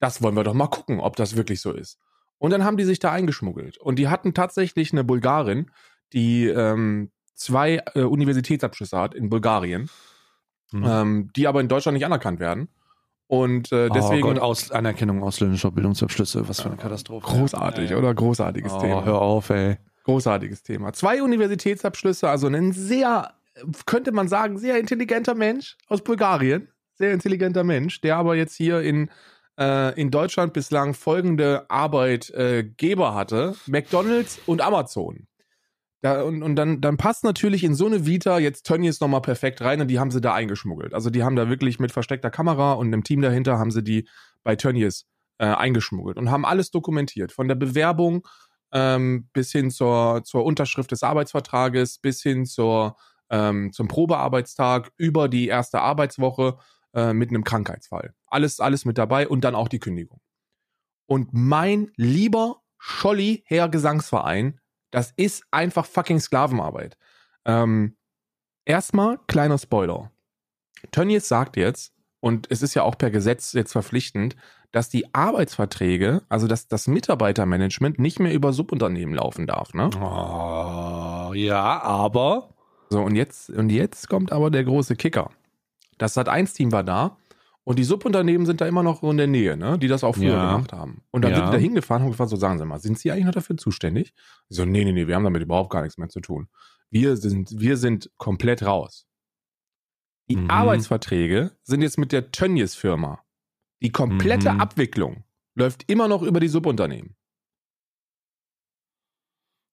[0.00, 1.98] das wollen wir doch mal gucken, ob das wirklich so ist.
[2.38, 3.78] Und dann haben die sich da eingeschmuggelt.
[3.78, 5.70] Und die hatten tatsächlich eine Bulgarin,
[6.12, 9.90] die ähm, zwei äh, Universitätsabschlüsse hat in Bulgarien,
[10.70, 10.84] Mhm.
[10.86, 12.68] ähm, die aber in Deutschland nicht anerkannt werden.
[13.26, 17.26] Und äh, deswegen oh Gott, Aus Anerkennung ausländischer Bildungsabschlüsse, was für eine Katastrophe.
[17.26, 17.96] großartig, Ja.
[17.98, 18.14] oder?
[18.14, 19.04] Großartiges Oh, Thema.
[19.04, 19.78] hör auf, ey.
[20.04, 20.92] Großartiges Thema.
[20.92, 23.32] Zwei Universitätsabschlüsse, also ein sehr,
[23.86, 26.68] könnte man sagen, sehr intelligenter Mensch aus Bulgarien.
[26.94, 29.10] Sehr intelligenter Mensch, der aber jetzt hier in,
[29.58, 35.26] äh, in Deutschland bislang folgende Arbeitgeber hatte: McDonalds und Amazon.
[36.00, 39.60] Da, und und dann, dann passt natürlich in so eine Vita jetzt Tönnies nochmal perfekt
[39.62, 40.94] rein und die haben sie da eingeschmuggelt.
[40.94, 44.08] Also die haben da wirklich mit versteckter Kamera und einem Team dahinter haben sie die
[44.44, 45.06] bei Tönnies
[45.38, 47.32] äh, eingeschmuggelt und haben alles dokumentiert.
[47.32, 48.26] Von der Bewerbung
[48.72, 52.96] ähm, bis hin zur, zur Unterschrift des Arbeitsvertrages, bis hin zur,
[53.30, 56.58] ähm, zum Probearbeitstag, über die erste Arbeitswoche
[56.94, 58.14] äh, mit einem Krankheitsfall.
[58.30, 60.20] Alles, alles mit dabei und dann auch die Kündigung.
[61.06, 64.60] Und mein lieber Scholli Herr Gesangsverein,
[64.90, 66.96] das ist einfach fucking Sklavenarbeit.
[67.44, 67.96] Ähm,
[68.64, 70.10] erstmal, kleiner Spoiler.
[70.90, 74.36] Tönnies sagt jetzt, und es ist ja auch per Gesetz jetzt verpflichtend,
[74.72, 79.72] dass die Arbeitsverträge, also dass das Mitarbeitermanagement nicht mehr über Subunternehmen laufen darf.
[79.72, 79.90] Ne?
[79.96, 82.54] Oh, ja, aber.
[82.90, 85.30] So, und jetzt, und jetzt kommt aber der große Kicker.
[85.96, 87.17] Das Sat1-Team war da
[87.68, 89.78] und die Subunternehmen sind da immer noch so in der Nähe, ne?
[89.78, 90.52] die das auch früher Ja.
[90.52, 91.02] gemacht haben.
[91.10, 91.36] Und dann Ja.
[91.36, 93.32] sind die da hingefahren und haben gefragt, so sagen Sie mal, sind Sie eigentlich noch
[93.34, 94.14] dafür zuständig?
[94.48, 96.48] Ich so, nee, nee, nee, wir haben damit überhaupt gar nichts mehr zu tun.
[96.88, 99.06] Wir sind, wir sind komplett raus.
[100.30, 100.50] Die Mhm.
[100.50, 103.22] Arbeitsverträge sind jetzt mit der Tönnies-Firma.
[103.82, 104.60] Die komplette Mhm.
[104.60, 107.16] Abwicklung läuft immer noch über die Subunternehmen.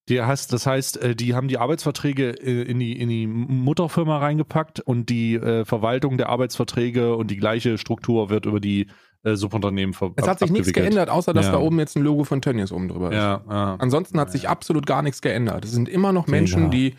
[0.08, 4.20] Die heißt, das heißt, äh, die haben die Arbeitsverträge äh, in die, in die Mutterfirma
[4.20, 8.88] reingepackt und die äh, Verwaltung der Arbeitsverträge und die gleiche Struktur wird über die
[9.28, 11.54] Subunternehmen ver Es hat sich nichts geändert, außer dass Ja.
[11.54, 13.16] da oben jetzt ein Logo von Tönnies oben drüber ist.
[13.16, 13.76] Ja, ja.
[13.80, 15.66] Ansonsten hat sich absolut gar nichts geändert.
[15.66, 16.94] Es sind immer noch Menschen, die,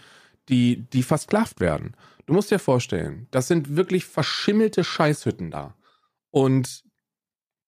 [0.49, 1.95] die, die versklavt werden.
[2.27, 5.77] Du musst dir vorstellen, das sind wirklich verschimmelte Scheißhütten da.
[6.33, 6.83] Und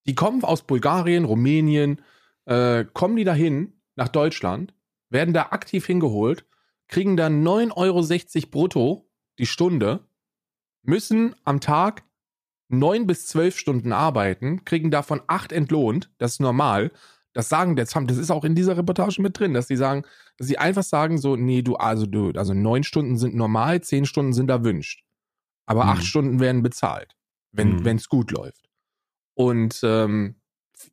[0.08, 2.00] die kommen aus Bulgarien, Rumänien,
[2.46, 4.74] äh, kommen die dahin nach Deutschland,
[5.10, 6.46] werden da aktiv hingeholt,
[6.88, 10.08] kriegen dann 9,60 Euro brutto die Stunde,
[10.82, 12.04] müssen am Tag
[12.68, 16.90] neun bis zwölf Stunden arbeiten, kriegen davon acht entlohnt, das ist normal.
[17.34, 20.02] Das sagen, das haben, das ist auch in dieser Reportage mit drin, dass die sagen,
[20.38, 24.06] dass sie einfach sagen so, nee, du, also du, also neun Stunden sind normal, zehn
[24.06, 25.04] Stunden sind erwünscht.
[25.66, 25.90] Aber Mhm.
[25.90, 27.16] acht Stunden werden bezahlt,
[27.52, 27.86] wenn Mhm.
[27.96, 28.68] es gut läuft.
[29.34, 30.36] Und ähm,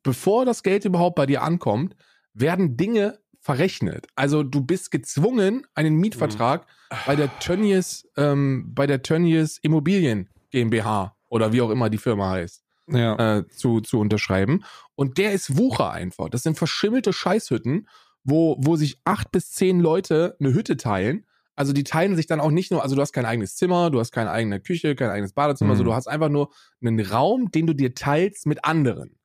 [0.04, 1.96] bevor das Geld überhaupt bei dir ankommt,
[2.34, 4.08] werden Dinge verrechnet.
[4.16, 6.66] Also du bist gezwungen, einen Mietvertrag
[7.06, 12.32] bei der Tönnies, ähm, bei der Tönnies Immobilien GmbH oder wie auch immer die Firma
[12.32, 13.38] heißt ja.
[13.38, 14.64] äh, zu, zu unterschreiben.
[14.96, 16.30] Und der ist Wucher einfach.
[16.30, 17.88] Das sind verschimmelte Scheißhütten,
[18.24, 21.28] wo, wo sich acht bis zehn Leute eine Hütte teilen.
[21.56, 24.00] Also die teilen sich dann auch nicht nur, also du hast kein eigenes Zimmer, du
[24.00, 25.78] hast keine eigene Küche, kein eigenes Badezimmer, Mhm.
[25.78, 26.50] so du hast einfach nur
[26.82, 29.20] einen Raum, den du dir teilst mit anderen.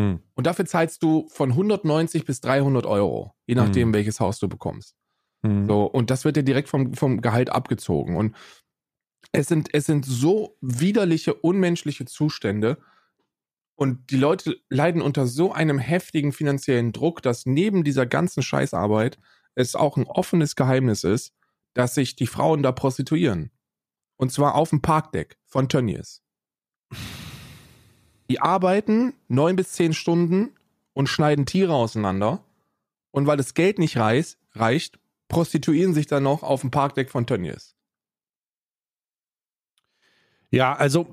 [0.00, 0.20] Hm.
[0.34, 3.94] Und dafür zahlst du von 190 bis 300 Euro, je nachdem, Mhm.
[3.94, 4.96] welches Haus du bekommst.
[5.44, 5.66] Hm.
[5.66, 8.16] So, und das wird dir direkt vom, vom Gehalt abgezogen.
[8.16, 8.34] Und
[9.32, 12.78] es sind, es sind so widerliche, unmenschliche Zustände.
[13.76, 19.18] Und die Leute leiden unter so einem heftigen finanziellen Druck, dass neben dieser ganzen Scheißarbeit
[19.54, 21.32] es auch ein offenes Geheimnis ist,
[21.74, 23.50] dass sich die Frauen da prostituieren.
[24.16, 26.22] Und zwar auf dem Parkdeck von Tönnies.
[28.30, 30.54] Die arbeiten neun bis zehn Stunden
[30.92, 32.44] und schneiden Tiere auseinander.
[33.10, 37.26] Und weil das Geld nicht reicht, reicht prostituieren sich dann noch auf dem Parkdeck von
[37.26, 37.74] Tönnies.
[40.52, 41.12] Ja, also.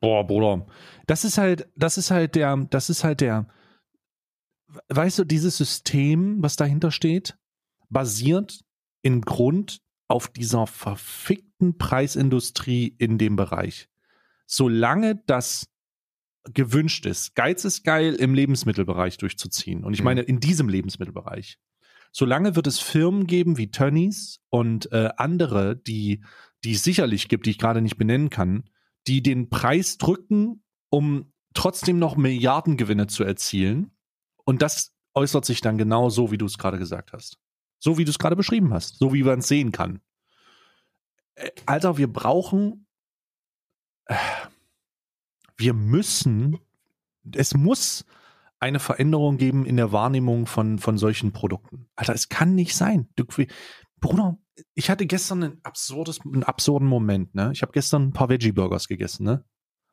[0.00, 0.66] Boah, Bruder.
[1.06, 3.46] Das ist halt, das ist halt der, das ist halt der,
[4.88, 7.36] weißt du, dieses System, was dahinter steht,
[7.90, 8.64] basiert
[9.02, 13.88] im Grund auf dieser verfickten Preisindustrie in dem Bereich.
[14.46, 15.68] Solange das
[16.44, 19.84] gewünscht ist, Geiz ist geil im Lebensmittelbereich durchzuziehen.
[19.84, 20.04] Und ich Mhm.
[20.04, 21.58] meine, in diesem Lebensmittelbereich.
[22.12, 26.24] Solange wird es Firmen geben wie Tönnies und äh, andere, die,
[26.64, 28.64] die es sicherlich gibt, die ich gerade nicht benennen kann,
[29.06, 33.92] die den Preis drücken, um trotzdem noch Milliardengewinne zu erzielen.
[34.44, 37.38] Und das äußert sich dann genau so, wie du es gerade gesagt hast.
[37.80, 38.98] So wie du es gerade beschrieben hast.
[38.98, 40.00] So wie man es sehen kann.
[41.34, 42.86] Äh, Alter, wir brauchen.
[44.04, 44.14] äh,
[45.56, 46.58] Wir müssen.
[47.34, 48.04] Es muss
[48.60, 51.88] eine Veränderung geben in der Wahrnehmung von, von solchen Produkten.
[51.96, 53.08] Alter, es kann nicht sein.
[53.16, 53.24] Du,
[54.00, 54.38] Bruder,
[54.74, 57.50] ich hatte gestern ein absurdes, einen absurden Moment, ne?
[57.52, 59.44] Ich habe gestern ein paar Veggie-Burgers gegessen, ne?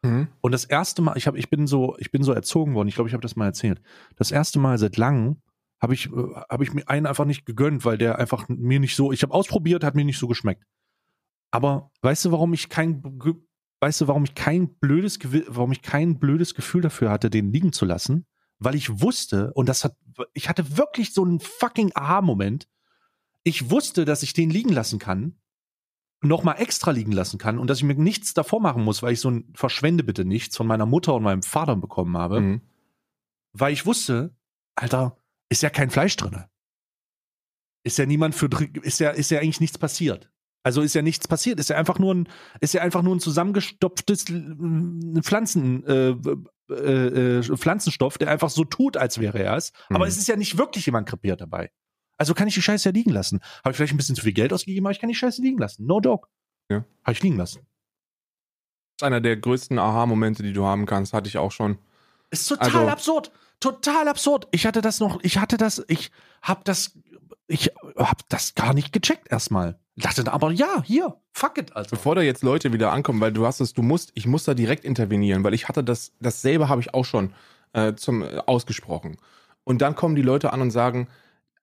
[0.03, 0.27] Mhm.
[0.41, 2.87] Und das erste Mal, ich habe, ich bin so, ich bin so erzogen worden.
[2.87, 3.81] Ich glaube, ich habe das mal erzählt.
[4.15, 5.41] Das erste Mal seit langem
[5.79, 8.95] habe ich, äh, habe ich mir einen einfach nicht gegönnt, weil der einfach mir nicht
[8.95, 9.11] so.
[9.11, 10.63] Ich habe ausprobiert, hat mir nicht so geschmeckt.
[11.51, 13.01] Aber weißt du, warum ich kein,
[13.79, 17.71] weißt du, warum ich kein blödes, warum ich kein blödes Gefühl dafür hatte, den liegen
[17.73, 18.25] zu lassen?
[18.59, 19.95] Weil ich wusste und das hat,
[20.33, 22.67] ich hatte wirklich so einen fucking Aha-Moment.
[23.43, 25.35] Ich wusste, dass ich den liegen lassen kann
[26.21, 29.13] noch mal extra liegen lassen kann und dass ich mir nichts davor machen muss, weil
[29.13, 32.61] ich so ein verschwende bitte nichts von meiner Mutter und meinem Vater bekommen habe, Mhm.
[33.53, 34.35] weil ich wusste,
[34.75, 35.17] Alter,
[35.49, 36.49] ist ja kein Fleisch drinne.
[37.83, 38.49] Ist ja niemand für
[38.81, 40.29] ist ja ist ja eigentlich nichts passiert.
[40.63, 42.27] Also ist ja nichts passiert, ist ja einfach nur ein
[42.59, 46.15] ist ja einfach nur ein zusammengestopftes äh, Pflanzen äh,
[46.69, 50.09] äh, äh, Pflanzenstoff, der einfach so tut, als wäre er es, aber Mhm.
[50.09, 51.71] es ist ja nicht wirklich jemand krepiert dabei.
[52.17, 53.39] Also kann ich die Scheiße ja liegen lassen.
[53.63, 55.59] Habe ich vielleicht ein bisschen zu viel Geld ausgegeben, aber ich kann die Scheiße liegen
[55.59, 55.85] lassen.
[55.85, 56.27] No joke.
[56.69, 56.83] Ja.
[57.03, 57.59] Habe ich liegen lassen.
[57.59, 61.77] Das ist einer der größten Aha-Momente, die du haben kannst, hatte ich auch schon.
[62.31, 63.31] Ist total Also- absurd.
[63.59, 64.47] Total absurd.
[64.51, 66.11] Ich hatte das noch, ich hatte das, ich
[66.43, 66.91] hab das,
[67.47, 69.79] ich hab das gar nicht gecheckt erstmal.
[69.95, 71.89] Dachte aber, ja, hier, fuck it, also.
[71.89, 74.53] Bevor da jetzt Leute wieder ankommen, weil du hast es, du musst, ich muss da
[74.53, 77.33] direkt intervenieren, weil ich hatte das, dasselbe habe ich auch schon
[77.73, 79.17] äh, zum äh, ausgesprochen.
[79.63, 81.07] Und dann kommen die Leute an und sagen,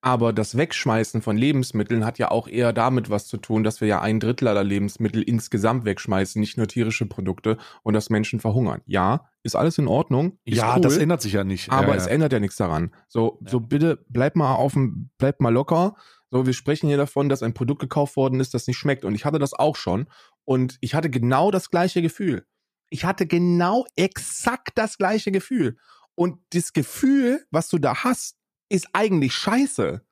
[0.05, 3.88] aber das Wegschmeißen von Lebensmitteln hat ja auch eher damit was zu tun, dass wir
[3.88, 8.82] ja ein Drittel aller Lebensmittel insgesamt wegschmeißen, nicht nur tierische Produkte und dass Menschen verhungern.
[8.84, 10.38] Ja, ist alles in Ordnung.
[10.44, 11.72] Ja, cool, das ändert sich ja nicht.
[11.72, 12.11] aber ja, es ja.
[12.11, 12.94] ändert ja nichts daran.
[13.09, 13.50] So, Ja.
[13.50, 15.96] so bitte bleib mal auf dem, bleib mal locker.
[16.30, 19.07] So, wir sprechen hier davon, dass ein Produkt gekauft worden ist, das nicht schmeckt.
[19.07, 20.07] Und ich hatte das auch schon.
[20.44, 22.44] Und ich hatte genau das gleiche Gefühl.
[22.90, 25.78] Ich hatte genau exakt das gleiche Gefühl.
[26.14, 28.36] Und das Gefühl, was du da hast,
[28.69, 30.03] ist eigentlich scheiße.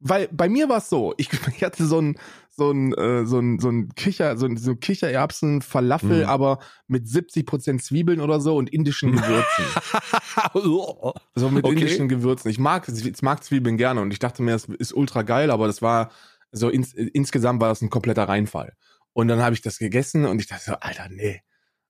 [0.00, 2.18] Weil bei mir war es so, ich, ich hatte so ein,
[2.50, 6.28] so ein, äh, so ein, so ein Kicher, so ein, so ein Kichererbsen, Falafel, Mhm.
[6.28, 9.64] aber mit 70% Zwiebeln oder so und indischen Gewürzen.
[11.34, 11.74] So mit Okay.
[11.74, 12.50] indischen Gewürzen.
[12.50, 15.66] Ich mag, ich mag Zwiebeln gerne und ich dachte mir, das ist ultra geil, aber
[15.66, 16.10] das war
[16.52, 18.74] so ins, insgesamt war das ein kompletter Reinfall.
[19.12, 21.40] Und dann habe ich das gegessen und ich dachte so, Alter, nee.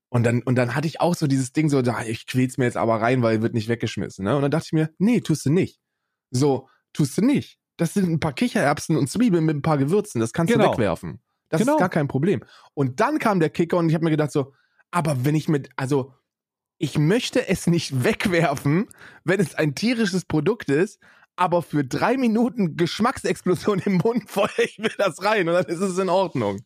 [0.09, 2.65] Und dann, und dann hatte ich auch so dieses Ding so, da, ich quäl's mir
[2.65, 4.25] jetzt aber rein, weil wird nicht weggeschmissen.
[4.25, 4.35] Ne?
[4.35, 5.79] Und dann dachte ich mir, nee, tust du nicht.
[6.31, 7.59] So, tust du nicht.
[7.76, 10.20] Das sind ein paar Kichererbsen und Zwiebeln mit ein paar Gewürzen.
[10.20, 10.66] Das kannst Genau.
[10.66, 11.20] du wegwerfen.
[11.49, 11.74] Das Genau.
[11.74, 12.43] ist gar kein Problem.
[12.74, 14.53] Und dann kam der Kicker und ich habe mir gedacht so,
[14.91, 16.12] aber wenn ich mit, also
[16.79, 18.89] ich möchte es nicht wegwerfen,
[19.24, 21.01] wenn es ein tierisches Produkt ist,
[21.37, 25.81] aber für drei Minuten Geschmacksexplosion im Mund feuer ich mir das rein und dann ist
[25.81, 26.61] es in Ordnung.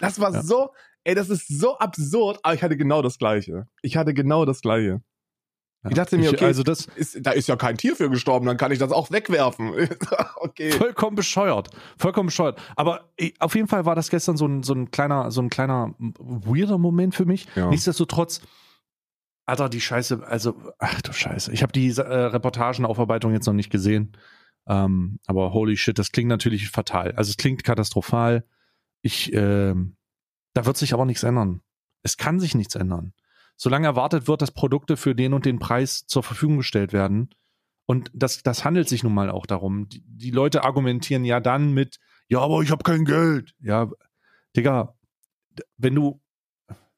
[0.00, 0.42] Das war Ja.
[0.42, 0.70] so,
[1.04, 3.68] ey, das ist so absurd, aber ich hatte genau das Gleiche.
[3.80, 5.00] Ich hatte genau das Gleiche.
[5.88, 8.56] Ich dachte mir, okay, also das ist, da ist ja kein Tier für gestorben, dann
[8.56, 9.72] kann ich das auch wegwerfen.
[10.36, 10.72] okay.
[10.72, 12.60] vollkommen bescheuert, vollkommen bescheuert.
[12.74, 15.50] Aber eh, auf jeden Fall war das gestern so ein so ein kleiner so ein
[15.50, 17.46] kleiner weirder Moment für mich.
[17.54, 17.68] Ja.
[17.68, 18.40] Nichtsdestotrotz,
[19.46, 23.70] Alter, die Scheiße, also ach du Scheiße, ich habe die äh, Reportagenaufarbeitung jetzt noch nicht
[23.70, 24.16] gesehen.
[24.68, 27.12] Ähm, aber holy shit, das klingt natürlich fatal.
[27.12, 28.44] Also es klingt katastrophal.
[29.00, 29.96] Ich, ähm,
[30.54, 31.62] da wird sich aber nichts ändern.
[32.02, 33.14] Es kann sich nichts ändern.
[33.60, 37.28] Solange erwartet wird, dass Produkte für den und den Preis zur Verfügung gestellt werden,
[37.90, 39.88] und das, das handelt sich nun mal auch darum.
[39.88, 41.98] Die, die Leute argumentieren ja dann mit,
[42.28, 43.54] ja, aber ich habe kein Geld.
[43.60, 43.90] Ja,
[44.54, 44.94] Digga,
[45.78, 46.20] wenn du,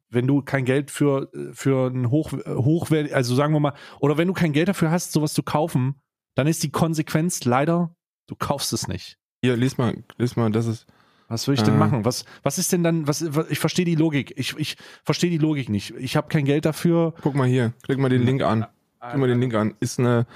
[0.08, 4.26] wenn du kein Geld für, für ein hoch, hochwertig, also sagen wir mal, oder wenn
[4.26, 6.00] du kein Geld dafür hast, sowas zu kaufen,
[6.34, 7.94] dann ist die Konsequenz leider,
[8.26, 9.16] du kaufst es nicht.
[9.42, 10.86] Hier, lies mal, lies mal, das ist.
[11.30, 11.78] Was will ich denn Äh.
[11.78, 12.04] machen?
[12.04, 14.34] Was, was ist denn dann, was, was ich verstehe die Logik.
[14.36, 15.94] Ich, ich verstehe die Logik nicht.
[15.98, 17.14] Ich habe kein Geld dafür.
[17.22, 18.66] Guck mal hier, klick mal den Link an.
[19.00, 19.74] Klick mal den Link an.
[19.80, 20.26] Ist eine,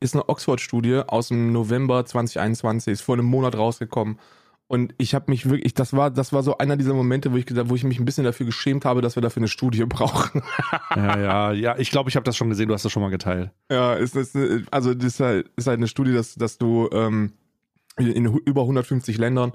[0.00, 4.18] ist eine Oxford-Studie aus dem November 2021, ist vor einem Monat rausgekommen.
[4.66, 7.46] Und ich habe mich wirklich, das war, das war so einer dieser Momente, wo ich,
[7.68, 10.40] wo ich mich ein bisschen dafür geschämt habe, dass wir dafür eine Studie brauchen.
[10.96, 11.78] ja, ja, ja.
[11.78, 12.68] Ich glaube, ich habe das schon gesehen.
[12.68, 13.50] Du hast das schon mal geteilt.
[13.70, 14.34] Ja, ist, ist,
[14.70, 17.32] also das ist halt, ist halt eine Studie, dass, dass du ähm,
[17.98, 19.52] in über 150 Ländern,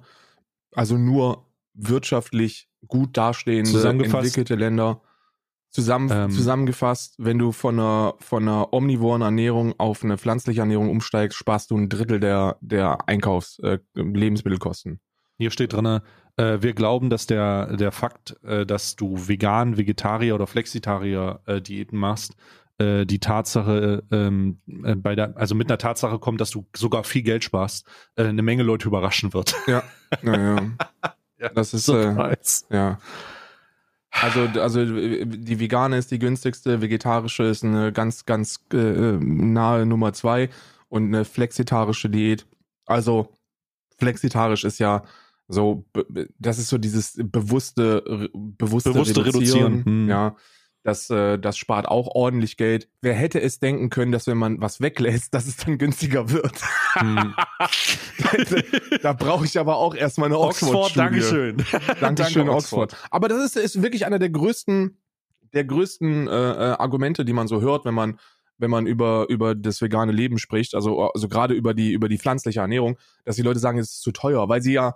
[0.74, 5.01] also nur wirtschaftlich gut dastehende, entwickelte Länder,
[5.70, 10.89] zusammen, ähm, zusammengefasst, wenn du von einer, von einer omnivoren Ernährung auf eine pflanzliche Ernährung
[10.89, 14.99] umsteigst, sparst du ein Drittel der, der Einkaufs-, äh, Lebensmittelkosten.
[15.38, 16.01] Hier steht drin,
[16.38, 21.61] äh, wir glauben, dass der, der Fakt, äh, dass du vegan, Vegetarier oder Flexitarier äh,
[21.61, 22.36] Diäten machst,
[22.80, 27.03] äh, die Tatsache ähm, äh, bei der, also mit einer Tatsache kommt, dass du sogar
[27.03, 29.55] viel Geld sparst, äh, eine Menge Leute überraschen wird.
[29.67, 29.84] Ja,
[30.23, 30.71] ja, ja.
[31.39, 32.36] ja das ist äh,
[32.69, 32.97] ja.
[34.11, 40.13] Also, also die vegane ist die günstigste, vegetarische ist eine ganz, ganz äh, nahe Nummer
[40.13, 40.49] zwei
[40.88, 42.47] und eine flexitarische Diät.
[42.86, 43.36] Also
[43.99, 45.03] flexitarisch ist ja
[45.47, 45.86] so,
[46.39, 49.25] das ist so dieses bewusste, bewusste, bewusste Reduzieren.
[49.25, 49.86] reduzieren.
[49.86, 50.09] Hm.
[50.09, 50.36] Ja,
[50.84, 52.89] das, äh, das spart auch ordentlich Geld.
[53.01, 56.61] Wer hätte es denken können, dass wenn man was weglässt, dass es dann günstiger wird?
[56.93, 57.36] Hm.
[58.17, 60.75] da, da brauche ich aber auch erstmal eine Oxford.
[60.75, 61.57] Oxford Dankeschön.
[61.99, 62.95] Dankeschön, Danke, Oxford.
[63.11, 64.97] Aber das ist, ist wirklich einer der größten,
[65.53, 68.19] der größten äh, äh, Argumente, die man so hört, wenn man
[68.61, 72.17] wenn man über über das vegane Leben spricht, also also gerade über die über die
[72.17, 74.95] pflanzliche Ernährung, dass die Leute sagen, es ist zu teuer, weil sie ja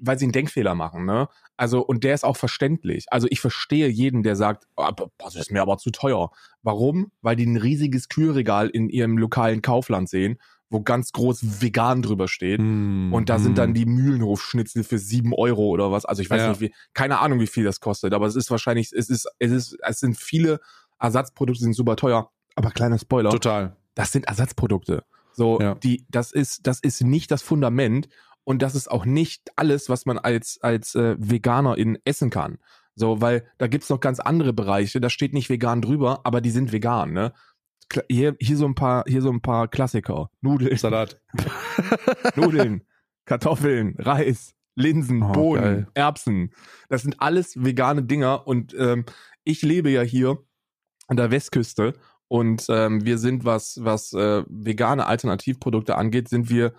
[0.00, 1.28] weil sie einen Denkfehler machen, ne?
[1.56, 3.06] Also, und der ist auch verständlich.
[3.10, 6.30] Also, ich verstehe jeden, der sagt, oh, das ist mir aber zu teuer.
[6.62, 7.10] Warum?
[7.22, 12.28] Weil die ein riesiges Kühlregal in ihrem lokalen Kaufland sehen, wo ganz groß vegan drüber
[12.28, 12.60] steht.
[12.60, 13.42] Mm, und da mm.
[13.42, 13.74] sind dann hm.
[13.74, 16.04] die Mühlenhofschnitzel für sieben Euro oder was.
[16.04, 16.48] Also, ich weiß ja.
[16.50, 19.52] nicht, wie, keine Ahnung, wie viel das kostet, aber es ist wahrscheinlich, es ist, es
[19.52, 20.60] ist, es sind viele
[20.98, 22.30] Ersatzprodukte, sind super teuer.
[22.56, 23.30] Aber kleiner Spoiler.
[23.30, 23.76] Total.
[23.94, 25.04] Das sind Ersatzprodukte.
[25.32, 25.74] So, ja.
[25.74, 28.08] die, das ist, das ist nicht das Fundament
[28.46, 32.58] und das ist auch nicht alles, was man als, als äh, Veganerin essen kann.
[32.94, 36.50] So, weil da gibt's noch ganz andere Bereiche, da steht nicht vegan drüber, aber die
[36.50, 37.32] sind vegan, ne?
[38.08, 40.30] Hier, hier so ein paar, hier so ein paar Klassiker.
[40.40, 40.76] Nudeln.
[40.76, 41.20] Salat.
[42.36, 42.84] Nudeln,
[43.24, 45.88] Kartoffeln, Reis, Linsen, oh, Bohnen, geil.
[45.94, 46.52] Erbsen.
[46.88, 49.06] Das sind alles vegane Dinger und ähm,
[49.42, 50.38] ich lebe ja hier
[51.08, 51.94] an der Westküste
[52.28, 56.74] und ähm, wir sind, was, was äh, vegane Alternativprodukte angeht, sind wir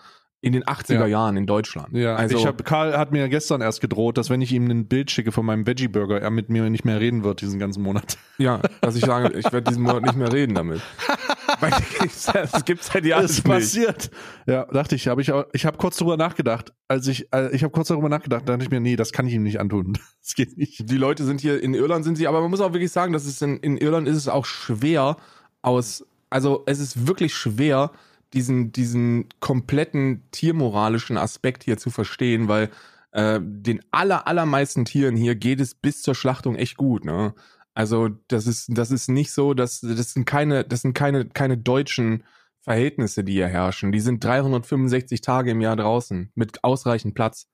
[0.47, 1.05] in den 80er ja.
[1.05, 1.89] Jahren in Deutschland.
[1.93, 4.87] Ja, also ich hab, Karl hat mir gestern erst gedroht, dass wenn ich ihm ein
[4.87, 7.83] Bild schicke von meinem Veggie Burger, er mit mir nicht mehr reden wird diesen ganzen
[7.83, 8.17] Monat.
[8.39, 10.79] Ja, dass ich sage, ich werde diesen Monat nicht mehr reden damit.
[11.59, 14.11] Weil das gibt's ja die alles passiert.
[14.45, 16.71] Ja, dachte ich, habe ich ich habe kurz darüber nachgedacht.
[16.87, 19.33] Als ich äh, ich habe kurz darüber nachgedacht, dachte ich mir, nee, das kann ich
[19.33, 19.97] ihm nicht antun.
[20.21, 20.87] Das geht nicht.
[20.87, 23.25] Die Leute sind hier in Irland sind sie, aber man muss auch wirklich sagen, dass
[23.25, 25.17] es in, in Irland ist es auch schwer
[25.63, 27.91] aus also es ist wirklich schwer
[28.33, 32.69] diesen, diesen kompletten tiermoralischen Aspekt hier zu verstehen, weil
[33.11, 37.33] äh, den aller, allermeisten Tieren hier geht es bis zur Schlachtung echt gut, ne?
[37.73, 41.59] Also, das ist, das ist nicht so, dass, das sind keine, das sind keine, keine
[41.59, 42.23] deutschen
[42.59, 43.91] Verhältnisse, die hier herrschen.
[43.91, 47.47] Die sind 365 Tage im Jahr draußen mit ausreichend Platz.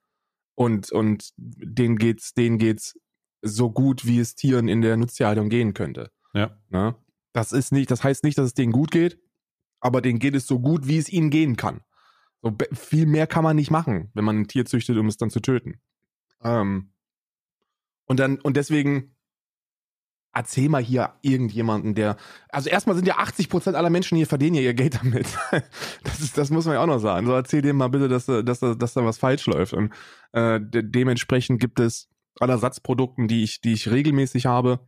[0.54, 2.98] Und, und denen geht's, denen geht's
[3.42, 6.10] so gut, wie es Tieren in der Nutztierhaltung gehen könnte.
[6.32, 6.56] Ja.
[6.70, 6.94] Ne?
[7.34, 9.18] Das ist nicht, das heißt nicht, dass es denen gut geht
[9.84, 11.82] aber denen geht es so gut, wie es ihnen gehen kann.
[12.40, 15.28] So viel mehr kann man nicht machen, wenn man ein Tier züchtet, um es dann
[15.28, 15.78] zu töten.
[16.42, 16.90] Ähm,
[18.06, 19.14] und dann, und deswegen
[20.32, 22.16] erzähl mal hier irgendjemanden, der,
[22.48, 25.26] also erstmal sind ja 80 Prozent aller Menschen hier verdienen ja ihr Geld damit.
[26.02, 27.26] Das ist, das muss man ja auch noch sagen.
[27.26, 29.74] So erzähl dem mal bitte, dass, dass, dass, dass da was falsch läuft.
[29.74, 29.92] Und
[30.32, 32.08] äh, de dementsprechend gibt es
[32.40, 34.80] an Ersatzprodukten, die ich, die ich regelmäßig habe,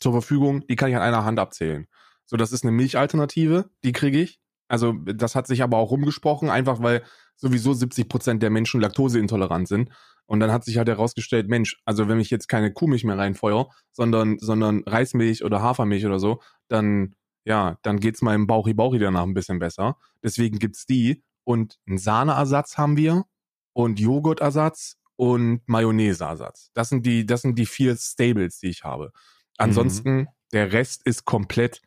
[0.00, 1.86] zur Verfügung, die kann ich an einer Hand abzählen.
[2.28, 4.38] So, das ist eine Milchalternative, die kriege ich.
[4.68, 7.02] Also das hat sich aber auch rumgesprochen, einfach weil
[7.36, 9.90] sowieso 70 Prozent der Menschen laktoseintolerant sind.
[10.26, 13.70] Und dann hat sich halt herausgestellt, Mensch, also wenn ich jetzt keine Kuhmilch mehr reinfeuer,
[13.92, 17.14] sondern, sondern Reismilch oder Hafermilch oder so, dann,
[17.44, 19.96] ja, dann geht's meinem Bauchi-Bauchi danach ein bisschen besser.
[20.22, 21.24] Deswegen gibt's die.
[21.44, 23.24] Und einen Sahneersatz haben wir
[23.72, 26.72] und Joghurtersatz und Mayonnaiseersatz.
[26.74, 29.04] Das sind die, das sind die vier Stables, die ich habe.
[29.04, 29.10] Mhm.
[29.56, 30.28] Ansonsten, mhm.
[30.52, 31.80] der Rest ist komplett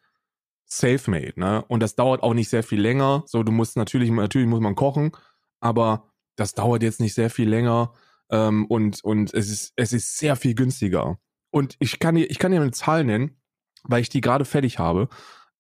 [0.72, 1.64] self-made, ne?
[1.68, 3.24] Und das dauert auch nicht sehr viel länger.
[3.26, 5.12] So, du musst natürlich, natürlich muss man kochen,
[5.60, 7.94] aber das dauert jetzt nicht sehr viel länger.
[8.30, 11.18] Ähm, und, und es ist, es ist sehr viel günstiger.
[11.52, 13.42] Und ich kann dir, ich kann dir eine Zahl nennen,
[13.84, 15.10] weil ich die gerade fertig habe.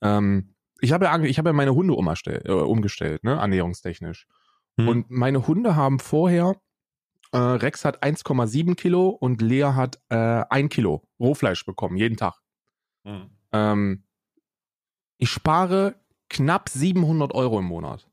[0.01, 4.27] Ähm, ich habe ja, ich habe ja meine Hunde umgestellt, äh, umgestellt, ne, ernährungstechnisch.
[4.79, 4.87] Hm.
[4.87, 6.55] Und meine Hunde haben vorher,
[7.33, 10.15] äh, Rex hat 1,7 Kilo und Lea hat äh,
[10.49, 12.35] 1 Kilo Rohfleisch bekommen, jeden Tag.
[13.05, 13.29] Hm.
[13.51, 14.03] Ähm,
[15.21, 15.95] ich spare
[16.29, 18.07] knapp 700 Euro im Monat.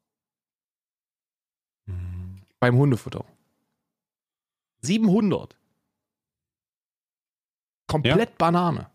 [1.86, 2.42] Mhm.
[2.60, 3.24] Beim Hundefutter.
[4.82, 5.56] 700.
[7.86, 8.90] Komplett Banane.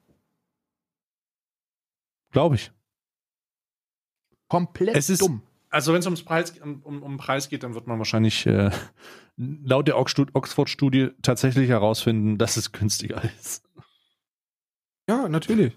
[2.31, 2.71] Glaube ich.
[4.47, 5.41] Komplett Es ist- dumm.
[5.69, 8.69] Also wenn es ums Preis, um, um, um Preis geht, dann wird man wahrscheinlich äh,
[9.37, 13.67] laut der Oxford-Studie tatsächlich herausfinden, dass es günstiger ist.
[15.09, 15.75] Ja, natürlich.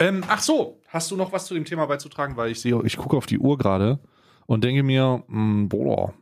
[0.00, 2.36] Ähm, ach so, hast du noch was zu dem Thema beizutragen?
[2.36, 3.98] Weil ich sehe, ich gucke auf die Uhr gerade
[4.46, 6.14] und denke mir, mh, boah,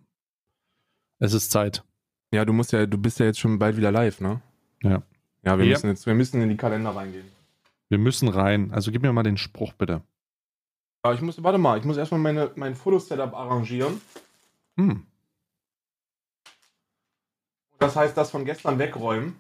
[1.21, 1.85] es ist Zeit.
[2.33, 4.43] Ja, du musst ja, du bist ja jetzt schon bald wieder live, ne?
[4.83, 5.03] Ja.
[5.45, 5.73] Ja, wir Ja.
[5.75, 7.27] müssen jetzt, wir müssen in die Kalender reingehen.
[7.89, 8.71] Wir müssen rein.
[8.73, 10.03] Also gib mir mal den Spruch bitte.
[11.03, 14.01] Aber ich muss, warte mal, ich muss erstmal meine, mein Fotosetup arrangieren.
[14.77, 15.07] Hm.
[17.79, 19.37] Das heißt, das von gestern wegräumen.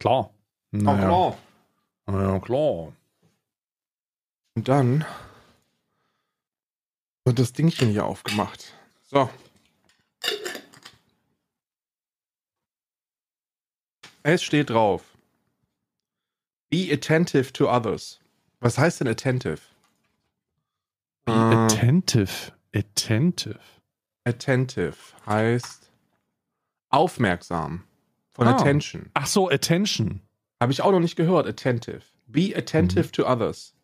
[0.00, 0.30] Klar.
[0.30, 1.06] Oh, Naja.
[1.06, 1.38] klar.
[2.06, 2.92] Ja, klar.
[4.56, 5.04] Und dann
[7.24, 8.74] wird das Dingchen hier aufgemacht.
[9.02, 9.28] So.
[14.22, 15.04] Es steht drauf.
[16.70, 18.20] Be attentive to others.
[18.60, 19.60] Was heißt denn attentive?
[21.24, 21.34] Be Äh,
[21.66, 22.52] attentive.
[22.74, 23.60] Attentive.
[24.24, 24.96] attentive
[25.26, 25.90] heißt
[26.90, 27.84] aufmerksam.
[28.32, 28.56] Von Ah.
[28.56, 29.10] attention.
[29.14, 30.20] Ach so, attention.
[30.60, 31.46] Habe ich auch noch nicht gehört.
[31.46, 32.02] Attentive.
[32.26, 33.74] Be attentive to others.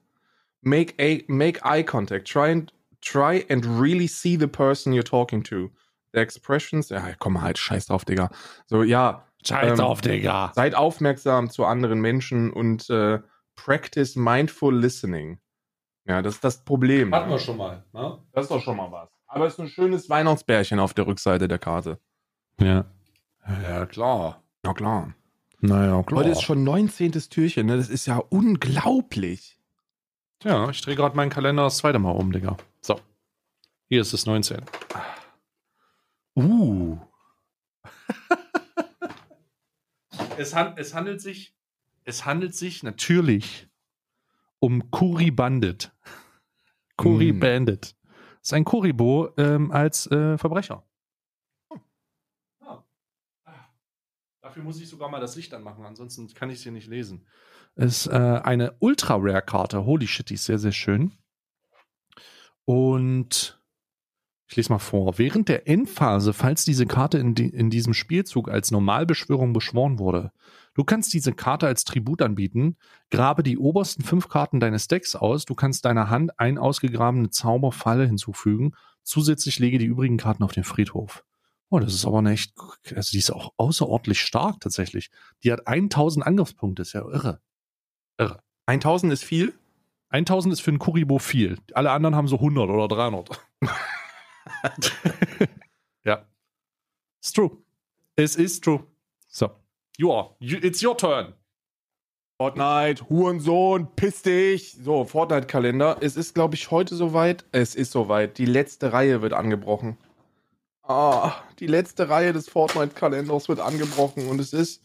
[0.62, 2.26] Make a make eye contact.
[2.28, 5.70] Try and try and really see the person you're talking to.
[6.12, 6.88] The expressions.
[6.90, 8.30] Ja, komm halt, scheiß drauf, Digga.
[8.66, 10.52] So, ja, Scheiß Ähm, drauf, Digga.
[10.54, 13.20] seid aufmerksam zu anderen Menschen und äh,
[13.56, 15.38] practice mindful listening.
[16.06, 17.14] Ja, das ist das Problem.
[17.14, 17.84] Hatten wir schon mal.
[17.92, 18.18] Ne?
[18.32, 19.08] Das ist doch schon mal was.
[19.26, 21.98] Aber es ist ein schönes Weihnachtsbärchen auf der Rückseite der Karte.
[22.58, 22.84] Ja.
[23.62, 24.42] Ja, klar.
[24.64, 25.14] Na klar.
[25.60, 26.20] Naja, klar.
[26.20, 27.12] Heute ist schon 19.
[27.12, 27.76] Türchen, ne?
[27.76, 29.58] Das ist ja unglaublich.
[30.42, 32.56] Ja, ich drehe gerade meinen Kalender das zweite Mal um, Digga.
[32.80, 32.98] So.
[33.88, 34.62] Hier ist es 19.
[36.34, 36.98] Uh.
[40.38, 41.54] es, han es handelt sich,
[42.04, 43.68] es handelt sich natürlich
[44.60, 45.92] um Kuri Bandit.
[46.96, 47.40] Kuri Mm.
[47.40, 47.82] Bandit.
[47.82, 50.82] Das ist ein Kuribo ähm, als äh, Verbrecher.
[54.50, 57.24] Dafür muss ich sogar mal das Licht anmachen, ansonsten kann ich es hier nicht lesen.
[57.76, 59.84] Es ist äh, eine Ultra-Rare-Karte.
[59.84, 61.12] Holy shit, die ist sehr, sehr schön.
[62.64, 63.62] Und
[64.48, 65.18] ich lese mal vor.
[65.18, 70.32] Während der Endphase, falls diese Karte in, die, in diesem Spielzug als Normalbeschwörung beschworen wurde,
[70.74, 72.76] du kannst diese Karte als Tribut anbieten,
[73.12, 78.04] grabe die obersten fünf Karten deines Decks aus, du kannst deiner Hand ein ausgegrabene Zauberfalle
[78.04, 78.72] hinzufügen,
[79.04, 81.24] zusätzlich lege die übrigen Karten auf den Friedhof.
[81.70, 82.52] Oh, das ist aber eine echt,
[82.94, 85.10] also die ist auch außerordentlich stark tatsächlich.
[85.44, 87.40] Die hat 1000 Angriffspunkte, ist ja irre.
[88.66, 89.54] 1000 ist viel.
[90.10, 91.58] 1000 ist für einen Kuribo viel.
[91.72, 93.40] Alle anderen haben so 100 oder 300.
[96.04, 96.26] ja.
[97.20, 97.56] It's true.
[98.16, 98.84] Es ist true.
[99.28, 99.50] So.
[99.96, 100.34] You are.
[100.40, 101.34] You, it's your turn.
[102.40, 104.72] Fortnite, Hurensohn, piss dich.
[104.72, 105.98] So, Fortnite-Kalender.
[106.00, 107.44] Es ist, glaube ich, heute soweit.
[107.52, 108.38] Es ist soweit.
[108.38, 109.98] Die letzte Reihe wird angebrochen.
[110.82, 114.82] Ah, die letzte Reihe des Fortnite-Kalenders wird angebrochen und es ist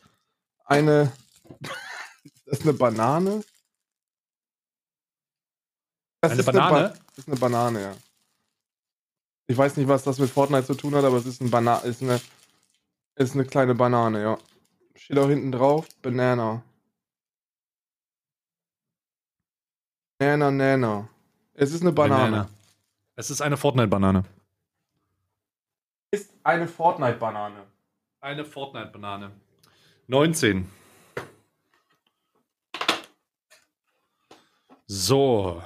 [0.65, 1.11] eine.
[2.45, 3.43] das ist eine Banane.
[6.21, 6.89] Das Eine ist Banane?
[6.89, 7.95] Ba das ist eine Banane, ja.
[9.47, 11.77] Ich weiß nicht, was das mit Fortnite zu tun hat, aber es ist, ein Bana
[11.77, 12.19] ist, eine,
[13.15, 14.37] ist eine kleine Banane, ja.
[14.95, 16.63] Steht auch hinten drauf, Banana.
[20.19, 21.09] Nana, Nana.
[21.53, 22.49] Es ist eine Banane.
[23.15, 24.23] Es ist eine Fortnite-Banane.
[26.15, 27.65] Ist eine Fortnite-Banane.
[28.21, 29.31] Eine Fortnite-Banane.
[30.07, 30.65] 19.
[34.87, 35.61] So.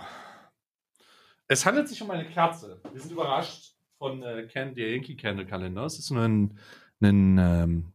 [1.47, 2.81] Es handelt sich um eine Kerze.
[2.91, 5.85] Wir sind überrascht von äh, Can der Yankee Candle Kalender.
[5.85, 6.57] Es ist nur ein,
[6.99, 7.93] ein ähm,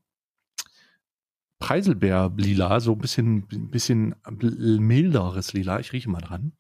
[1.58, 5.80] Preiselbeer-Lila, so ein bisschen, ein bisschen milderes Lila.
[5.80, 6.52] Ich rieche mal dran.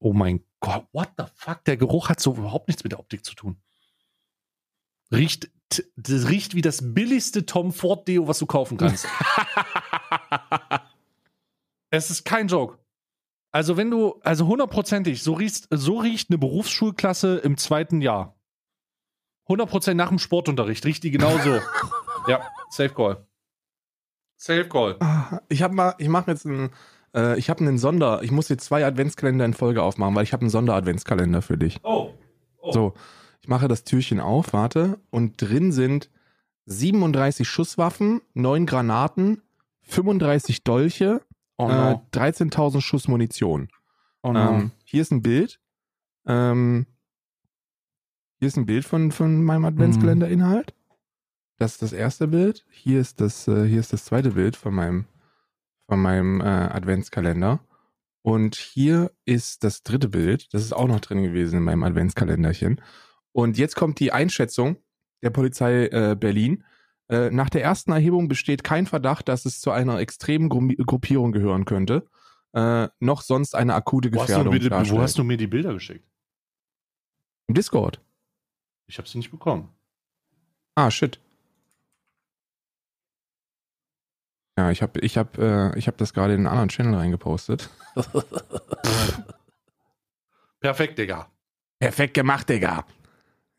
[0.00, 1.64] Oh mein Gott, what the fuck?
[1.66, 3.62] Der Geruch hat so überhaupt nichts mit der Optik zu tun.
[5.12, 5.50] Riecht,
[5.96, 9.06] das riecht wie das billigste Tom Ford Deo, was du kaufen kannst.
[11.90, 12.78] es ist kein Joke.
[13.52, 18.36] Also wenn du, also hundertprozentig, so riecht, so riecht eine Berufsschulklasse im zweiten Jahr.
[19.48, 21.60] 100% nach dem Sportunterricht, riecht die genauso.
[22.28, 23.26] ja, Safe Call.
[24.36, 24.96] Safe Call.
[25.00, 26.70] Ah, Ich habe mal, ich mache jetzt einen,
[27.14, 30.32] äh, ich habe einen Sonder, ich muss jetzt zwei Adventskalender in Folge aufmachen, weil ich
[30.32, 31.80] habe einen Sonderadventskalender für dich.
[31.82, 32.14] Oh.
[32.60, 32.72] oh.
[32.72, 32.94] So,
[33.40, 36.10] ich mache das Türchen auf, warte, und drin sind
[36.66, 39.42] 37 Schusswaffen, 9 Granaten,
[39.82, 41.22] 35 Dolche,
[41.58, 42.06] Oh äh, no.
[42.14, 43.68] 13.000 Schuss Munition.
[44.22, 44.50] oh no.
[44.50, 45.60] Ähm, hier ist ein Bild.
[46.26, 46.86] Ähm,
[48.38, 50.72] Hier ist ein Bild von, von meinem Adventskalender-Inhalt.
[51.58, 52.64] Das ist das erste Bild.
[52.70, 55.04] Hier ist das, äh, hier ist das zweite Bild von meinem,
[55.86, 57.60] von meinem äh, Adventskalender.
[58.22, 60.52] Und hier ist das dritte Bild.
[60.54, 62.80] Das ist auch noch drin gewesen in meinem Adventskalenderchen.
[63.32, 64.76] Und jetzt kommt die Einschätzung
[65.22, 66.64] der Polizei äh, Berlin.
[67.08, 71.32] Äh, nach der ersten Erhebung besteht kein Verdacht, dass es zu einer extremen Gru Gruppierung
[71.32, 72.06] gehören könnte.
[72.52, 74.52] Äh, noch sonst eine akute Wo hast, Gefährdung.
[74.52, 76.06] bitte, wo hast du mir die Bilder geschickt?
[77.46, 78.00] Im Discord.
[78.86, 79.68] Ich habe sie nicht bekommen.
[80.74, 81.20] Ah, shit.
[84.56, 87.70] Ja, ich habe ich hab, äh, ich hab das gerade in einen anderen Channel reingepostet.
[90.60, 91.30] Perfekt, Digga.
[91.78, 92.84] Perfekt gemacht, Digga.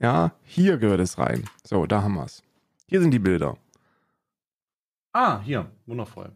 [0.01, 1.43] Ja, hier gehört es rein.
[1.63, 2.43] So, da haben wir's.
[2.87, 3.57] Hier sind die Bilder.
[5.13, 5.69] Ah, hier.
[5.85, 6.31] Wundervoll.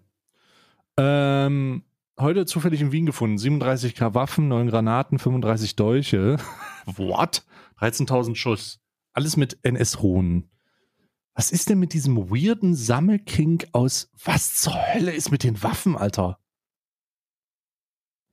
[0.97, 1.83] Ähm,
[2.19, 3.37] heute zufällig in Wien gefunden.
[3.37, 6.37] 37k Waffen, 9 Granaten, 35 Dolche.
[6.85, 7.43] What?
[7.79, 8.79] 13.000 Schuss.
[9.13, 10.51] Alles mit NS-Ruhen.
[11.33, 14.11] Was ist denn mit diesem weirden Sammelkink aus...
[14.23, 16.39] Was zur Hölle ist mit den Waffen, Alter?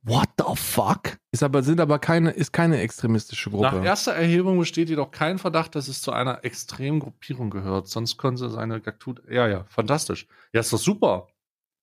[0.05, 1.17] What the fuck?
[1.31, 3.85] Ist aber, sind aber keine, ist keine extremistische Nach Gruppe.
[3.85, 7.87] erster Erhebung besteht jedoch kein Verdacht, dass es zu einer extremen Gruppierung gehört.
[7.87, 9.23] Sonst könnte es eine Gaktut.
[9.29, 10.27] Ja, ja, fantastisch.
[10.51, 11.27] Ja, ist doch super.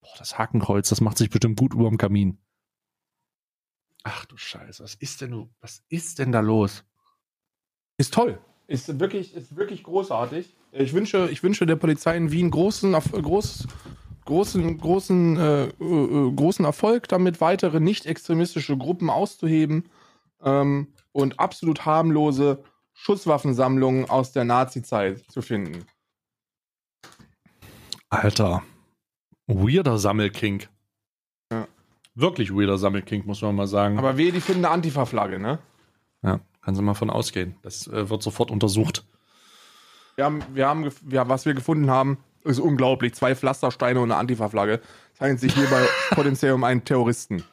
[0.01, 2.37] Boah, das Hakenkreuz, das macht sich bestimmt gut über dem Kamin.
[4.03, 6.83] Ach du Scheiße, was ist denn, was ist denn da los?
[7.97, 8.39] Ist toll.
[8.67, 10.55] Ist wirklich, ist wirklich großartig.
[10.71, 13.67] Ich wünsche, ich wünsche der Polizei in Wien großen, Erf- äh, groß,
[14.31, 19.89] großen, großen, äh, äh, äh, großen Erfolg damit, weitere nicht extremistische Gruppen auszuheben
[20.41, 22.63] ähm, und absolut harmlose
[22.93, 25.85] Schusswaffensammlungen aus der Nazi-Zeit zu finden.
[28.09, 28.63] Alter,
[29.47, 30.69] weirder Sammelkink.
[31.51, 31.67] Ja.
[32.15, 33.99] Wirklich weirder Sammelkink, muss man mal sagen.
[33.99, 35.59] Aber wehe, die finden eine Antifa-Flagge, ne?
[36.23, 37.55] ja, kann sie mal von ausgehen.
[37.63, 39.05] Das äh, wird sofort untersucht.
[40.15, 43.13] Wir haben, wir haben, ja, was wir gefunden haben, ist unglaublich.
[43.13, 44.79] Zwei Pflastersteine und eine Antifa-Flagge.
[45.13, 47.43] Es handelt sich hierbei potenziell um einen Terroristen.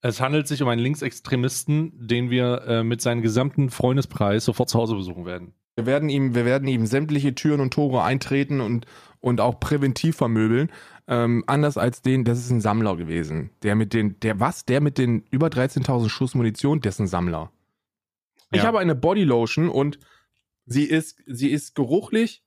[0.00, 4.78] Es handelt sich um einen Linksextremisten, den wir äh, mit seinem gesamten Freundespreis sofort zu
[4.78, 5.54] Hause besuchen werden.
[5.76, 8.86] Wir werden ihm, wir werden ihm sämtliche Türen und Tore eintreten und,
[9.20, 10.70] und auch präventiv vermöbeln.
[11.08, 13.50] Ähm, anders als den, das ist ein Sammler gewesen.
[13.62, 14.64] Der mit den, der was?
[14.66, 17.50] Der mit den über 13.000 Schuss Munition, der ist ein Sammler.
[18.52, 18.66] Ich Ja.
[18.68, 19.98] habe eine Bodylotion und
[20.64, 22.43] sie ist, sie ist geruchlich.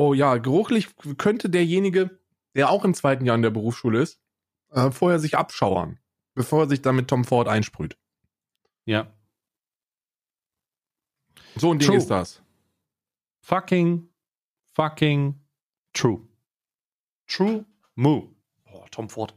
[0.00, 2.20] Oh ja, geruchlich könnte derjenige,
[2.54, 4.20] der auch im zweiten Jahr in der Berufsschule ist,
[4.70, 5.98] äh, vorher sich abschauern,
[6.34, 7.98] bevor er sich dann mit Tom Ford einsprüht.
[8.84, 9.12] Ja.
[11.56, 11.98] So ein Ding True.
[11.98, 12.40] ist das.
[13.40, 14.08] Fucking,
[14.72, 15.40] fucking
[15.94, 16.28] true.
[17.26, 17.64] True
[17.96, 18.28] Moo.
[18.66, 19.34] Boah, Tom Ford.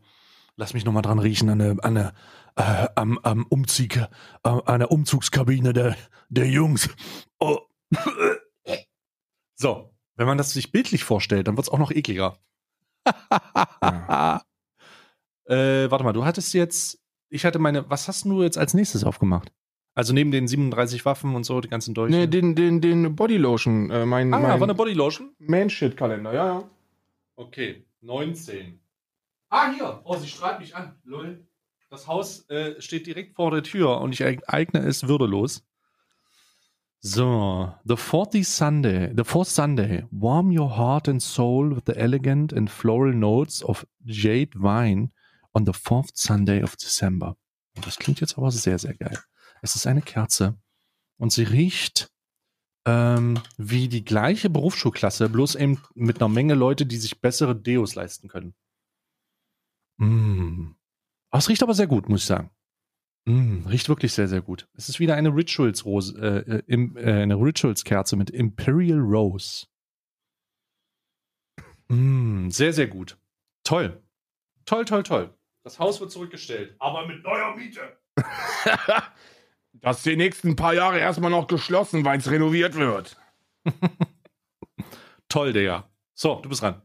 [0.58, 2.14] Lass mich nochmal dran riechen an der, an der,
[2.56, 4.08] äh, am, am Umzug, äh,
[4.44, 5.98] an der Umzugskabine der,
[6.30, 6.88] der Jungs.
[7.40, 7.62] Oh.
[9.56, 9.91] So,
[10.22, 12.38] wenn man das sich bildlich vorstellt, dann wird es auch noch ekliger.
[15.46, 19.04] äh, warte mal, du hattest jetzt, ich hatte meine, was hast du jetzt als nächstes
[19.04, 19.52] aufgemacht?
[19.96, 22.16] Also neben den 37 Waffen und so, die ganzen Dolche.
[22.16, 25.32] Nee, den, den, den Bodylotion, äh, mein, ah, mein war eine Bodylotion?
[25.40, 26.70] Man-Shit-Kalender, ja, ja.
[27.36, 28.80] Okay, 19.
[29.50, 30.02] Ah, hier.
[30.04, 30.96] Oh, sie strahlt mich an.
[31.04, 31.48] Lol.
[31.90, 35.66] Das Haus äh, steht direkt vor der Tür und ich eigne es würdelos.
[37.04, 42.54] So, the 40th Sunday, the fourth Sunday, warm your heart and soul with the elegant
[42.54, 45.10] and floral notes of jade wine
[45.56, 47.36] on the fourth Sunday of December.
[47.76, 49.18] Und Das klingt jetzt aber sehr, sehr geil.
[49.64, 50.60] Es ist eine Kerze
[51.18, 52.12] und sie riecht
[52.86, 57.96] ähm, wie die gleiche Berufsschulklasse, bloß eben mit einer Menge Leute, die sich bessere Deos
[57.96, 58.54] leisten können.
[59.98, 60.76] Mm.
[61.32, 62.52] Aber es riecht aber sehr gut, muss ich sagen.
[63.26, 64.68] Mm, riecht wirklich sehr, sehr gut.
[64.74, 69.00] Es ist wieder eine Rituals Rose, äh, äh, im, äh, eine Rituals Kerze mit Imperial
[69.00, 69.68] Rose.
[71.90, 73.18] Mm, sehr, sehr gut.
[73.64, 74.02] Toll.
[74.66, 75.34] Toll, toll, toll.
[75.64, 76.76] Das Haus wird zurückgestellt.
[76.80, 77.98] Aber mit neuer Miete.
[79.74, 83.18] Das ist die nächsten paar Jahre erstmal noch geschlossen, weil es renoviert wird.
[85.30, 85.90] Toll, Digga.
[86.14, 86.82] So, du bist dran.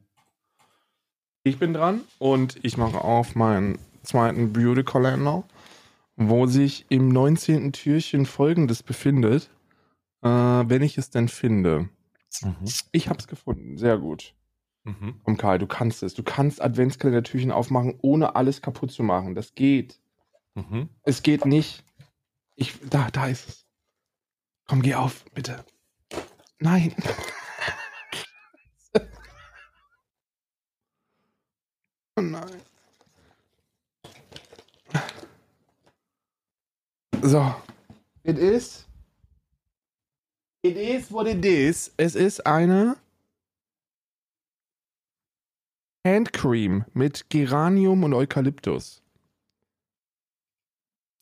[1.42, 5.44] Ich bin dran und ich mache auf meinen zweiten Beauty-Kalender,
[6.16, 7.72] wo sich im 19.
[7.72, 9.50] Türchen folgendes befindet,
[10.22, 11.90] äh, wenn ich es denn finde.
[12.92, 14.34] Ich habe es gefunden, sehr gut.
[14.84, 15.20] Mhm.
[15.24, 16.14] Komm Karl, du kannst es.
[16.14, 19.34] Du kannst Adventskalender-Türchen aufmachen, ohne alles kaputt zu machen.
[19.34, 20.00] Das geht.
[20.54, 20.88] Mhm.
[21.02, 21.84] Es geht nicht.
[22.54, 23.66] Ich, da, da ist es.
[24.66, 25.64] Komm, geh auf, bitte.
[26.58, 26.94] Nein.
[32.16, 32.62] oh nein.
[37.26, 37.52] So.
[38.22, 38.86] It is.
[40.62, 41.92] It is what it is.
[41.96, 42.96] Es ist eine
[46.06, 49.02] Handcream mit Geranium und Eukalyptus.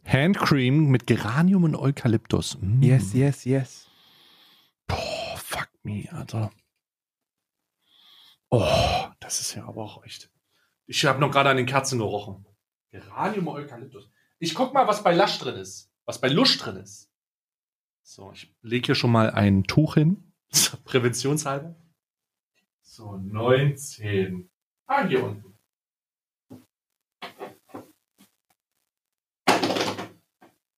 [0.04, 2.58] Handcream mit Geranium und Eukalyptus.
[2.60, 2.82] Mm.
[2.82, 3.88] Yes, yes, yes.
[4.86, 6.50] Boah, fuck me, Alter.
[8.50, 10.30] Oh, das ist ja aber auch echt.
[10.84, 12.44] Ich habe noch gerade an den Kerzen gerochen.
[12.90, 14.10] Geranium und Eukalyptus.
[14.38, 15.93] Ich guck mal, was bei Lush drin ist.
[16.06, 17.10] Was bei Lush drin ist.
[18.02, 20.32] So, ich lege hier schon mal ein Tuch hin.
[20.84, 21.74] Präventionshalber.
[22.82, 24.50] So, 19.
[24.86, 25.54] Ah, hier unten.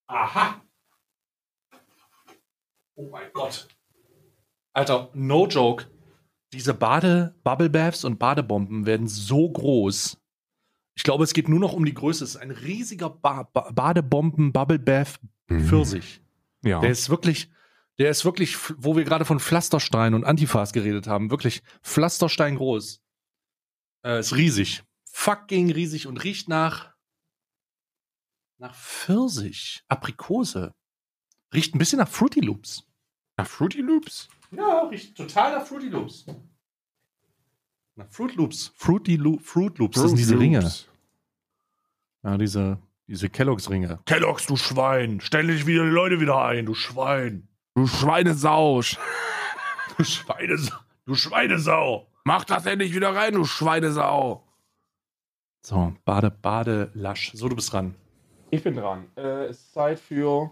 [0.07, 0.62] Aha.
[2.94, 3.69] Oh mein Gott.
[4.73, 5.90] Alter, no joke.
[6.53, 10.16] Diese Bade, Bubble Baths und Badebomben werden so groß.
[10.97, 12.24] Ich glaube, es geht nur noch um die Größe.
[12.24, 16.20] Es ist ein riesiger ba ba Badebomben Bubble Bath Pfirsich.
[16.64, 16.81] Ja.
[16.81, 17.51] Der ist wirklich,
[17.98, 23.02] der ist wirklich, wo wir gerade von Pflasterstein und Antifas geredet haben, wirklich Pflasterstein groß.
[24.05, 24.82] Äh, ist riesig.
[25.12, 26.94] Fucking riesig und riecht nach,
[28.59, 30.74] nach Pfirsich, Aprikose.
[31.55, 32.86] Riecht ein bisschen nach Fruity Loops.
[33.36, 34.28] Nach Fruity Loops?
[34.51, 36.27] Ja, riecht total nach Fruity Loops.
[37.97, 38.73] Nach Fruit Loops.
[38.77, 40.70] Fruity Lo Fruit Loops, das sind diese Ringe.
[42.23, 44.01] Ja, diese, diese Kelloggs Ringe.
[44.05, 45.20] Kelloggs, du Schwein.
[45.20, 47.48] Stell dich wieder die Leute wieder ein, du Schwein.
[47.74, 48.98] Du Schweinesausch.
[49.97, 50.77] Du Schweinesau.
[51.06, 52.06] Du Schweinesau.
[52.24, 54.47] Mach das endlich wieder rein, du Schweinesau.
[55.62, 57.32] So, Bade, Bade, Lasch.
[57.32, 57.94] So, du bist dran.
[58.51, 59.06] Ich bin dran.
[59.16, 60.51] Äh, es ist Zeit für.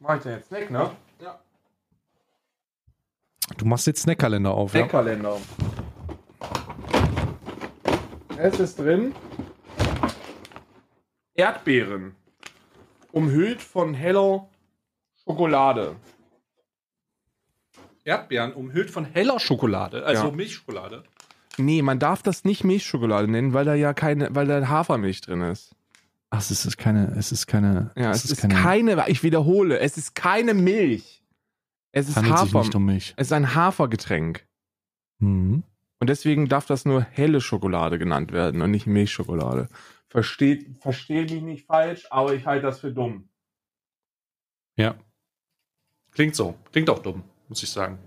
[0.00, 0.90] Mach ich denn jetzt Snack, ne?
[1.20, 1.38] Ja.
[3.58, 4.86] Du machst jetzt Snackkalender auf, ja?
[8.40, 9.14] Es ist drin.
[11.34, 12.14] Erdbeeren.
[13.10, 14.48] Umhüllt von heller
[15.24, 15.96] Schokolade.
[18.04, 20.30] Erdbeeren umhüllt von heller Schokolade, also Ja.
[20.30, 21.02] Milchschokolade.
[21.58, 25.42] Nee, man darf das nicht Milchschokolade nennen, weil da ja keine, weil da Hafermilch drin
[25.42, 25.74] ist.
[26.30, 30.14] Ach, es ist keine, es ist keine, Ja, es, ist, keine, ich wiederhole, es ist
[30.14, 31.24] keine Milch.
[31.90, 32.58] Es ist handelt sich Hafer.
[32.60, 33.14] nicht um Milch.
[33.16, 34.46] Es ist ein Hafergetränk.
[35.18, 35.64] Mhm.
[36.00, 39.68] Und deswegen darf das nur helle Schokolade genannt werden und nicht Milchschokolade.
[40.08, 43.28] Versteht, versteht mich nicht falsch, aber ich halte das für dumm.
[44.76, 44.96] Ja.
[46.12, 46.54] Klingt so.
[46.72, 47.98] Klingt auch dumm, muss ich sagen.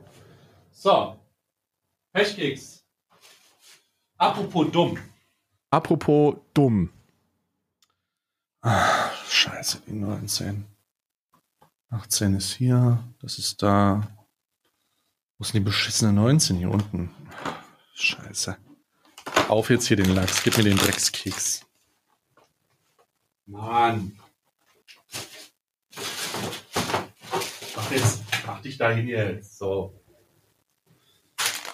[0.72, 1.20] So.
[2.14, 2.86] Pechkeks.
[4.18, 4.98] Apropos dumm.
[5.70, 6.92] Apropos dumm.
[8.62, 10.66] Ah, scheiße, die 19.
[11.90, 14.08] 18 ist hier, das ist da.
[15.38, 17.10] Wo ist denn die beschissene 19 hier unten?
[18.02, 18.58] Scheiße.
[19.48, 21.66] Auf jetzt hier den Lachs, gib mir den Dreckskeks.
[23.46, 24.20] Mann.
[27.76, 29.58] Mach jetzt, mach dich dahin jetzt.
[29.58, 30.02] So.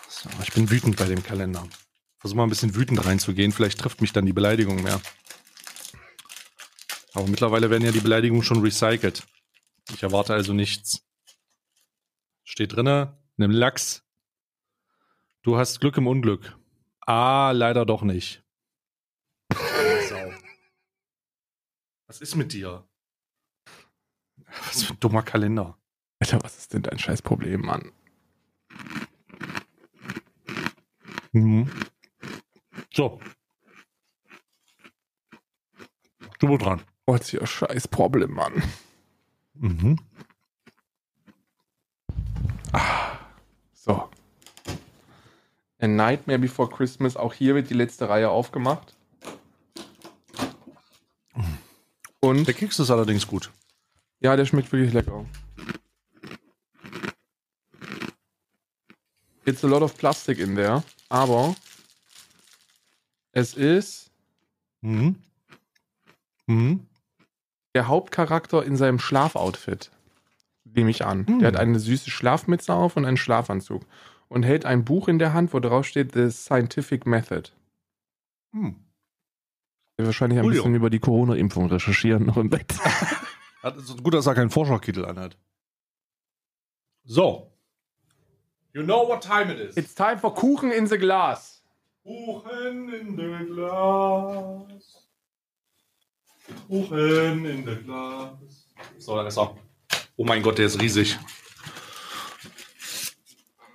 [0.10, 1.68] So, ich bin wütend bei dem Kalender.
[2.18, 5.00] Versuch mal ein bisschen wütend reinzugehen, vielleicht trifft mich dann die Beleidigung mehr.
[7.14, 9.24] Aber mittlerweile werden ja die Beleidigungen schon recycelt.
[9.94, 11.04] Ich erwarte also nichts.
[12.44, 14.07] Steht drinne, nimm Lachs.
[15.44, 16.58] Du hast Glück im Unglück.
[17.02, 18.44] Ah, leider doch nicht.
[20.10, 20.32] Sau.
[22.08, 22.88] Was ist mit dir?
[24.66, 25.78] Was für ein dummer Kalender.
[26.20, 27.92] Alter, was ist denn dein scheiß Problem, Mann?
[31.32, 31.70] Mhm.
[32.94, 33.20] So.
[36.40, 36.82] Du bist dran.
[37.06, 38.64] What's your scheiß Problem, Mann?
[39.54, 40.00] Mhm.
[43.74, 44.10] So.
[45.80, 47.16] A Nightmare Before Christmas.
[47.18, 48.96] Auch hier wird die letzte Reihe aufgemacht.
[52.20, 53.52] Und Der Keks ist allerdings gut.
[54.20, 55.26] ja, der schmeckt wirklich lecker.
[59.46, 61.56] It's a lot of plastic in there, aber
[63.32, 64.12] es ist
[64.82, 65.16] Mhm.
[66.48, 66.88] Mhm.
[67.76, 69.92] der Hauptcharakter in seinem Schlafoutfit.
[70.66, 71.26] Nehme ich an.
[71.28, 71.40] Hm.
[71.40, 73.84] Der hat eine süße Schlafmütze auf und einen Schlafanzug.
[74.30, 77.52] Und hält ein Buch in der Hand, wo drauf steht The Scientific Method.
[78.52, 78.76] Hm.
[79.98, 82.74] Wahrscheinlich ein Cool, bisschen über die Corona-Impfung recherchieren noch im Bett.
[84.04, 85.38] Gut, dass er keinen Forscherkittel anhat.
[87.04, 87.52] So.
[88.74, 89.76] You know what time it is.
[89.78, 91.64] It's time for Kuchen in the Glass.
[92.04, 95.08] Kuchen in the Glas.
[96.68, 98.34] Kuchen in the Glas.
[99.00, 99.56] So, dann ist er.
[100.16, 101.18] Oh mein Gott, der ist riesig.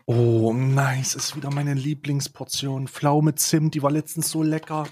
[0.06, 1.14] Oh, nice.
[1.14, 2.88] Ist wieder meine Lieblingsportion.
[2.88, 4.88] Pflaume Zimt, die war letztens so lecker.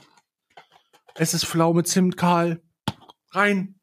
[1.15, 2.61] Es ist Pflaume Zimt, Karl.
[3.33, 3.75] Rein.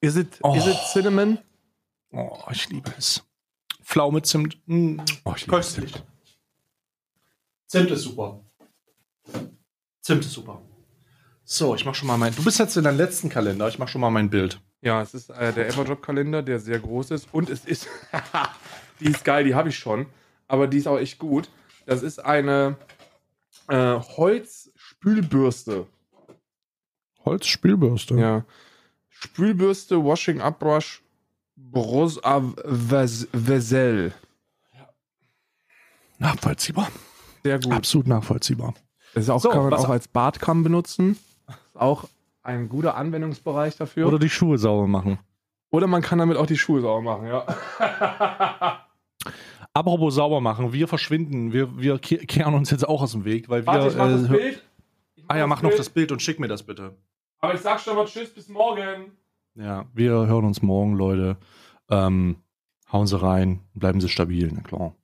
[0.00, 0.54] Is it, Oh.
[0.54, 1.38] is it cinnamon?
[2.12, 3.24] Oh, ich liebe es.
[3.82, 4.58] Pflaume, Zimt.
[4.66, 5.94] Mm, Oh, ich liebe köstlich.
[7.66, 8.40] Zimt ist super.
[10.00, 10.62] Zimt ist super.
[11.44, 12.34] So, ich mach schon mal mein.
[12.34, 13.68] Du bist jetzt in deinem letzten Kalender.
[13.68, 14.60] Ich mach schon mal mein Bild.
[14.82, 17.28] Ja, es ist äh, der Everdrop-Kalender, der sehr groß ist.
[17.32, 17.88] Und es ist.
[19.00, 20.06] die ist geil, die habe ich schon.
[20.48, 21.48] Aber die ist auch echt gut.
[21.86, 22.76] Das ist eine
[23.68, 25.86] äh, Holzspülbürste.
[27.24, 28.14] Holzspülbürste.
[28.14, 28.44] Ja.
[29.08, 31.02] Spülbürste, Washing Up Brush,
[31.56, 34.12] Bros à Ves- Vaisselle.
[36.18, 36.88] Nachvollziehbar.
[37.42, 37.72] Sehr gut.
[37.72, 38.74] Absolut nachvollziehbar.
[39.14, 41.18] Das auch, So, kann man auch als Badkamm benutzen.
[41.48, 42.04] Ist auch
[42.42, 44.06] ein guter Anwendungsbereich dafür.
[44.06, 45.18] Oder Oder, die Schuhe sauber machen.
[45.72, 47.46] man kann damit auch die Schuhe sauber machen, ja.
[49.76, 51.52] Apropos sauber machen, wir verschwinden.
[51.52, 53.66] Wir, wir ke- kehren uns jetzt auch aus dem Weg, weil wir.
[53.66, 54.62] Warte, ich mach das äh, Bild.
[55.16, 55.78] Ich ah ja, mach noch Bild.
[55.78, 56.96] das Bild und schick mir das bitte.
[57.40, 59.12] Aber ich sag schon mal Tschüss, bis morgen.
[59.54, 61.36] Ja, wir hören uns morgen, Leute.
[61.90, 62.36] Ähm,
[62.90, 64.94] hauen Sie rein, bleiben Sie stabil, na klar.